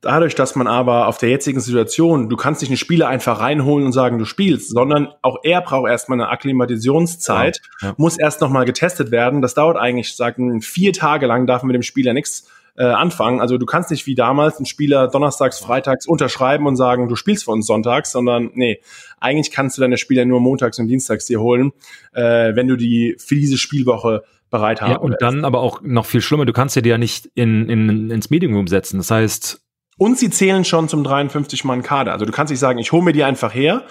Dadurch, 0.00 0.36
dass 0.36 0.54
man 0.54 0.68
aber 0.68 1.08
auf 1.08 1.18
der 1.18 1.28
jetzigen 1.28 1.58
Situation, 1.60 2.28
du 2.28 2.36
kannst 2.36 2.60
nicht 2.60 2.70
einen 2.70 2.76
Spieler 2.76 3.08
einfach 3.08 3.40
reinholen 3.40 3.84
und 3.84 3.92
sagen, 3.92 4.18
du 4.18 4.24
spielst, 4.24 4.70
sondern 4.70 5.08
auch 5.22 5.38
er 5.42 5.60
braucht 5.60 5.90
erstmal 5.90 6.20
eine 6.20 6.30
Akklimatisationszeit, 6.30 7.60
ja, 7.82 7.88
ja. 7.88 7.94
muss 7.96 8.16
erst 8.16 8.40
nochmal 8.40 8.64
getestet 8.64 9.10
werden. 9.10 9.42
Das 9.42 9.54
dauert 9.54 9.76
eigentlich, 9.76 10.14
sagen, 10.14 10.62
vier 10.62 10.92
Tage 10.92 11.26
lang 11.26 11.48
darf 11.48 11.62
man 11.62 11.68
mit 11.68 11.74
dem 11.74 11.82
Spieler 11.82 12.12
nichts 12.12 12.48
äh, 12.76 12.84
anfangen. 12.84 13.40
Also 13.40 13.58
du 13.58 13.66
kannst 13.66 13.90
nicht 13.90 14.06
wie 14.06 14.14
damals 14.14 14.58
einen 14.58 14.66
Spieler 14.66 15.08
donnerstags, 15.08 15.58
freitags 15.58 16.06
unterschreiben 16.06 16.66
und 16.66 16.76
sagen, 16.76 17.08
du 17.08 17.16
spielst 17.16 17.44
für 17.44 17.50
uns 17.50 17.66
sonntags, 17.66 18.12
sondern 18.12 18.52
nee, 18.54 18.80
eigentlich 19.18 19.50
kannst 19.50 19.76
du 19.76 19.80
deine 19.80 19.96
Spieler 19.96 20.24
nur 20.24 20.40
montags 20.40 20.78
und 20.78 20.86
dienstags 20.86 21.26
dir 21.26 21.40
holen, 21.40 21.72
äh, 22.12 22.54
wenn 22.54 22.68
du 22.68 22.76
die 22.76 23.16
für 23.18 23.34
diese 23.34 23.58
Spielwoche 23.58 24.22
bereit 24.48 24.80
haben. 24.80 24.92
Ja, 24.92 24.98
und 24.98 25.16
dann 25.18 25.44
aber 25.44 25.58
auch 25.58 25.82
noch 25.82 26.06
viel 26.06 26.20
schlimmer, 26.20 26.46
du 26.46 26.52
kannst 26.52 26.76
dir 26.76 26.82
die 26.82 26.88
ja 26.88 26.98
nicht 26.98 27.28
in, 27.34 27.68
in, 27.68 28.10
ins 28.10 28.30
Medium 28.30 28.66
setzen. 28.68 28.98
Das 28.98 29.10
heißt, 29.10 29.60
und 29.98 30.18
sie 30.18 30.30
zählen 30.30 30.64
schon 30.64 30.88
zum 30.88 31.02
53-Mann-Kader. 31.02 32.12
Also 32.12 32.24
du 32.24 32.32
kannst 32.32 32.50
nicht 32.50 32.60
sagen, 32.60 32.78
ich 32.78 32.92
hole 32.92 33.02
mir 33.02 33.12
die 33.12 33.24
einfach 33.24 33.52
her. 33.52 33.84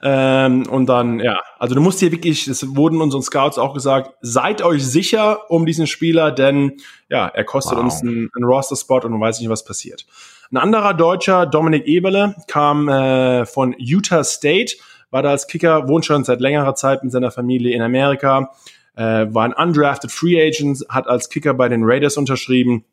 Ähm, 0.00 0.68
und 0.68 0.86
dann, 0.86 1.18
ja, 1.18 1.40
also 1.58 1.74
du 1.74 1.80
musst 1.80 1.98
hier 1.98 2.12
wirklich, 2.12 2.46
es 2.46 2.76
wurden 2.76 3.00
unseren 3.00 3.22
Scouts 3.22 3.58
auch 3.58 3.74
gesagt, 3.74 4.12
seid 4.20 4.62
euch 4.62 4.86
sicher 4.86 5.50
um 5.50 5.66
diesen 5.66 5.88
Spieler, 5.88 6.30
denn 6.30 6.76
ja, 7.08 7.26
er 7.26 7.44
kostet 7.44 7.76
wow. 7.76 7.84
uns 7.84 8.00
einen, 8.02 8.30
einen 8.34 8.44
Roster-Spot 8.44 9.00
und 9.00 9.10
man 9.10 9.20
weiß 9.20 9.40
nicht, 9.40 9.48
was 9.48 9.64
passiert. 9.64 10.06
Ein 10.52 10.56
anderer 10.56 10.94
Deutscher, 10.94 11.46
Dominik 11.46 11.86
Eberle, 11.86 12.36
kam 12.46 12.88
äh, 12.88 13.44
von 13.44 13.74
Utah 13.76 14.22
State, 14.22 14.76
war 15.10 15.22
da 15.22 15.30
als 15.30 15.48
Kicker, 15.48 15.88
wohnt 15.88 16.06
schon 16.06 16.22
seit 16.22 16.40
längerer 16.40 16.74
Zeit 16.74 17.02
mit 17.02 17.12
seiner 17.12 17.32
Familie 17.32 17.74
in 17.74 17.82
Amerika, 17.82 18.52
äh, 18.94 19.26
war 19.28 19.44
ein 19.44 19.52
undrafted 19.52 20.12
Free 20.12 20.40
Agent, 20.40 20.86
hat 20.88 21.08
als 21.08 21.28
Kicker 21.28 21.54
bei 21.54 21.68
den 21.68 21.82
Raiders 21.84 22.16
unterschrieben, 22.16 22.84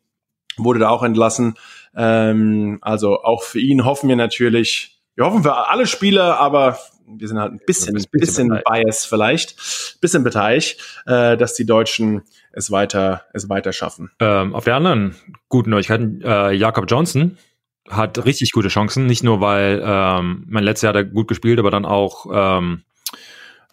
wurde 0.56 0.80
da 0.80 0.88
auch 0.88 1.02
entlassen. 1.02 1.54
Ähm, 1.96 2.78
also 2.82 3.22
auch 3.22 3.42
für 3.42 3.60
ihn 3.60 3.84
hoffen 3.84 4.08
wir 4.08 4.16
natürlich, 4.16 5.00
wir 5.14 5.24
hoffen 5.24 5.42
für 5.42 5.68
alle 5.68 5.86
Spieler, 5.86 6.38
aber 6.38 6.78
wir 7.06 7.28
sind 7.28 7.38
halt 7.38 7.52
ein 7.52 7.60
bisschen, 7.66 7.96
ein 7.96 8.04
bisschen, 8.10 8.48
bisschen 8.48 8.62
bias 8.64 9.06
vielleicht, 9.06 9.98
bisschen 10.00 10.24
beteiligt, 10.24 10.80
äh, 11.06 11.36
dass 11.36 11.54
die 11.54 11.64
Deutschen 11.64 12.22
es 12.52 12.70
weiter, 12.70 13.24
es 13.32 13.48
weiter 13.48 13.72
schaffen. 13.72 14.10
Ähm, 14.20 14.54
auf 14.54 14.64
der 14.64 14.76
anderen 14.76 15.14
guten 15.48 15.70
Neuigkeiten, 15.70 16.20
äh, 16.22 16.52
Jakob 16.52 16.86
Johnson 16.88 17.38
hat 17.88 18.24
richtig 18.24 18.52
gute 18.52 18.68
Chancen, 18.68 19.06
nicht 19.06 19.22
nur 19.22 19.40
weil 19.40 19.80
ähm, 19.84 20.44
mein 20.48 20.64
letztes 20.64 20.82
Jahr 20.82 20.94
hat 20.94 20.96
er 20.96 21.04
gut 21.04 21.28
gespielt, 21.28 21.58
aber 21.58 21.70
dann 21.70 21.84
auch 21.84 22.26
ähm, 22.32 22.82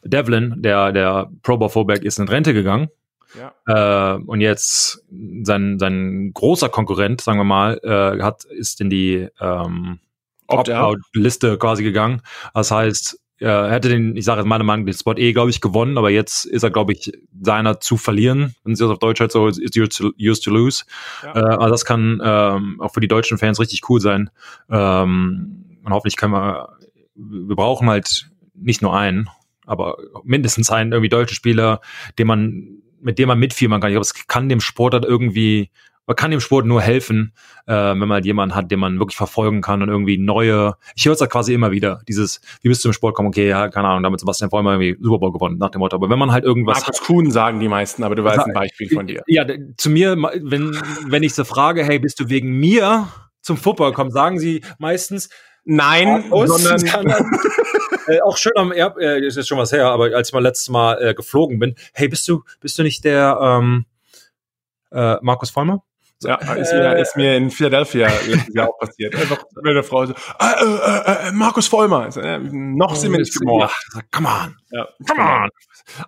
Devlin, 0.04 0.56
der 0.58 0.92
der 0.92 1.32
Pro 1.42 1.58
Bowl 1.58 1.70
Fullback, 1.70 2.04
ist 2.04 2.20
in 2.20 2.28
Rente 2.28 2.54
gegangen 2.54 2.90
ja. 3.38 4.16
Äh, 4.16 4.22
und 4.24 4.42
jetzt 4.42 5.04
sein, 5.44 5.80
sein 5.80 6.32
großer 6.34 6.70
Konkurrent, 6.70 7.22
sagen 7.22 7.40
wir 7.40 7.44
mal, 7.44 7.80
äh, 7.84 8.22
hat, 8.22 8.46
ist 8.46 8.82
in 8.82 8.90
die 8.90 9.28
ähm, 9.40 10.00
Opt-out-Liste 10.48 11.58
quasi 11.58 11.84
gegangen. 11.84 12.22
Das 12.54 12.72
heißt, 12.72 13.20
er 13.40 13.72
hätte 13.72 13.90
den, 13.90 14.16
ich 14.16 14.26
sage 14.26 14.42
jetzt 14.42 14.48
meine 14.48 14.64
Meinung, 14.64 14.86
den 14.86 14.94
Spot 14.94 15.16
eh, 15.16 15.34
glaube 15.34 15.50
ich, 15.50 15.60
gewonnen, 15.60 15.98
aber 15.98 16.10
jetzt 16.10 16.46
ist 16.46 16.64
er, 16.64 16.72
glaube 16.72 16.94
ich, 16.94 17.12
seiner 17.42 17.80
zu 17.80 17.98
verlieren. 17.98 18.56
Wenn 18.64 18.76
sie 18.76 18.84
das 18.84 18.92
auf 18.92 19.00
Deutsch 19.00 19.20
halt 19.20 19.32
so, 19.32 19.48
ist 19.48 19.76
yours 19.76 19.90
to, 19.98 20.12
to 20.12 20.52
lose. 20.52 20.86
Ja. 21.24 21.36
Äh, 21.36 21.56
also 21.56 21.70
das 21.70 21.86
kann 21.86 22.22
ähm, 22.24 22.80
auch 22.80 22.94
für 22.94 23.02
die 23.02 23.08
deutschen 23.08 23.38
Fans 23.38 23.60
richtig 23.60 23.82
cool 23.90 24.00
sein. 24.00 24.30
Ähm, 24.70 25.80
und 25.84 25.92
hoffentlich 25.92 26.16
können 26.16 26.34
wir, 26.34 26.70
wir 27.16 27.56
brauchen 27.56 27.90
halt 27.90 28.30
nicht 28.54 28.82
nur 28.82 28.96
einen, 28.96 29.30
aber 29.66 29.98
mindestens 30.24 30.70
einen 30.70 30.92
irgendwie 30.92 31.10
deutschen 31.10 31.36
Spieler, 31.36 31.82
den 32.18 32.28
man 32.28 32.83
mit 33.04 33.20
dem 33.20 33.28
man 33.28 33.40
mitfiebern 33.40 33.82
kann. 33.82 33.90
Ich 33.90 33.94
glaube, 33.94 34.04
es 34.04 34.28
kann 34.28 34.50
dem 34.50 34.62
Sport 34.62 34.94
halt 34.94 35.06
irgendwie, 35.06 35.70
man 36.06 36.16
kann 36.16 36.32
dem 36.32 36.40
Sport 36.40 36.66
nur 36.66 36.82
helfen, 36.82 37.34
äh, 37.66 37.74
wenn 37.74 38.00
man 38.00 38.14
halt 38.14 38.26
jemanden 38.26 38.56
hat, 38.56 38.72
den 38.72 38.80
man 38.80 39.00
wirklich 39.00 39.16
verfolgen 39.16 39.62
kann 39.62 39.82
und 39.82 39.90
irgendwie 39.90 40.18
neue, 40.18 40.76
ich 40.96 41.06
höre 41.06 41.14
es 41.14 41.22
halt 41.22 41.32
quasi 41.32 41.54
immer 41.54 41.72
wieder, 41.72 42.02
dieses, 42.08 42.42
wie 42.62 42.70
bist 42.70 42.84
du 42.84 42.90
im 42.90 42.94
Sport 42.94 43.16
kommen, 43.16 43.30
okay, 43.30 43.48
ja, 43.48 43.70
keine 43.70 43.88
Ahnung, 43.88 44.04
damit 44.04 44.20
Sebastian 44.20 44.50
Vollmer 44.50 44.74
irgendwie 44.74 44.98
Super 45.02 45.20
Bowl 45.20 45.32
gewonnen, 45.32 45.58
nach 45.58 45.70
dem 45.70 45.80
Motto. 45.80 45.96
Aber 45.96 46.10
wenn 46.10 46.20
man 46.20 46.32
halt 46.32 46.44
irgendwas. 46.44 46.80
Markus 46.80 47.02
Kuhn 47.02 47.32
sagen 47.32 47.60
die 47.60 47.70
meisten, 47.70 48.04
aber 48.04 48.16
du 48.16 48.24
weißt 48.24 48.46
ein 48.48 48.54
Beispiel 48.54 48.90
von 48.90 49.08
dir. 49.08 49.24
Ja, 49.28 49.46
zu 49.78 49.90
mir, 49.90 50.16
wenn, 50.18 50.78
wenn 51.08 51.24
ich 51.24 51.34
so 51.34 51.44
frage, 51.44 51.84
hey, 51.84 52.00
bist 52.00 52.20
du 52.20 52.30
wegen 52.30 52.52
mir 52.60 53.08
zum 53.42 53.58
Football 53.58 53.92
gekommen, 53.92 54.12
sagen 54.12 54.40
sie 54.40 54.64
meistens, 54.80 55.30
Nein, 55.66 56.26
sondern 56.30 56.82
äh, 58.08 58.22
auch 58.22 58.38
schön 58.38 58.54
am 58.56 58.72
Erb, 58.72 58.98
äh, 58.98 59.26
ist 59.26 59.38
jetzt 59.38 59.48
schon 59.48 59.58
was 59.58 59.72
her, 59.72 59.88
aber 59.88 60.16
als 60.16 60.30
ich 60.30 60.34
mal 60.34 60.42
letztes 60.44 60.70
Mal 60.70 61.02
äh, 61.02 61.14
geflogen 61.14 61.60
bin, 61.60 61.76
hey, 61.94 62.08
bist 62.08 62.28
du, 62.28 62.44
bist 62.60 62.78
du 62.78 62.84
nicht 62.84 63.04
der 63.04 63.38
ähm, 63.42 63.86
äh, 64.92 65.18
Markus 65.22 65.50
Vollmer? 65.50 65.84
Ja, 66.24 66.36
ist 66.54 66.72
mir, 66.72 66.98
ist 66.98 67.16
mir 67.18 67.36
in 67.36 67.50
Philadelphia 67.50 68.08
letztes 68.28 68.54
Jahr 68.54 68.70
auch 68.70 68.80
passiert. 68.80 69.16
Einfach 69.16 69.44
mit 69.62 69.76
der 69.76 69.84
Frau 69.84 70.06
so, 70.06 70.14
äh, 70.14 70.46
äh, 70.46 71.28
äh, 71.28 71.32
Markus 71.32 71.68
Vollmer. 71.68 72.16
Äh, 72.16 72.40
noch 72.40 72.96
sind 72.96 73.12
wir 73.12 73.20
nicht 73.20 73.38
gemordet. 73.38 73.72
Ja, 73.94 74.02
come 74.12 74.30
on. 74.30 74.56
Ja, 74.72 74.88
come 75.08 75.22
on. 75.22 75.50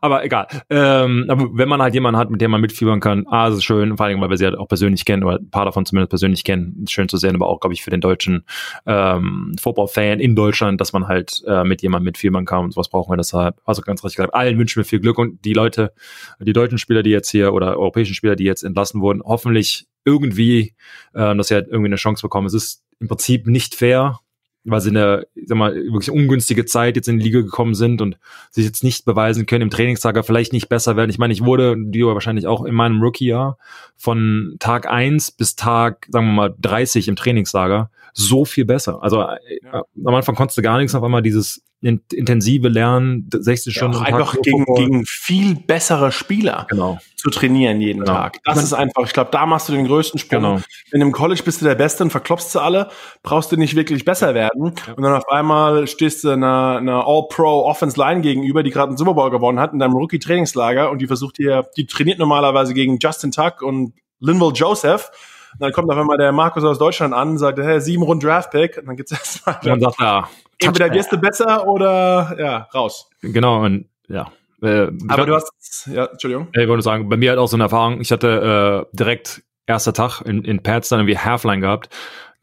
Aber 0.01 0.23
egal. 0.23 0.47
Ähm, 0.69 1.25
aber 1.27 1.49
wenn 1.53 1.69
man 1.69 1.81
halt 1.81 1.93
jemanden 1.93 2.17
hat, 2.17 2.29
mit 2.29 2.41
dem 2.41 2.51
man 2.51 2.61
mitfiebern 2.61 2.99
kann, 2.99 3.25
ah, 3.27 3.47
ist 3.47 3.63
schön, 3.63 3.97
vor 3.97 4.05
allem, 4.05 4.21
weil 4.21 4.29
wir 4.29 4.37
sie 4.37 4.45
halt 4.45 4.57
auch 4.57 4.67
persönlich 4.67 5.05
kennen, 5.05 5.23
oder 5.23 5.39
ein 5.39 5.49
paar 5.49 5.65
davon 5.65 5.85
zumindest 5.85 6.09
persönlich 6.09 6.43
kennen, 6.43 6.83
ist 6.83 6.91
schön 6.91 7.09
zu 7.09 7.17
sehen, 7.17 7.35
aber 7.35 7.47
auch, 7.47 7.59
glaube 7.59 7.73
ich, 7.73 7.83
für 7.83 7.89
den 7.89 8.01
deutschen 8.01 8.45
ähm, 8.85 9.55
Football-Fan 9.59 10.19
in 10.19 10.35
Deutschland, 10.35 10.79
dass 10.81 10.93
man 10.93 11.07
halt 11.07 11.43
äh, 11.47 11.63
mit 11.63 11.81
jemandem 11.81 12.05
mitfiebern 12.05 12.45
kann 12.45 12.65
und 12.65 12.73
sowas 12.73 12.89
brauchen 12.89 13.11
wir 13.11 13.17
deshalb. 13.17 13.59
Also 13.65 13.81
ganz 13.81 14.03
richtig 14.03 14.17
gesagt, 14.17 14.33
allen 14.33 14.57
wünschen 14.57 14.77
wir 14.77 14.85
viel 14.85 14.99
Glück 14.99 15.17
und 15.17 15.43
die 15.45 15.53
Leute, 15.53 15.93
die 16.39 16.53
deutschen 16.53 16.77
Spieler, 16.77 17.03
die 17.03 17.11
jetzt 17.11 17.29
hier 17.29 17.53
oder 17.53 17.77
europäischen 17.77 18.15
Spieler, 18.15 18.35
die 18.35 18.45
jetzt 18.45 18.63
entlassen 18.63 19.01
wurden, 19.01 19.21
hoffentlich 19.23 19.87
irgendwie, 20.05 20.75
äh, 21.13 21.35
dass 21.35 21.47
sie 21.47 21.55
halt 21.55 21.67
irgendwie 21.67 21.89
eine 21.89 21.95
Chance 21.95 22.21
bekommen. 22.21 22.47
Es 22.47 22.53
ist 22.53 22.83
im 22.99 23.07
Prinzip 23.07 23.47
nicht 23.47 23.75
fair, 23.75 24.19
weil 24.65 24.81
sie 24.81 24.89
in 24.89 24.97
eine, 24.97 25.27
sag 25.45 25.57
mal, 25.57 25.75
wirklich 25.75 26.11
ungünstige 26.11 26.65
Zeit 26.65 26.95
jetzt 26.95 27.07
in 27.07 27.19
die 27.19 27.25
Liga 27.25 27.41
gekommen 27.41 27.75
sind 27.75 28.01
und 28.01 28.17
sich 28.49 28.65
jetzt 28.65 28.83
nicht 28.83 29.05
beweisen 29.05 29.45
können, 29.45 29.63
im 29.63 29.69
Trainingslager 29.69 30.23
vielleicht 30.23 30.53
nicht 30.53 30.69
besser 30.69 30.95
werden. 30.97 31.09
Ich 31.09 31.19
meine, 31.19 31.33
ich 31.33 31.45
wurde, 31.45 31.75
die 31.77 32.03
wahrscheinlich 32.03 32.47
auch 32.47 32.65
in 32.65 32.73
meinem 32.73 33.01
Rookie-Jahr 33.01 33.57
von 33.95 34.55
Tag 34.59 34.89
eins 34.89 35.31
bis 35.31 35.55
Tag, 35.55 36.07
sagen 36.09 36.27
wir 36.27 36.33
mal, 36.33 36.55
30 36.59 37.07
im 37.07 37.15
Trainingslager 37.15 37.91
so 38.13 38.45
viel 38.45 38.65
besser. 38.65 39.03
Also 39.03 39.19
ja. 39.19 39.35
Äh, 39.35 39.81
am 40.05 40.15
Anfang 40.15 40.35
konntest 40.35 40.57
du 40.57 40.61
gar 40.61 40.77
nichts, 40.77 40.95
auf 40.95 41.03
einmal 41.03 41.21
dieses 41.21 41.63
intensive 41.81 42.67
Lernen, 42.67 43.29
60 43.31 43.75
ja, 43.75 43.77
Stunden. 43.77 43.97
einfach 43.97 44.35
gegen, 44.41 44.65
gegen 44.75 45.05
viel 45.05 45.55
bessere 45.55 46.11
Spieler 46.11 46.65
genau. 46.69 46.97
zu 47.15 47.29
trainieren 47.29 47.79
jeden 47.79 47.99
genau. 47.99 48.13
Tag. 48.13 48.37
Das 48.43 48.63
ist 48.63 48.73
einfach, 48.73 49.03
ich 49.05 49.13
glaube, 49.13 49.29
da 49.31 49.45
machst 49.45 49.69
du 49.69 49.73
den 49.73 49.85
größten 49.85 50.19
Sprung. 50.19 50.41
Genau. 50.41 50.61
Wenn 50.91 51.01
im 51.01 51.11
College 51.11 51.41
bist 51.43 51.61
du 51.61 51.65
der 51.65 51.75
Beste 51.75 52.03
und 52.03 52.09
verklopfst 52.09 52.53
du 52.53 52.59
alle, 52.59 52.89
brauchst 53.21 53.51
du 53.51 53.57
nicht 53.57 53.75
wirklich 53.75 54.03
besser 54.03 54.33
werden. 54.33 54.73
Ja. 54.87 54.93
Und 54.93 55.03
dann 55.03 55.13
auf 55.13 55.29
einmal 55.29 55.87
stehst 55.87 56.23
du 56.23 56.31
einer, 56.31 56.77
einer 56.77 57.05
All-Pro 57.05 57.65
Offense 57.65 57.99
Line 57.99 58.21
gegenüber, 58.21 58.63
die 58.63 58.71
gerade 58.71 58.89
einen 58.89 58.97
Super 58.97 59.13
Bowl 59.13 59.29
gewonnen 59.29 59.59
hat 59.59 59.73
in 59.73 59.79
deinem 59.79 59.93
Rookie-Trainingslager 59.93 60.89
und 60.89 61.01
die 61.01 61.07
versucht 61.07 61.37
hier, 61.37 61.67
die 61.77 61.85
trainiert 61.85 62.19
normalerweise 62.19 62.73
gegen 62.73 62.97
Justin 62.99 63.31
Tuck 63.31 63.61
und 63.61 63.93
Linville 64.19 64.53
Joseph 64.53 65.11
und 65.55 65.61
dann 65.61 65.71
kommt 65.71 65.89
auf 65.89 65.97
einmal 65.97 66.17
der 66.17 66.33
Markus 66.33 66.65
aus 66.65 66.77
Deutschland 66.77 67.13
an 67.13 67.29
und 67.29 67.37
sagt, 67.37 67.57
hey, 67.59 67.79
sieben 67.79 68.03
Runden 68.03 68.27
Draftpick. 68.27 68.77
Und 68.77 68.87
dann 68.87 68.97
gibt's 68.97 69.11
erstmal. 69.13 69.55
Und 69.55 69.65
dann 69.65 69.79
sagt 69.79 70.01
er, 70.01 70.29
entweder 70.59 70.93
wirst 70.93 71.11
du 71.11 71.17
besser 71.17 71.65
oder 71.67 72.35
ja, 72.37 72.67
raus. 72.73 73.09
Genau, 73.21 73.63
und 73.63 73.85
ja. 74.09 74.31
Äh, 74.61 74.91
Aber 75.07 75.25
du 75.25 75.35
hast, 75.35 75.87
ja, 75.87 76.05
Entschuldigung. 76.05 76.49
Ich 76.53 76.67
wollte 76.67 76.83
sagen, 76.83 77.07
bei 77.07 77.17
mir 77.17 77.29
halt 77.29 77.39
auch 77.39 77.47
so 77.47 77.55
eine 77.55 77.63
Erfahrung. 77.63 78.01
Ich 78.01 78.11
hatte 78.11 78.85
äh, 78.91 78.95
direkt 78.97 79.43
erster 79.65 79.93
Tag 79.93 80.21
in, 80.21 80.43
in 80.43 80.61
Pads 80.61 80.89
dann 80.89 80.99
irgendwie 80.99 81.17
Halfline 81.17 81.61
gehabt. 81.61 81.89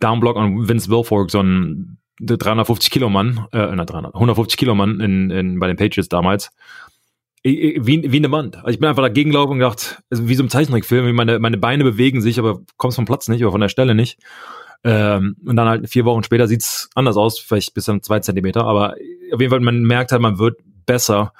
Downblock 0.01 0.37
und 0.37 0.69
Vince 0.69 0.91
Wilfork, 0.91 1.31
so 1.31 1.41
ein 1.41 1.99
350 2.21 2.91
Kilo 2.91 3.09
Mann, 3.09 3.47
äh, 3.53 3.75
na, 3.75 3.85
300, 3.85 4.15
150 4.15 4.57
Kilo 4.57 4.75
Mann 4.75 5.01
in, 5.01 5.31
in, 5.31 5.61
bei 5.61 5.67
den 5.67 5.77
Patriots 5.77 6.09
damals. 6.09 6.51
Wie, 7.45 8.12
wie 8.12 8.16
eine 8.16 8.30
Wand. 8.30 8.57
Also 8.57 8.68
ich 8.68 8.78
bin 8.78 8.88
einfach 8.88 9.03
dagegen 9.03 9.30
gelaufen 9.30 9.53
und 9.53 9.59
gedacht, 9.59 10.03
also 10.11 10.28
wie 10.28 10.34
so 10.34 10.45
ein 10.45 10.49
Zeichentrickfilm, 10.49 11.07
wie 11.07 11.12
meine, 11.12 11.38
meine 11.38 11.59
Beine 11.59 11.82
bewegen 11.82 12.20
sich, 12.20 12.38
aber 12.38 12.61
kommst 12.76 12.97
vom 12.97 13.05
Platz 13.05 13.28
nicht 13.28 13.43
oder 13.43 13.53
von 13.53 13.61
der 13.61 13.68
Stelle 13.68 13.95
nicht. 13.95 14.18
Ähm, 14.84 15.36
und 15.45 15.57
dann 15.57 15.68
halt 15.68 15.88
vier 15.88 16.05
Wochen 16.05 16.22
später 16.22 16.49
sieht's 16.49 16.90
anders 16.95 17.16
aus, 17.16 17.38
vielleicht 17.38 17.74
bis 17.74 17.84
dann 17.84 18.03
zwei 18.03 18.20
Zentimeter, 18.20 18.64
aber 18.64 18.95
auf 19.32 19.40
jeden 19.40 19.51
Fall, 19.51 19.61
man 19.61 19.82
merkt 19.82 20.12
halt, 20.12 20.22
man 20.22 20.38
wird 20.38 20.59
besser. 20.86 21.32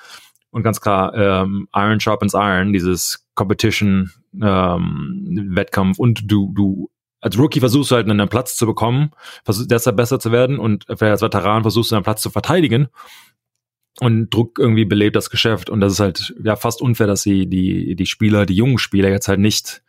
Und 0.51 0.63
ganz 0.63 0.81
klar, 0.81 1.15
ähm, 1.15 1.69
Iron 1.75 1.99
sharpens 1.99 2.35
Iron, 2.35 2.73
dieses 2.73 3.27
Competition, 3.35 4.11
ähm, 4.41 5.51
Wettkampf 5.55 5.99
und 5.99 6.31
du, 6.31 6.53
du 6.55 6.91
als 7.21 7.39
Rookie 7.39 7.61
versuchst 7.61 7.91
du 7.93 7.95
halt 7.95 8.11
einen 8.11 8.29
Platz 8.29 8.57
zu 8.57 8.67
bekommen, 8.67 9.13
versuchst 9.45 9.71
deshalb 9.71 9.97
besser 9.97 10.19
zu 10.19 10.33
werden 10.33 10.59
und 10.59 10.85
vielleicht 10.89 11.03
als 11.03 11.23
Veteran 11.23 11.63
versuchst 11.63 11.93
du 11.93 11.95
einen 11.95 12.05
Platz 12.05 12.21
zu 12.21 12.31
verteidigen 12.31 12.89
und 14.01 14.31
Druck 14.31 14.59
irgendwie 14.59 14.85
belebt 14.85 15.17
das 15.17 15.31
Geschäft 15.31 15.71
und 15.71 15.81
das 15.81 15.95
ist 15.95 16.01
halt 16.01 16.35
ja 16.43 16.57
fast 16.57 16.81
unfair, 16.81 17.07
dass 17.07 17.23
sie 17.23 17.47
die 17.47 17.95
die 17.95 18.07
Spieler, 18.07 18.47
die 18.47 18.55
jungen 18.57 18.79
Spieler 18.79 19.11
jetzt 19.11 19.29
halt 19.29 19.41
nicht 19.41 19.83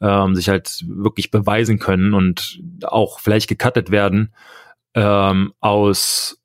ähm, 0.00 0.34
sich 0.34 0.48
halt 0.48 0.84
wirklich 0.88 1.30
beweisen 1.30 1.78
können 1.78 2.14
und 2.14 2.60
auch 2.82 3.20
vielleicht 3.20 3.48
gecuttet 3.48 3.90
werden 3.90 4.32
ähm, 4.94 5.52
aus 5.60 6.40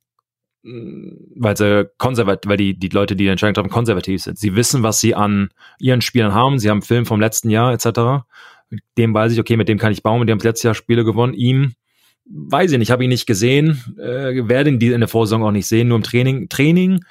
weil 0.66 1.56
sie 1.56 1.88
konservativ, 2.00 2.50
weil 2.50 2.58
die, 2.58 2.78
die 2.78 2.90
Leute, 2.90 3.16
die 3.16 3.28
Entscheidung 3.28 3.54
treffen, 3.54 3.70
konservativ 3.70 4.24
sind. 4.24 4.40
Sie 4.40 4.56
wissen, 4.56 4.82
was 4.82 5.00
sie 5.00 5.14
an 5.14 5.50
ihren 5.80 6.02
Spielern 6.02 6.34
haben. 6.34 6.58
Sie 6.58 6.70
haben 6.70 6.78
einen 6.78 6.82
Film 6.82 7.06
vom 7.06 7.20
letzten 7.20 7.52
Jahr 7.52 7.72
etc. 7.72 8.26
Dem 8.98 9.14
weiß 9.14 9.32
ich, 9.32 9.40
okay, 9.40 9.58
mit 9.58 9.70
dem 9.70 9.78
kann 9.78 9.92
ich 9.92 10.02
bauen, 10.02 10.20
mit 10.20 10.28
dem 10.28 10.40
haben 10.40 10.44
letztes 10.44 10.64
Jahr 10.64 10.74
Spiele 10.74 11.06
gewonnen. 11.06 11.36
Ihm 11.36 11.76
weiß 12.26 12.72
ich 12.72 12.78
nicht, 12.78 12.92
habe 12.92 13.04
ihn 13.04 13.10
nicht 13.10 13.28
gesehen, 13.28 13.96
äh, 13.98 14.48
werde 14.48 14.70
ihn 14.70 14.82
in 14.82 15.00
der 15.00 15.08
Vorsaison 15.08 15.44
auch 15.44 15.52
nicht 15.52 15.68
sehen, 15.68 15.88
nur 15.88 15.98
im 15.98 16.04
Training. 16.04 16.50
Training, 16.50 17.04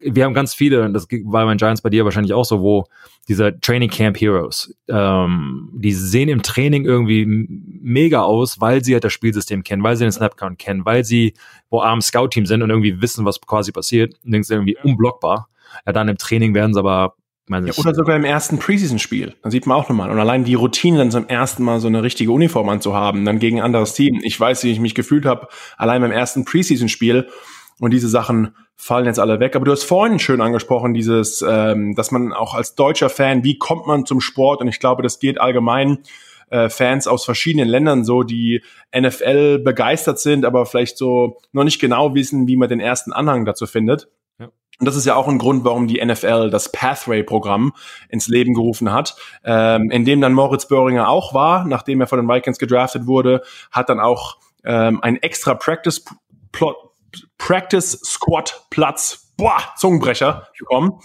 wir 0.00 0.24
haben 0.24 0.34
ganz 0.34 0.54
viele, 0.54 0.90
das 0.90 1.06
war 1.24 1.46
bei 1.46 1.54
Giants 1.56 1.82
bei 1.82 1.90
dir 1.90 2.04
wahrscheinlich 2.04 2.32
auch 2.32 2.44
so, 2.44 2.60
wo 2.60 2.86
diese 3.28 3.58
Training 3.60 3.90
Camp 3.90 4.18
Heroes, 4.18 4.74
ähm, 4.88 5.70
die 5.74 5.92
sehen 5.92 6.28
im 6.28 6.42
Training 6.42 6.84
irgendwie 6.84 7.26
mega 7.26 8.22
aus, 8.22 8.60
weil 8.60 8.82
sie 8.82 8.94
halt 8.94 9.04
das 9.04 9.12
Spielsystem 9.12 9.62
kennen, 9.62 9.82
weil 9.82 9.96
sie 9.96 10.04
den 10.04 10.12
Snapcount 10.12 10.58
kennen, 10.58 10.84
weil 10.84 11.04
sie 11.04 11.34
wo 11.68 11.80
arm 11.80 12.00
Scout-Team 12.00 12.46
sind 12.46 12.62
und 12.62 12.70
irgendwie 12.70 13.00
wissen, 13.00 13.24
was 13.24 13.40
quasi 13.40 13.72
passiert 13.72 14.14
und 14.24 14.32
denkst 14.32 14.50
irgendwie 14.50 14.76
unblockbar. 14.82 15.48
Ja, 15.86 15.92
dann 15.92 16.08
im 16.08 16.18
Training 16.18 16.54
werden 16.54 16.74
sie 16.74 16.80
aber 16.80 17.14
ja, 17.48 17.72
oder 17.76 17.94
sogar 17.94 18.14
im 18.16 18.24
ersten 18.24 18.58
Preseason-Spiel. 18.58 19.34
Dann 19.42 19.50
sieht 19.50 19.66
man 19.66 19.76
auch 19.76 19.88
nochmal. 19.88 20.10
Und 20.10 20.20
allein 20.20 20.44
die 20.44 20.54
Routine, 20.54 20.98
dann 20.98 21.10
zum 21.10 21.26
ersten 21.26 21.64
Mal 21.64 21.80
so 21.80 21.88
eine 21.88 22.02
richtige 22.02 22.30
Uniform 22.30 22.68
anzuhaben, 22.68 23.24
dann 23.24 23.40
gegen 23.40 23.58
ein 23.58 23.64
anderes 23.64 23.94
Team. 23.94 24.20
Ich 24.22 24.38
weiß, 24.38 24.62
wie 24.64 24.70
ich 24.70 24.78
mich 24.78 24.94
gefühlt 24.94 25.26
habe, 25.26 25.48
allein 25.76 26.00
beim 26.00 26.12
ersten 26.12 26.44
Preseason-Spiel. 26.44 27.28
Und 27.80 27.92
diese 27.92 28.08
Sachen 28.08 28.54
fallen 28.76 29.06
jetzt 29.06 29.18
alle 29.18 29.40
weg. 29.40 29.56
Aber 29.56 29.64
du 29.64 29.72
hast 29.72 29.84
vorhin 29.84 30.18
schön 30.18 30.40
angesprochen, 30.40 30.94
dieses, 30.94 31.44
ähm, 31.46 31.94
dass 31.94 32.10
man 32.10 32.32
auch 32.32 32.54
als 32.54 32.74
deutscher 32.74 33.10
Fan, 33.10 33.42
wie 33.42 33.58
kommt 33.58 33.86
man 33.86 34.06
zum 34.06 34.20
Sport? 34.20 34.60
Und 34.60 34.68
ich 34.68 34.78
glaube, 34.78 35.02
das 35.02 35.18
geht 35.18 35.40
allgemein 35.40 35.98
äh, 36.50 36.68
Fans 36.68 37.06
aus 37.06 37.24
verschiedenen 37.24 37.68
Ländern 37.68 38.04
so, 38.04 38.22
die 38.22 38.62
NFL 38.96 39.60
begeistert 39.60 40.18
sind, 40.18 40.44
aber 40.44 40.66
vielleicht 40.66 40.98
so 40.98 41.38
noch 41.52 41.64
nicht 41.64 41.80
genau 41.80 42.14
wissen, 42.14 42.46
wie 42.48 42.56
man 42.56 42.68
den 42.68 42.80
ersten 42.80 43.12
Anhang 43.12 43.44
dazu 43.44 43.66
findet. 43.66 44.08
Und 44.80 44.86
das 44.86 44.96
ist 44.96 45.04
ja 45.04 45.14
auch 45.14 45.28
ein 45.28 45.38
Grund, 45.38 45.64
warum 45.64 45.86
die 45.86 46.04
NFL 46.04 46.48
das 46.50 46.72
Pathway-Programm 46.72 47.74
ins 48.08 48.28
Leben 48.28 48.54
gerufen 48.54 48.92
hat, 48.92 49.14
ähm, 49.44 49.90
in 49.90 50.06
dem 50.06 50.22
dann 50.22 50.32
Moritz 50.32 50.66
Böhringer 50.66 51.08
auch 51.08 51.34
war, 51.34 51.66
nachdem 51.66 52.00
er 52.00 52.06
von 52.06 52.18
den 52.18 52.28
Vikings 52.28 52.58
gedraftet 52.58 53.06
wurde, 53.06 53.42
hat 53.70 53.90
dann 53.90 54.00
auch 54.00 54.38
ähm, 54.64 55.00
ein 55.02 55.16
extra 55.16 55.54
Practice 55.54 56.04
Plot, 56.52 56.76
Practice 57.36 58.00
Squad 58.04 58.66
Platz, 58.70 59.32
boah, 59.36 59.58
Zungenbrecher 59.76 60.48
bekommen. 60.58 60.98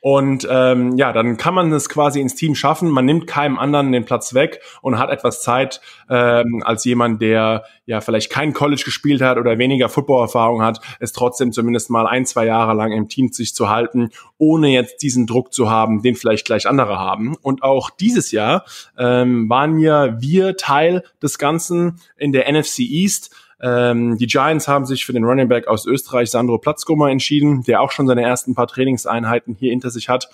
Und 0.00 0.48
ähm, 0.50 0.96
ja, 0.96 1.12
dann 1.12 1.36
kann 1.36 1.52
man 1.54 1.70
es 1.72 1.90
quasi 1.90 2.20
ins 2.20 2.34
Team 2.34 2.54
schaffen. 2.54 2.88
Man 2.88 3.04
nimmt 3.04 3.26
keinem 3.26 3.58
anderen 3.58 3.92
den 3.92 4.06
Platz 4.06 4.32
weg 4.32 4.60
und 4.80 4.98
hat 4.98 5.10
etwas 5.10 5.42
Zeit 5.42 5.82
ähm, 6.08 6.62
als 6.64 6.84
jemand, 6.86 7.20
der 7.20 7.64
ja 7.84 8.00
vielleicht 8.00 8.30
kein 8.30 8.54
College 8.54 8.82
gespielt 8.84 9.20
hat 9.20 9.36
oder 9.36 9.58
weniger 9.58 9.90
Footballerfahrung 9.90 10.62
hat, 10.62 10.80
es 11.00 11.12
trotzdem 11.12 11.52
zumindest 11.52 11.90
mal 11.90 12.06
ein, 12.06 12.24
zwei 12.24 12.46
Jahre 12.46 12.74
lang 12.74 12.92
im 12.92 13.08
Team 13.08 13.30
sich 13.30 13.54
zu 13.54 13.68
halten, 13.68 14.10
ohne 14.38 14.68
jetzt 14.68 15.02
diesen 15.02 15.26
Druck 15.26 15.52
zu 15.52 15.68
haben, 15.68 16.02
den 16.02 16.14
vielleicht 16.14 16.46
gleich 16.46 16.66
andere 16.66 16.98
haben. 16.98 17.36
Und 17.42 17.62
auch 17.62 17.90
dieses 17.90 18.32
Jahr 18.32 18.64
ähm, 18.98 19.50
waren 19.50 19.78
ja 19.78 20.20
wir 20.20 20.56
Teil 20.56 21.04
des 21.22 21.38
Ganzen 21.38 22.00
in 22.16 22.32
der 22.32 22.50
NFC 22.50 22.80
East. 22.80 23.34
Ähm, 23.62 24.16
die 24.18 24.26
Giants 24.26 24.68
haben 24.68 24.86
sich 24.86 25.04
für 25.04 25.12
den 25.12 25.24
Running 25.24 25.48
Back 25.48 25.68
aus 25.68 25.86
Österreich, 25.86 26.30
Sandro 26.30 26.58
Platzgummer, 26.58 27.10
entschieden, 27.10 27.62
der 27.62 27.80
auch 27.80 27.90
schon 27.90 28.06
seine 28.06 28.22
ersten 28.22 28.54
paar 28.54 28.66
Trainingseinheiten 28.66 29.54
hier 29.54 29.70
hinter 29.70 29.90
sich 29.90 30.08
hat. 30.08 30.28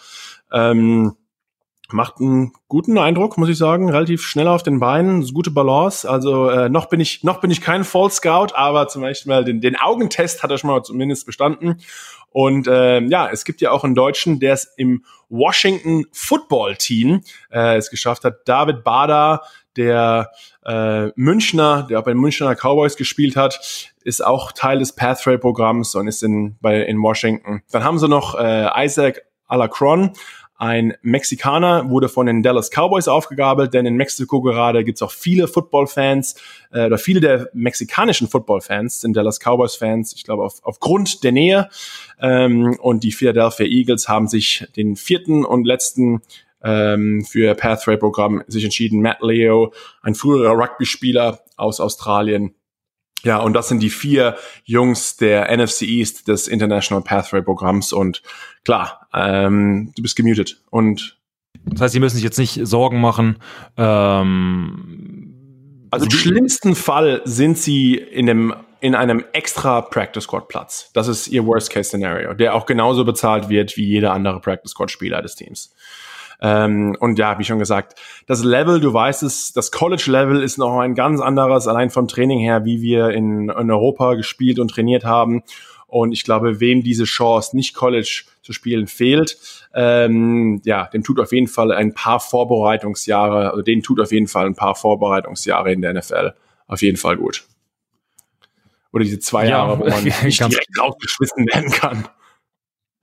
Ähm, 0.52 1.16
macht 1.92 2.20
einen 2.20 2.52
guten 2.68 2.98
Eindruck, 2.98 3.38
muss 3.38 3.48
ich 3.48 3.58
sagen, 3.58 3.90
relativ 3.90 4.22
schnell 4.22 4.48
auf 4.48 4.62
den 4.62 4.80
Beinen, 4.80 5.24
gute 5.32 5.50
Balance. 5.50 6.08
Also 6.08 6.48
äh, 6.48 6.68
noch 6.68 6.86
bin 6.86 7.00
ich 7.00 7.22
noch 7.22 7.40
bin 7.40 7.50
ich 7.50 7.60
kein 7.60 7.84
Fall 7.84 8.10
Scout, 8.10 8.48
aber 8.54 8.88
zum 8.88 9.02
Beispiel 9.02 9.44
den, 9.44 9.60
den 9.60 9.76
Augentest 9.76 10.42
hat 10.42 10.50
er 10.50 10.58
schon 10.58 10.70
mal 10.70 10.82
zumindest 10.82 11.26
bestanden. 11.26 11.80
Und 12.30 12.66
äh, 12.66 13.00
ja, 13.00 13.28
es 13.30 13.44
gibt 13.44 13.60
ja 13.60 13.70
auch 13.70 13.84
einen 13.84 13.94
Deutschen, 13.94 14.40
der 14.40 14.54
es 14.54 14.72
im 14.76 15.04
Washington 15.28 16.04
Football 16.12 16.76
Team 16.76 17.22
äh, 17.50 17.76
es 17.76 17.90
geschafft 17.90 18.24
hat. 18.24 18.46
David 18.46 18.84
Bader, 18.84 19.42
der 19.76 20.30
äh, 20.66 21.12
Münchner, 21.14 21.86
der 21.88 22.00
auch 22.00 22.04
bei 22.04 22.12
den 22.12 22.20
Münchner 22.20 22.54
Cowboys 22.54 22.96
gespielt 22.96 23.36
hat, 23.36 23.92
ist 24.02 24.24
auch 24.24 24.52
Teil 24.52 24.80
des 24.80 24.92
Pathway-Programms 24.94 25.94
und 25.94 26.08
ist 26.08 26.22
in, 26.22 26.56
bei, 26.60 26.82
in 26.82 27.00
Washington. 27.00 27.62
Dann 27.70 27.84
haben 27.84 27.98
sie 27.98 28.08
noch 28.08 28.38
äh, 28.38 28.84
Isaac 28.84 29.22
Alacron, 29.46 30.12
ein 30.58 30.94
Mexikaner, 31.02 31.90
wurde 31.90 32.08
von 32.08 32.26
den 32.26 32.42
Dallas 32.42 32.70
Cowboys 32.70 33.08
aufgegabelt, 33.08 33.74
denn 33.74 33.84
in 33.84 33.96
Mexiko 33.96 34.40
gerade 34.40 34.84
gibt's 34.84 35.02
auch 35.02 35.10
viele 35.10 35.48
Football-Fans 35.48 36.34
äh, 36.72 36.86
oder 36.86 36.98
viele 36.98 37.20
der 37.20 37.50
mexikanischen 37.52 38.26
Football-Fans 38.26 39.02
sind 39.02 39.14
Dallas 39.16 39.38
Cowboys-Fans, 39.38 40.14
ich 40.14 40.24
glaube 40.24 40.44
auf, 40.44 40.60
aufgrund 40.62 41.22
der 41.24 41.32
Nähe. 41.32 41.68
Ähm, 42.20 42.76
und 42.80 43.04
die 43.04 43.12
Philadelphia 43.12 43.66
Eagles 43.66 44.08
haben 44.08 44.28
sich 44.28 44.66
den 44.76 44.96
vierten 44.96 45.44
und 45.44 45.66
letzten 45.66 46.22
ähm, 46.62 47.24
für 47.24 47.54
Pathway-Programm 47.54 48.42
sich 48.46 48.64
entschieden. 48.64 49.02
Matt 49.02 49.22
Leo, 49.22 49.72
ein 50.02 50.14
früherer 50.14 50.52
Rugby-Spieler 50.52 51.40
aus 51.56 51.80
Australien. 51.80 52.54
Ja, 53.22 53.38
und 53.38 53.54
das 53.54 53.68
sind 53.68 53.80
die 53.80 53.90
vier 53.90 54.36
Jungs 54.64 55.16
der 55.16 55.54
NFC 55.56 55.82
East 55.82 56.28
des 56.28 56.48
International 56.48 57.02
Pathway-Programms. 57.02 57.92
Und 57.92 58.22
klar, 58.64 59.08
ähm, 59.12 59.92
du 59.96 60.02
bist 60.02 60.16
gemutet. 60.16 60.62
Und 60.70 61.18
das 61.64 61.80
heißt, 61.80 61.92
sie 61.94 62.00
müssen 62.00 62.16
sich 62.16 62.24
jetzt 62.24 62.38
nicht 62.38 62.60
Sorgen 62.66 63.00
machen. 63.00 63.38
Ähm, 63.76 65.36
also 65.90 66.04
im 66.04 66.10
schlimmsten 66.10 66.74
Fall 66.74 67.22
sind 67.24 67.58
sie 67.58 67.94
in 67.96 68.28
einem 68.28 68.54
in 68.80 68.94
einem 68.94 69.24
extra 69.32 69.80
Practice 69.80 70.24
Squad 70.24 70.48
Platz. 70.48 70.90
Das 70.92 71.08
ist 71.08 71.28
ihr 71.28 71.46
Worst 71.46 71.70
Case 71.70 71.88
Szenario, 71.88 72.34
der 72.34 72.54
auch 72.54 72.66
genauso 72.66 73.04
bezahlt 73.04 73.48
wird 73.48 73.76
wie 73.76 73.86
jeder 73.86 74.12
andere 74.12 74.40
Practice 74.40 74.72
Squad 74.72 74.90
Spieler 74.90 75.22
des 75.22 75.34
Teams. 75.34 75.74
Ähm, 76.40 76.96
und 77.00 77.18
ja, 77.18 77.38
wie 77.38 77.44
schon 77.44 77.58
gesagt, 77.58 77.98
das 78.26 78.44
Level, 78.44 78.80
du 78.80 78.92
weißt 78.92 79.22
es, 79.22 79.52
das 79.52 79.70
College-Level 79.70 80.42
ist 80.42 80.58
noch 80.58 80.78
ein 80.78 80.94
ganz 80.94 81.20
anderes, 81.20 81.66
allein 81.66 81.90
vom 81.90 82.08
Training 82.08 82.40
her, 82.40 82.64
wie 82.64 82.82
wir 82.82 83.10
in, 83.10 83.48
in 83.48 83.70
Europa 83.70 84.14
gespielt 84.14 84.58
und 84.58 84.68
trainiert 84.68 85.04
haben. 85.04 85.42
Und 85.86 86.12
ich 86.12 86.24
glaube, 86.24 86.60
wem 86.60 86.82
diese 86.82 87.04
Chance, 87.04 87.56
nicht 87.56 87.74
College 87.74 88.24
zu 88.42 88.52
spielen, 88.52 88.86
fehlt, 88.86 89.38
ähm, 89.74 90.60
ja, 90.64 90.86
dem 90.86 91.04
tut 91.04 91.20
auf 91.20 91.32
jeden 91.32 91.46
Fall 91.46 91.72
ein 91.72 91.94
paar 91.94 92.20
Vorbereitungsjahre, 92.20 93.50
also 93.50 93.62
denen 93.62 93.82
tut 93.82 94.00
auf 94.00 94.12
jeden 94.12 94.26
Fall 94.26 94.46
ein 94.46 94.56
paar 94.56 94.74
Vorbereitungsjahre 94.74 95.72
in 95.72 95.82
der 95.82 95.94
NFL 95.94 96.32
auf 96.66 96.82
jeden 96.82 96.96
Fall 96.96 97.16
gut. 97.16 97.44
Oder 98.92 99.04
diese 99.04 99.20
zwei 99.20 99.44
ja, 99.44 99.50
Jahre, 99.50 99.78
wo 99.78 99.88
man 99.88 100.04
nicht 100.24 100.40
direkt 100.40 100.80
rausgeschmissen 100.80 101.46
werden 101.46 101.70
kann. 101.70 102.08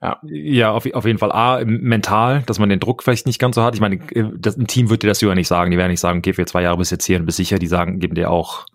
Ja, 0.04 0.18
ja 0.24 0.70
auf, 0.72 0.86
auf 0.92 1.06
jeden 1.06 1.18
Fall. 1.18 1.32
A, 1.32 1.62
mental, 1.64 2.42
dass 2.44 2.58
man 2.58 2.68
den 2.68 2.78
Druck 2.78 3.02
vielleicht 3.02 3.26
nicht 3.26 3.38
ganz 3.38 3.54
so 3.54 3.62
hat. 3.62 3.74
Ich 3.74 3.80
meine, 3.80 3.98
das, 4.38 4.58
ein 4.58 4.66
Team 4.66 4.90
würde 4.90 4.98
dir 4.98 5.08
das 5.08 5.20
ja 5.22 5.34
nicht 5.34 5.48
sagen. 5.48 5.70
Die 5.70 5.78
werden 5.78 5.90
nicht 5.90 6.00
sagen, 6.00 6.18
okay, 6.18 6.34
für 6.34 6.44
zwei 6.44 6.62
Jahre 6.62 6.76
bis 6.76 6.90
jetzt 6.90 7.06
hier 7.06 7.18
und 7.18 7.26
bist 7.26 7.38
sicher. 7.38 7.58
Die 7.58 7.66
sagen, 7.66 8.00
geben 8.00 8.14
dir 8.14 8.30
auch. 8.30 8.66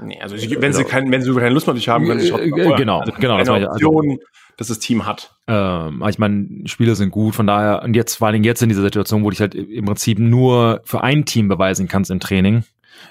Nee, 0.00 0.20
also 0.20 0.36
wenn 0.36 0.72
sie 0.72 0.84
kein, 0.84 1.10
wenn 1.10 1.22
sie 1.22 1.32
keine 1.34 1.54
Lust 1.54 1.66
mehr 1.66 1.72
auf 1.72 1.78
dich 1.78 1.88
haben, 1.88 2.04
können 2.06 2.20
sie 2.20 2.28
schon. 2.28 2.40
Äh, 2.40 2.50
genau, 2.50 3.00
also 3.00 3.12
genau. 3.18 3.38
Das 3.38 3.48
eine 3.48 3.70
Option, 3.70 4.10
also, 4.10 4.22
dass 4.58 4.68
das 4.68 4.78
Team 4.78 5.06
hat. 5.06 5.34
Ähm, 5.46 6.04
ich 6.08 6.18
meine, 6.18 6.46
Spiele 6.66 6.94
sind 6.96 7.10
gut, 7.10 7.34
von 7.34 7.46
daher, 7.46 7.82
und 7.82 7.94
jetzt, 7.94 8.16
vor 8.16 8.26
allen 8.26 8.34
Dingen 8.34 8.44
jetzt 8.44 8.62
in 8.62 8.68
dieser 8.68 8.82
Situation, 8.82 9.22
wo 9.22 9.30
du 9.30 9.30
dich 9.30 9.40
halt 9.40 9.54
im 9.54 9.84
Prinzip 9.86 10.18
nur 10.18 10.82
für 10.84 11.02
ein 11.02 11.24
Team 11.24 11.48
beweisen 11.48 11.88
kannst 11.88 12.10
im 12.10 12.20
Training, 12.20 12.64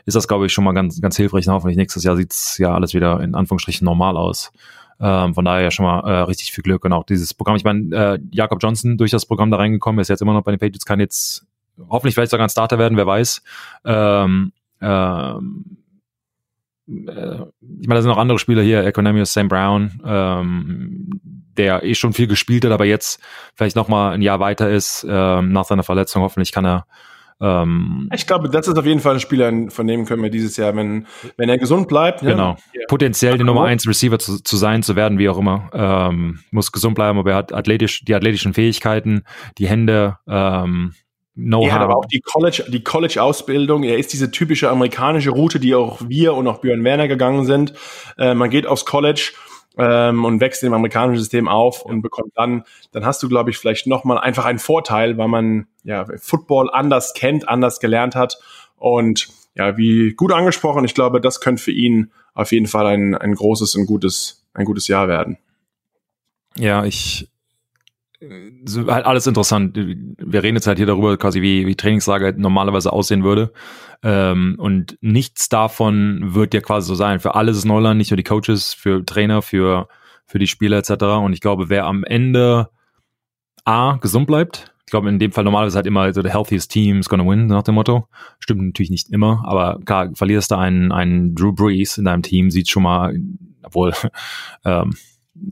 ist 0.05 0.15
das, 0.15 0.27
glaube 0.27 0.45
ich, 0.45 0.53
schon 0.53 0.63
mal 0.63 0.73
ganz, 0.73 1.01
ganz 1.01 1.17
hilfreich. 1.17 1.47
hoffentlich 1.47 1.77
nächstes 1.77 2.03
Jahr 2.03 2.15
sieht's 2.15 2.57
ja 2.57 2.73
alles 2.73 2.93
wieder 2.93 3.21
in 3.21 3.33
Anführungsstrichen 3.33 3.85
normal 3.85 4.17
aus. 4.17 4.51
Ähm, 4.99 5.33
von 5.33 5.45
daher 5.45 5.71
schon 5.71 5.85
mal 5.85 5.99
äh, 6.01 6.21
richtig 6.23 6.51
viel 6.51 6.63
Glück 6.63 6.85
und 6.85 6.93
auch 6.93 7.03
dieses 7.03 7.33
Programm. 7.33 7.55
Ich 7.55 7.63
meine, 7.63 7.95
äh, 7.95 8.19
Jakob 8.31 8.61
Johnson 8.61 8.97
durch 8.97 9.11
das 9.11 9.25
Programm 9.25 9.51
da 9.51 9.57
reingekommen, 9.57 9.99
ist 9.99 10.09
jetzt 10.09 10.21
immer 10.21 10.33
noch 10.33 10.43
bei 10.43 10.51
den 10.51 10.59
Patriots, 10.59 10.85
kann 10.85 10.99
jetzt 10.99 11.45
hoffentlich 11.89 12.15
vielleicht 12.15 12.31
sogar 12.31 12.45
ein 12.45 12.49
Starter 12.49 12.77
werden, 12.79 12.97
wer 12.97 13.07
weiß. 13.07 13.41
Ähm, 13.85 14.53
ähm, 14.81 15.77
äh, 16.87 17.41
ich 17.79 17.87
meine, 17.87 17.95
da 17.95 18.01
sind 18.01 18.11
noch 18.11 18.17
andere 18.17 18.39
Spieler 18.39 18.61
hier, 18.61 18.85
Economius 18.85 19.33
Sam 19.33 19.47
Brown, 19.47 20.01
ähm, 20.05 21.21
der 21.57 21.83
eh 21.83 21.95
schon 21.95 22.13
viel 22.13 22.27
gespielt 22.27 22.65
hat, 22.65 22.71
aber 22.71 22.85
jetzt 22.85 23.21
vielleicht 23.55 23.75
noch 23.75 23.87
mal 23.87 24.11
ein 24.11 24.21
Jahr 24.21 24.39
weiter 24.39 24.69
ist 24.69 25.05
ähm, 25.07 25.51
nach 25.51 25.65
seiner 25.65 25.83
Verletzung. 25.83 26.21
Hoffentlich 26.21 26.51
kann 26.51 26.65
er 26.65 26.85
ähm, 27.43 28.09
ich 28.13 28.25
glaube, 28.25 28.49
das 28.49 28.69
ist 28.69 28.77
auf 28.77 28.85
jeden 28.85 29.01
Fall 29.01 29.15
ein 29.15 29.19
Spieler, 29.19 29.51
von 29.69 29.85
dem 29.85 30.05
können 30.05 30.23
wir 30.23 30.29
dieses 30.29 30.55
Jahr, 30.55 30.73
wenn, 30.75 31.05
wenn 31.35 31.49
er 31.49 31.57
gesund 31.57 31.89
bleibt. 31.89 32.21
Genau. 32.21 32.55
Ja. 32.73 32.81
Potenziell 32.87 33.37
die 33.37 33.43
Nummer 33.43 33.65
eins 33.65 33.85
Receiver 33.85 34.17
zu, 34.17 34.41
zu 34.41 34.55
sein, 34.55 34.81
zu 34.81 34.95
werden, 34.95 35.19
wie 35.19 35.27
auch 35.27 35.37
immer. 35.37 35.69
Ähm, 35.73 36.39
muss 36.51 36.71
gesund 36.71 36.95
bleiben, 36.95 37.19
aber 37.19 37.31
er 37.31 37.37
hat 37.37 37.53
athletisch, 37.53 38.05
die 38.05 38.15
athletischen 38.15 38.53
Fähigkeiten, 38.53 39.23
die 39.57 39.67
Hände, 39.67 40.17
ähm, 40.27 40.93
Know-how. 41.35 41.67
Er 41.67 41.73
hat 41.73 41.81
aber 41.81 41.97
auch 41.97 42.05
die 42.05 42.19
College, 42.19 42.63
die 42.67 42.83
College-Ausbildung. 42.83 43.83
Er 43.83 43.97
ist 43.97 44.13
diese 44.13 44.29
typische 44.29 44.69
amerikanische 44.69 45.31
Route, 45.31 45.59
die 45.59 45.73
auch 45.73 45.99
wir 46.07 46.35
und 46.35 46.47
auch 46.47 46.59
Björn 46.59 46.83
Werner 46.83 47.07
gegangen 47.07 47.45
sind. 47.45 47.73
Äh, 48.19 48.35
man 48.35 48.51
geht 48.51 48.67
aufs 48.67 48.85
College 48.85 49.33
ähm, 49.77 50.25
und 50.25 50.39
wächst 50.39 50.63
im 50.63 50.73
amerikanischen 50.73 51.19
System 51.19 51.47
auf 51.47 51.83
und 51.83 52.01
bekommt 52.01 52.33
dann, 52.35 52.63
dann 52.91 53.05
hast 53.05 53.23
du, 53.23 53.29
glaube 53.29 53.49
ich, 53.49 53.57
vielleicht 53.57 53.87
nochmal 53.87 54.19
einfach 54.19 54.45
einen 54.45 54.59
Vorteil, 54.59 55.17
weil 55.17 55.27
man 55.27 55.67
ja 55.83 56.05
Football 56.17 56.69
anders 56.71 57.13
kennt, 57.13 57.47
anders 57.47 57.79
gelernt 57.79 58.15
hat. 58.15 58.39
Und 58.77 59.29
ja, 59.55 59.77
wie 59.77 60.13
gut 60.13 60.31
angesprochen, 60.31 60.85
ich 60.85 60.93
glaube, 60.93 61.21
das 61.21 61.41
könnte 61.41 61.61
für 61.61 61.71
ihn 61.71 62.11
auf 62.33 62.51
jeden 62.51 62.67
Fall 62.67 62.87
ein, 62.87 63.15
ein 63.15 63.35
großes 63.35 63.75
und 63.75 63.85
gutes, 63.85 64.45
ein 64.53 64.65
gutes 64.65 64.87
Jahr 64.87 65.07
werden. 65.07 65.37
Ja, 66.55 66.85
ich 66.85 67.29
so 68.65 68.87
halt 68.87 69.05
alles 69.05 69.27
interessant. 69.27 69.75
Wir 69.75 70.43
reden 70.43 70.55
jetzt 70.55 70.67
halt 70.67 70.77
hier 70.77 70.87
darüber, 70.87 71.17
quasi 71.17 71.41
wie, 71.41 71.67
wie 71.67 71.75
Trainingslager 71.75 72.33
normalerweise 72.33 72.93
aussehen 72.93 73.23
würde. 73.23 73.53
Ähm, 74.03 74.55
und 74.57 74.97
nichts 75.01 75.49
davon 75.49 76.33
wird 76.33 76.53
ja 76.53 76.61
quasi 76.61 76.87
so 76.87 76.95
sein. 76.95 77.19
Für 77.19 77.35
alles 77.35 77.57
ist 77.57 77.65
Neuland, 77.65 77.97
nicht 77.97 78.11
nur 78.11 78.17
die 78.17 78.23
Coaches, 78.23 78.73
für 78.73 79.05
Trainer, 79.05 79.41
für, 79.41 79.87
für 80.25 80.39
die 80.39 80.47
Spieler 80.47 80.77
etc. 80.77 81.03
Und 81.23 81.33
ich 81.33 81.41
glaube, 81.41 81.69
wer 81.69 81.85
am 81.85 82.03
Ende 82.03 82.69
A, 83.65 83.97
gesund 83.97 84.27
bleibt, 84.27 84.73
ich 84.85 84.91
glaube 84.91 85.09
in 85.09 85.19
dem 85.19 85.31
Fall 85.31 85.45
normalerweise 85.45 85.77
halt 85.77 85.87
immer 85.87 86.11
so 86.13 86.21
the 86.21 86.29
healthiest 86.29 86.69
team 86.69 86.99
is 86.99 87.07
gonna 87.07 87.25
win, 87.25 87.47
nach 87.47 87.63
dem 87.63 87.75
Motto. 87.75 88.07
Stimmt 88.39 88.61
natürlich 88.61 88.91
nicht 88.91 89.09
immer, 89.09 89.43
aber 89.45 89.79
klar, 89.85 90.11
verlierst 90.13 90.51
du 90.51 90.55
einen, 90.55 90.91
einen 90.91 91.33
Drew 91.33 91.53
Brees 91.53 91.97
in 91.97 92.05
deinem 92.05 92.21
Team, 92.21 92.51
sieht 92.51 92.69
schon 92.69 92.83
mal, 92.83 93.17
obwohl, 93.63 93.93
ähm, 94.65 94.93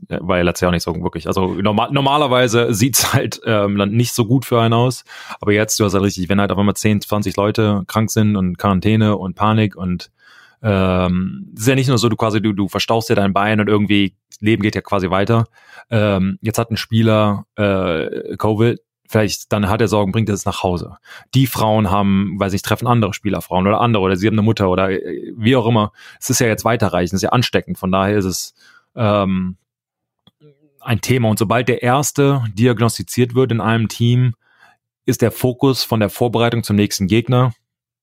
war 0.08 0.38
ja 0.38 0.42
letztes 0.42 0.62
Jahr 0.62 0.70
auch 0.70 0.74
nicht 0.74 0.82
so 0.82 0.94
wirklich. 1.02 1.26
Also 1.26 1.54
normal, 1.54 1.90
normalerweise 1.92 2.72
sieht's 2.74 3.12
halt 3.14 3.40
ähm, 3.44 3.76
dann 3.78 3.90
nicht 3.90 4.14
so 4.14 4.24
gut 4.24 4.44
für 4.44 4.60
einen 4.60 4.74
aus. 4.74 5.04
Aber 5.40 5.52
jetzt, 5.52 5.78
du 5.78 5.84
hast 5.84 5.94
halt 5.94 6.04
richtig, 6.04 6.28
wenn 6.28 6.40
halt 6.40 6.52
auf 6.52 6.58
einmal 6.58 6.76
10, 6.76 7.00
20 7.00 7.36
Leute 7.36 7.84
krank 7.86 8.10
sind 8.10 8.36
und 8.36 8.58
Quarantäne 8.58 9.16
und 9.16 9.34
Panik 9.34 9.76
und 9.76 10.10
ähm, 10.62 11.52
ist 11.56 11.66
ja 11.66 11.74
nicht 11.74 11.88
nur 11.88 11.98
so, 11.98 12.08
du 12.08 12.16
quasi, 12.16 12.40
du, 12.40 12.52
du 12.52 12.68
verstauchst 12.68 13.10
dir 13.10 13.16
dein 13.16 13.32
Bein 13.32 13.60
und 13.60 13.68
irgendwie, 13.68 14.14
Leben 14.38 14.62
geht 14.62 14.76
ja 14.76 14.80
quasi 14.80 15.10
weiter. 15.10 15.46
Ähm, 15.90 16.38
jetzt 16.40 16.58
hat 16.58 16.70
ein 16.70 16.76
Spieler 16.76 17.46
äh, 17.56 18.36
Covid, 18.36 18.78
vielleicht 19.08 19.52
dann 19.52 19.68
hat 19.68 19.80
er 19.80 19.88
Sorgen, 19.88 20.12
bringt 20.12 20.28
er 20.28 20.34
es 20.34 20.44
nach 20.44 20.62
Hause. 20.62 20.96
Die 21.34 21.46
Frauen 21.46 21.90
haben, 21.90 22.38
weiß 22.38 22.52
ich, 22.52 22.62
treffen 22.62 22.86
andere 22.86 23.12
Spielerfrauen 23.12 23.66
oder 23.66 23.80
andere 23.80 24.02
oder 24.04 24.16
sie 24.16 24.26
haben 24.26 24.34
eine 24.34 24.42
Mutter 24.42 24.70
oder 24.70 24.90
äh, 24.90 25.32
wie 25.36 25.56
auch 25.56 25.66
immer. 25.66 25.92
Es 26.20 26.30
ist 26.30 26.40
ja 26.40 26.46
jetzt 26.46 26.64
weiterreichend, 26.64 27.14
es 27.14 27.18
ist 27.18 27.22
ja 27.22 27.30
ansteckend. 27.30 27.78
Von 27.78 27.90
daher 27.90 28.16
ist 28.16 28.24
es 28.24 28.54
ähm, 28.94 29.56
ein 30.82 31.00
Thema. 31.00 31.28
Und 31.28 31.38
sobald 31.38 31.68
der 31.68 31.82
erste 31.82 32.44
diagnostiziert 32.54 33.34
wird 33.34 33.52
in 33.52 33.60
einem 33.60 33.88
Team, 33.88 34.34
ist 35.04 35.22
der 35.22 35.32
Fokus 35.32 35.82
von 35.82 36.00
der 36.00 36.10
Vorbereitung 36.10 36.62
zum 36.62 36.76
nächsten 36.76 37.06
Gegner 37.06 37.52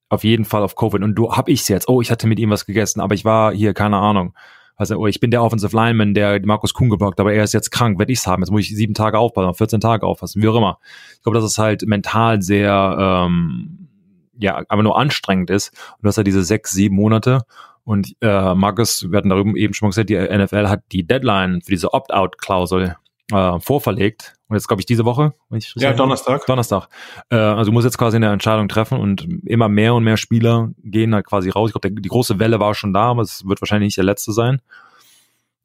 auf 0.10 0.24
jeden 0.24 0.46
Fall 0.46 0.64
auf 0.64 0.76
Covid. 0.76 1.04
Und 1.04 1.16
du 1.16 1.32
hab 1.32 1.48
ich's 1.48 1.68
jetzt. 1.68 1.88
Oh, 1.88 2.02
ich 2.02 2.12
hatte 2.12 2.28
mit 2.28 2.40
ihm 2.40 2.50
was 2.50 2.66
gegessen, 2.66 3.00
aber 3.00 3.14
ich 3.14 3.26
war 3.26 3.54
hier, 3.54 3.74
keine 3.74 3.98
Ahnung. 3.98 4.34
Also, 4.76 4.96
oh, 4.98 5.08
ich 5.08 5.20
bin 5.20 5.30
der 5.30 5.44
Offensive 5.44 5.76
Lineman, 5.76 6.14
der 6.14 6.44
Markus 6.46 6.74
Kuhn 6.74 6.90
geblockt, 6.90 7.20
aber 7.20 7.34
er 7.34 7.44
ist 7.44 7.54
jetzt 7.54 7.70
krank, 7.70 8.00
werde 8.00 8.12
ich's 8.12 8.26
haben. 8.26 8.42
Jetzt 8.42 8.50
muss 8.50 8.62
ich 8.62 8.76
sieben 8.76 8.94
Tage 8.94 9.20
aufpassen, 9.20 9.54
14 9.54 9.82
Tage 9.82 10.06
aufpassen, 10.06 10.42
wie 10.42 10.48
auch 10.48 10.56
immer. 10.56 10.80
Ich 11.16 11.22
glaube, 11.22 11.38
dass 11.38 11.46
es 11.46 11.58
halt 11.58 11.86
mental 11.86 12.42
sehr, 12.42 13.28
ähm, 13.28 13.90
ja, 14.38 14.64
aber 14.70 14.82
nur 14.82 14.98
anstrengend 14.98 15.50
ist. 15.50 15.70
Und 15.98 16.04
du 16.04 16.08
hast 16.08 16.18
ja 16.18 16.24
diese 16.24 16.44
sechs, 16.44 16.72
sieben 16.72 16.96
Monate. 16.96 17.42
Und 17.90 18.16
äh, 18.22 18.54
Markus, 18.54 19.10
wir 19.10 19.18
hatten 19.18 19.30
darüber 19.30 19.58
eben 19.58 19.74
schon 19.74 19.88
mal 19.88 19.90
gesagt, 19.90 20.12
die 20.12 20.16
NFL 20.16 20.68
hat 20.68 20.84
die 20.92 21.08
Deadline 21.08 21.64
für 21.64 21.72
diese 21.72 21.92
Opt-out-Klausel 21.92 22.98
äh, 23.32 23.60
vorverlegt. 23.60 24.36
Und 24.48 24.58
jetzt 24.58 24.68
glaube 24.68 24.84
ich 24.84 24.86
diese 24.86 25.06
Woche. 25.06 25.34
Ich 25.50 25.74
ja, 25.76 25.92
Donnerstag. 25.94 26.46
Donnerstag. 26.46 26.88
Äh, 27.32 27.38
also 27.38 27.72
du 27.72 27.74
musst 27.74 27.86
jetzt 27.86 27.98
quasi 27.98 28.18
eine 28.18 28.32
Entscheidung 28.32 28.68
treffen 28.68 29.00
und 29.00 29.28
immer 29.44 29.70
mehr 29.70 29.96
und 29.96 30.04
mehr 30.04 30.18
Spieler 30.18 30.70
gehen 30.84 31.16
halt 31.16 31.26
quasi 31.26 31.50
raus. 31.50 31.72
Ich 31.72 31.82
glaube, 31.82 32.00
die 32.00 32.10
große 32.10 32.38
Welle 32.38 32.60
war 32.60 32.76
schon 32.76 32.94
da, 32.94 33.06
aber 33.06 33.24
es 33.24 33.48
wird 33.48 33.60
wahrscheinlich 33.60 33.88
nicht 33.88 33.98
der 33.98 34.04
letzte 34.04 34.34
sein. 34.34 34.62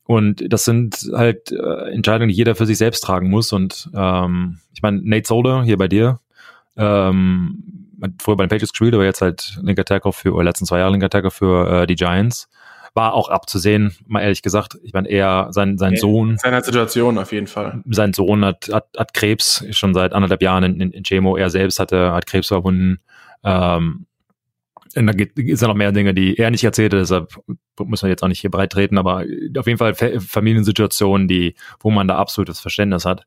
Und 0.04 0.50
das 0.50 0.64
sind 0.64 1.10
halt 1.12 1.52
äh, 1.52 1.90
Entscheidungen, 1.90 2.30
die 2.30 2.34
jeder 2.36 2.54
für 2.54 2.64
sich 2.64 2.78
selbst 2.78 3.02
tragen 3.02 3.28
muss. 3.28 3.52
Und 3.52 3.90
ähm, 3.94 4.60
ich 4.72 4.80
meine, 4.80 5.02
Nate 5.02 5.28
Solder 5.28 5.62
hier 5.62 5.76
bei 5.76 5.88
dir, 5.88 6.20
ähm, 6.78 7.84
früher 8.20 8.36
bei 8.36 8.45
den 8.45 8.51
Patriots 8.51 8.72
gespielt, 8.72 8.95
aber 8.95 9.05
jetzt 9.05 9.20
halt 9.20 9.59
linker 9.62 9.84
Tackle 9.84 10.12
für, 10.12 10.32
oder 10.32 10.45
letzten 10.45 10.66
zwei 10.66 10.78
Jahre 10.78 10.92
linker 10.92 11.11
Tackle 11.11 11.30
für 11.30 11.82
äh, 11.82 11.86
die 11.86 11.95
Giants. 11.95 12.49
War 12.97 13.14
auch 13.14 13.28
abzusehen, 13.28 13.97
mal 14.07 14.20
ehrlich 14.20 14.42
gesagt. 14.42 14.78
Ich 14.84 14.92
meine, 14.92 15.09
er, 15.09 15.49
sein, 15.51 15.78
sein 15.78 15.97
Sohn. 15.97 16.38
Seiner 16.38 16.62
Situation 16.62 17.18
auf 17.18 17.32
jeden 17.32 17.49
Fall. 17.49 17.82
Sein 17.90 18.12
Sohn 18.12 18.45
hat, 18.45 18.68
hat, 18.72 18.86
hat 18.97 19.14
Krebs 19.14 19.64
schon 19.70 19.95
seit 19.95 20.12
anderthalb 20.12 20.42
Jahren 20.42 20.62
in, 20.62 20.80
in, 20.80 20.90
in 20.92 21.03
Chemo. 21.03 21.36
Er 21.36 21.51
selbst 21.51 21.80
hatte, 21.80 22.12
hat 22.12 22.26
Krebs 22.26 22.49
verwunden. 22.49 23.01
Ähm, 23.42 24.07
und 24.97 25.07
da 25.07 25.12
gibt 25.12 25.38
es 25.38 25.61
ja 25.61 25.68
noch 25.68 25.74
mehr 25.74 25.92
Dinge, 25.92 26.14
die 26.14 26.38
er 26.38 26.51
nicht 26.51 26.62
erzählte, 26.62 26.99
deshalb 26.99 27.34
muss 27.78 28.03
man 28.03 28.11
jetzt 28.11 28.22
auch 28.22 28.28
nicht 28.28 28.40
hier 28.40 28.51
breit 28.51 28.70
treten, 28.70 28.99
aber 28.99 29.24
auf 29.59 29.66
jeden 29.66 29.78
Fall 29.78 29.95
Familiensituationen, 29.95 31.26
die, 31.26 31.57
wo 31.80 31.90
man 31.90 32.07
da 32.07 32.16
absolutes 32.16 32.61
Verständnis 32.61 33.05
hat. 33.05 33.26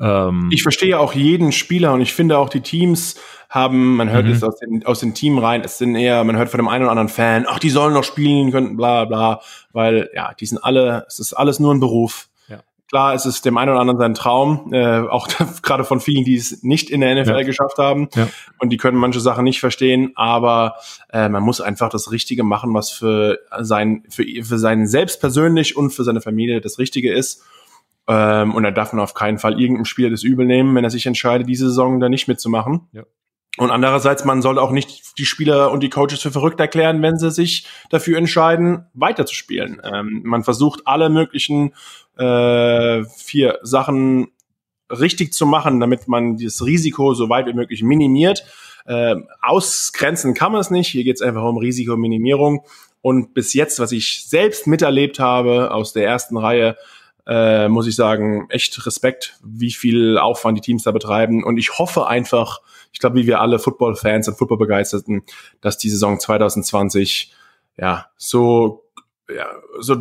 Ähm, 0.00 0.48
ich 0.52 0.62
verstehe 0.62 0.98
auch 0.98 1.14
jeden 1.14 1.52
Spieler 1.52 1.92
und 1.92 2.00
ich 2.00 2.12
finde 2.12 2.38
auch 2.38 2.48
die 2.48 2.60
Teams 2.60 3.16
haben, 3.50 3.96
man 3.96 4.10
hört 4.10 4.26
mhm. 4.26 4.32
es 4.32 4.42
aus 4.42 4.58
den, 4.58 4.84
aus 4.84 5.00
den 5.00 5.14
Team 5.14 5.38
rein, 5.38 5.62
es 5.64 5.78
sind 5.78 5.94
eher, 5.94 6.22
man 6.24 6.36
hört 6.36 6.50
von 6.50 6.58
dem 6.58 6.68
einen 6.68 6.84
oder 6.84 6.90
anderen 6.90 7.08
Fan, 7.08 7.46
ach, 7.48 7.58
die 7.58 7.70
sollen 7.70 7.94
noch 7.94 8.04
spielen 8.04 8.52
können, 8.52 8.76
bla 8.76 9.06
bla, 9.06 9.40
weil 9.72 10.10
ja, 10.14 10.34
die 10.38 10.46
sind 10.46 10.62
alle, 10.62 11.04
es 11.08 11.18
ist 11.18 11.32
alles 11.32 11.58
nur 11.58 11.74
ein 11.74 11.80
Beruf. 11.80 12.28
Ja. 12.48 12.60
Klar, 12.90 13.14
es 13.14 13.24
ist 13.26 13.46
dem 13.46 13.56
einen 13.56 13.70
oder 13.70 13.80
anderen 13.80 13.98
sein 13.98 14.14
Traum, 14.14 14.72
äh, 14.72 15.00
auch 15.00 15.28
gerade 15.62 15.84
von 15.84 16.00
vielen, 16.00 16.24
die 16.24 16.36
es 16.36 16.62
nicht 16.62 16.90
in 16.90 17.00
der 17.00 17.20
NFL 17.20 17.30
ja. 17.30 17.42
geschafft 17.42 17.78
haben 17.78 18.08
ja. 18.14 18.28
und 18.58 18.68
die 18.68 18.76
können 18.76 18.98
manche 18.98 19.20
Sachen 19.20 19.44
nicht 19.44 19.60
verstehen, 19.60 20.12
aber 20.14 20.74
äh, 21.10 21.28
man 21.30 21.42
muss 21.42 21.60
einfach 21.62 21.88
das 21.88 22.12
Richtige 22.12 22.44
machen, 22.44 22.74
was 22.74 22.90
für 22.90 23.38
sein, 23.60 24.04
für, 24.10 24.24
für 24.42 24.58
seinen 24.58 24.86
selbst 24.86 25.20
persönlich 25.20 25.74
und 25.74 25.90
für 25.90 26.04
seine 26.04 26.20
Familie 26.20 26.60
das 26.60 26.78
Richtige 26.78 27.12
ist. 27.12 27.42
Ähm, 28.08 28.54
und 28.54 28.64
er 28.64 28.72
darf 28.72 28.92
man 28.92 29.02
auf 29.02 29.14
keinen 29.14 29.38
Fall 29.38 29.60
irgendeinem 29.60 29.84
Spieler 29.84 30.10
das 30.10 30.22
übel 30.22 30.46
nehmen, 30.46 30.74
wenn 30.74 30.84
er 30.84 30.90
sich 30.90 31.06
entscheidet, 31.06 31.48
diese 31.48 31.68
Saison 31.68 32.00
da 32.00 32.08
nicht 32.08 32.26
mitzumachen. 32.26 32.88
Ja. 32.92 33.04
Und 33.58 33.70
andererseits, 33.70 34.24
man 34.24 34.40
soll 34.40 34.58
auch 34.58 34.70
nicht 34.70 35.18
die 35.18 35.24
Spieler 35.24 35.72
und 35.72 35.82
die 35.82 35.90
Coaches 35.90 36.22
für 36.22 36.30
verrückt 36.30 36.60
erklären, 36.60 37.02
wenn 37.02 37.18
sie 37.18 37.30
sich 37.30 37.66
dafür 37.90 38.16
entscheiden, 38.16 38.86
weiterzuspielen. 38.94 39.82
Ähm, 39.84 40.22
man 40.24 40.44
versucht 40.44 40.82
alle 40.86 41.10
möglichen 41.10 41.74
äh, 42.16 43.04
vier 43.04 43.58
Sachen 43.62 44.28
richtig 44.90 45.32
zu 45.32 45.44
machen, 45.44 45.80
damit 45.80 46.08
man 46.08 46.36
das 46.36 46.64
Risiko 46.64 47.14
so 47.14 47.28
weit 47.28 47.46
wie 47.46 47.52
möglich 47.52 47.82
minimiert. 47.82 48.44
Äh, 48.86 49.16
ausgrenzen 49.42 50.34
kann 50.34 50.52
man 50.52 50.60
es 50.60 50.70
nicht. 50.70 50.88
Hier 50.88 51.04
geht 51.04 51.16
es 51.16 51.22
einfach 51.22 51.42
um 51.42 51.58
Risikominimierung. 51.58 52.64
Und 53.02 53.34
bis 53.34 53.54
jetzt, 53.54 53.80
was 53.80 53.92
ich 53.92 54.24
selbst 54.28 54.66
miterlebt 54.66 55.18
habe 55.18 55.72
aus 55.72 55.92
der 55.92 56.06
ersten 56.06 56.36
Reihe, 56.36 56.76
äh, 57.28 57.68
muss 57.68 57.86
ich 57.86 57.94
sagen, 57.94 58.46
echt 58.48 58.86
Respekt, 58.86 59.38
wie 59.44 59.70
viel 59.70 60.16
Aufwand 60.16 60.56
die 60.56 60.62
Teams 60.62 60.82
da 60.82 60.92
betreiben. 60.92 61.44
Und 61.44 61.58
ich 61.58 61.78
hoffe 61.78 62.06
einfach, 62.06 62.60
ich 62.90 62.98
glaube, 62.98 63.16
wie 63.16 63.26
wir 63.26 63.40
alle 63.40 63.58
Football-Fans 63.58 64.28
und 64.28 64.38
Football-Begeisterten, 64.38 65.22
dass 65.60 65.76
die 65.76 65.90
Saison 65.90 66.18
2020 66.18 67.34
ja 67.76 68.06
so 68.16 68.84
ja, 69.30 69.46
so 69.78 69.96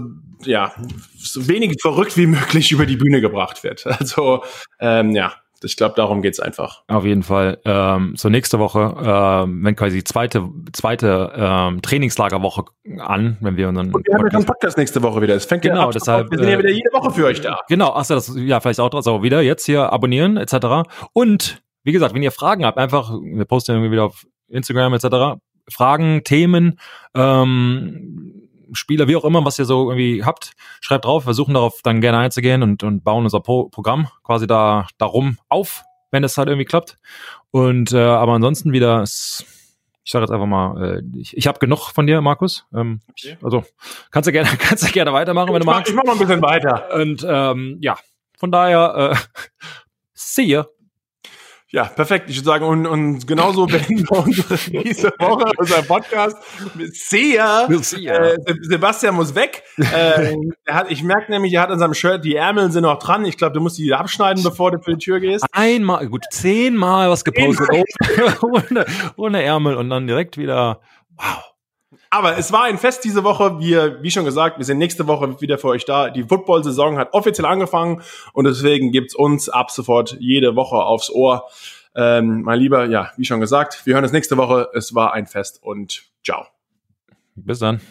ja 0.45 0.73
so 1.17 1.49
wenig 1.49 1.75
verrückt 1.81 2.15
wie 2.15 2.27
möglich 2.27 2.71
über 2.71 2.85
die 2.85 2.95
Bühne 2.95 3.19
gebracht 3.19 3.63
wird. 3.63 3.85
Also 3.99 4.43
ähm, 4.79 5.11
ja, 5.11 5.33
ich 5.63 5.77
glaube, 5.77 5.95
darum 5.95 6.21
geht's 6.21 6.39
einfach. 6.39 6.83
Auf 6.87 7.05
jeden 7.05 7.23
Fall. 7.23 7.59
Ähm, 7.65 8.13
so 8.15 8.29
nächste 8.29 8.59
Woche, 8.59 8.95
ähm, 9.03 9.63
wenn 9.63 9.75
quasi 9.75 9.97
die 9.97 10.03
zweite, 10.03 10.49
zweite 10.73 11.31
ähm, 11.35 11.81
Trainingslagerwoche 11.81 12.65
an, 12.99 13.37
wenn 13.41 13.57
wir 13.57 13.69
unseren. 13.69 13.93
Und 13.93 14.07
wir 14.07 14.15
haben 14.15 14.27
ja 14.27 14.37
einen 14.37 14.45
Podcast 14.45 14.77
nächste 14.77 15.01
Woche 15.03 15.21
wieder. 15.21 15.35
Es 15.35 15.45
fängt 15.45 15.63
genau, 15.63 15.75
ja 15.75 15.85
ab, 15.85 15.91
deshalb. 15.93 16.31
Wir 16.31 16.39
sind 16.39 16.49
ja 16.49 16.59
wieder 16.59 16.71
jede 16.71 16.91
Woche 16.93 17.11
für 17.11 17.25
euch 17.25 17.41
da. 17.41 17.59
Genau, 17.67 17.93
achso, 17.93 18.15
das 18.15 18.33
ja 18.35 18.59
vielleicht 18.59 18.79
auch 18.79 18.93
also 18.93 19.23
wieder 19.23 19.41
jetzt 19.41 19.65
hier 19.65 19.91
abonnieren 19.91 20.37
etc. 20.37 20.89
Und 21.13 21.61
wie 21.83 21.91
gesagt, 21.91 22.13
wenn 22.13 22.23
ihr 22.23 22.31
Fragen 22.31 22.65
habt, 22.65 22.77
einfach, 22.77 23.11
wir 23.11 23.45
posten 23.45 23.71
irgendwie 23.71 23.91
wieder 23.91 24.05
auf 24.05 24.25
Instagram 24.49 24.93
etc. 24.93 25.39
Fragen, 25.69 26.23
Themen, 26.23 26.79
ähm, 27.15 28.36
Spieler, 28.73 29.07
wie 29.07 29.15
auch 29.15 29.25
immer, 29.25 29.43
was 29.45 29.59
ihr 29.59 29.65
so 29.65 29.89
irgendwie 29.89 30.23
habt, 30.23 30.53
schreibt 30.81 31.05
drauf, 31.05 31.23
versuchen 31.23 31.53
darauf 31.53 31.81
dann 31.83 32.01
gerne 32.01 32.19
einzugehen 32.19 32.63
und, 32.63 32.83
und 32.83 33.03
bauen 33.03 33.23
unser 33.23 33.39
Pro 33.39 33.69
Programm 33.69 34.07
quasi 34.23 34.47
da 34.47 34.87
darum 34.97 35.37
auf, 35.49 35.83
wenn 36.11 36.23
es 36.23 36.37
halt 36.37 36.49
irgendwie 36.49 36.65
klappt. 36.65 36.97
Und 37.51 37.93
äh, 37.93 37.99
aber 37.99 38.33
ansonsten 38.33 38.71
wieder, 38.71 39.03
ich 39.03 40.11
sage 40.11 40.23
jetzt 40.23 40.31
einfach 40.31 40.47
mal, 40.47 40.99
äh, 40.99 41.19
ich, 41.19 41.35
ich 41.35 41.47
habe 41.47 41.59
genug 41.59 41.89
von 41.89 42.07
dir, 42.07 42.21
Markus. 42.21 42.65
Ähm, 42.73 43.01
ich, 43.15 43.37
also 43.41 43.63
kannst 44.11 44.27
du 44.27 44.31
gerne, 44.31 44.49
kannst 44.59 44.87
du 44.87 44.91
gerne 44.91 45.13
weitermachen, 45.13 45.53
wenn 45.53 45.61
du 45.61 45.65
magst. 45.65 45.89
Ich 45.89 45.95
mach 45.95 46.03
mal 46.03 46.13
ein 46.13 46.19
bisschen 46.19 46.41
weiter. 46.41 46.93
Und 46.93 47.25
ähm, 47.27 47.77
ja, 47.81 47.97
von 48.37 48.51
daher, 48.51 49.13
äh, 49.13 49.15
see 50.13 50.43
ya. 50.43 50.65
Ja, 51.69 51.83
perfekt. 51.83 52.29
Ich 52.29 52.37
würde 52.37 52.45
sagen, 52.45 52.65
und, 52.65 52.85
und 52.85 53.27
genauso 53.27 53.65
beenden 53.67 54.09
wir 54.09 54.23
unsere, 54.23 54.57
diese 54.83 55.11
Woche 55.19 55.51
unser 55.57 55.81
Podcast. 55.81 56.37
Sehr. 56.93 57.67
Äh, 57.69 58.37
Sebastian 58.61 59.15
muss 59.15 59.35
weg. 59.35 59.63
Äh, 59.77 60.33
er 60.65 60.75
hat, 60.75 60.91
ich 60.91 61.03
merke 61.03 61.29
nämlich, 61.29 61.53
er 61.53 61.63
hat 61.63 61.69
an 61.69 61.79
seinem 61.79 61.93
Shirt, 61.93 62.23
die 62.23 62.35
Ärmel 62.35 62.71
sind 62.71 62.83
noch 62.83 62.99
dran. 62.99 63.25
Ich 63.25 63.37
glaube, 63.37 63.53
du 63.53 63.59
musst 63.59 63.77
die 63.77 63.93
abschneiden, 63.93 64.43
bevor 64.43 64.71
du 64.71 64.79
für 64.79 64.91
die 64.91 65.03
Tür 65.03 65.19
gehst. 65.19 65.45
Einmal, 65.51 66.07
gut, 66.07 66.23
zehnmal 66.31 67.09
was 67.09 67.25
gepostet. 67.25 67.67
ohne, 68.41 68.85
ohne 69.17 69.43
Ärmel 69.43 69.75
und 69.75 69.89
dann 69.89 70.07
direkt 70.07 70.37
wieder. 70.37 70.79
Wow. 71.17 71.56
Aber 72.09 72.37
es 72.37 72.51
war 72.51 72.63
ein 72.63 72.77
Fest 72.77 73.03
diese 73.03 73.23
Woche. 73.23 73.59
Wir, 73.59 74.01
wie 74.01 74.11
schon 74.11 74.25
gesagt, 74.25 74.57
wir 74.57 74.65
sind 74.65 74.77
nächste 74.77 75.07
Woche 75.07 75.39
wieder 75.41 75.57
für 75.57 75.67
euch 75.67 75.85
da. 75.85 76.09
Die 76.09 76.23
Football-Saison 76.23 76.97
hat 76.97 77.13
offiziell 77.13 77.45
angefangen 77.45 78.01
und 78.33 78.45
deswegen 78.45 78.91
gibt's 78.91 79.15
uns 79.15 79.49
ab 79.49 79.71
sofort 79.71 80.17
jede 80.19 80.55
Woche 80.55 80.77
aufs 80.77 81.09
Ohr. 81.09 81.47
Ähm, 81.95 82.43
mein 82.43 82.59
Lieber, 82.59 82.85
ja, 82.85 83.11
wie 83.17 83.25
schon 83.25 83.39
gesagt, 83.39 83.85
wir 83.85 83.95
hören 83.95 84.03
uns 84.03 84.13
nächste 84.13 84.37
Woche. 84.37 84.69
Es 84.73 84.93
war 84.93 85.13
ein 85.13 85.27
Fest 85.27 85.59
und 85.61 86.03
ciao. 86.23 86.45
Bis 87.35 87.59
dann. 87.59 87.81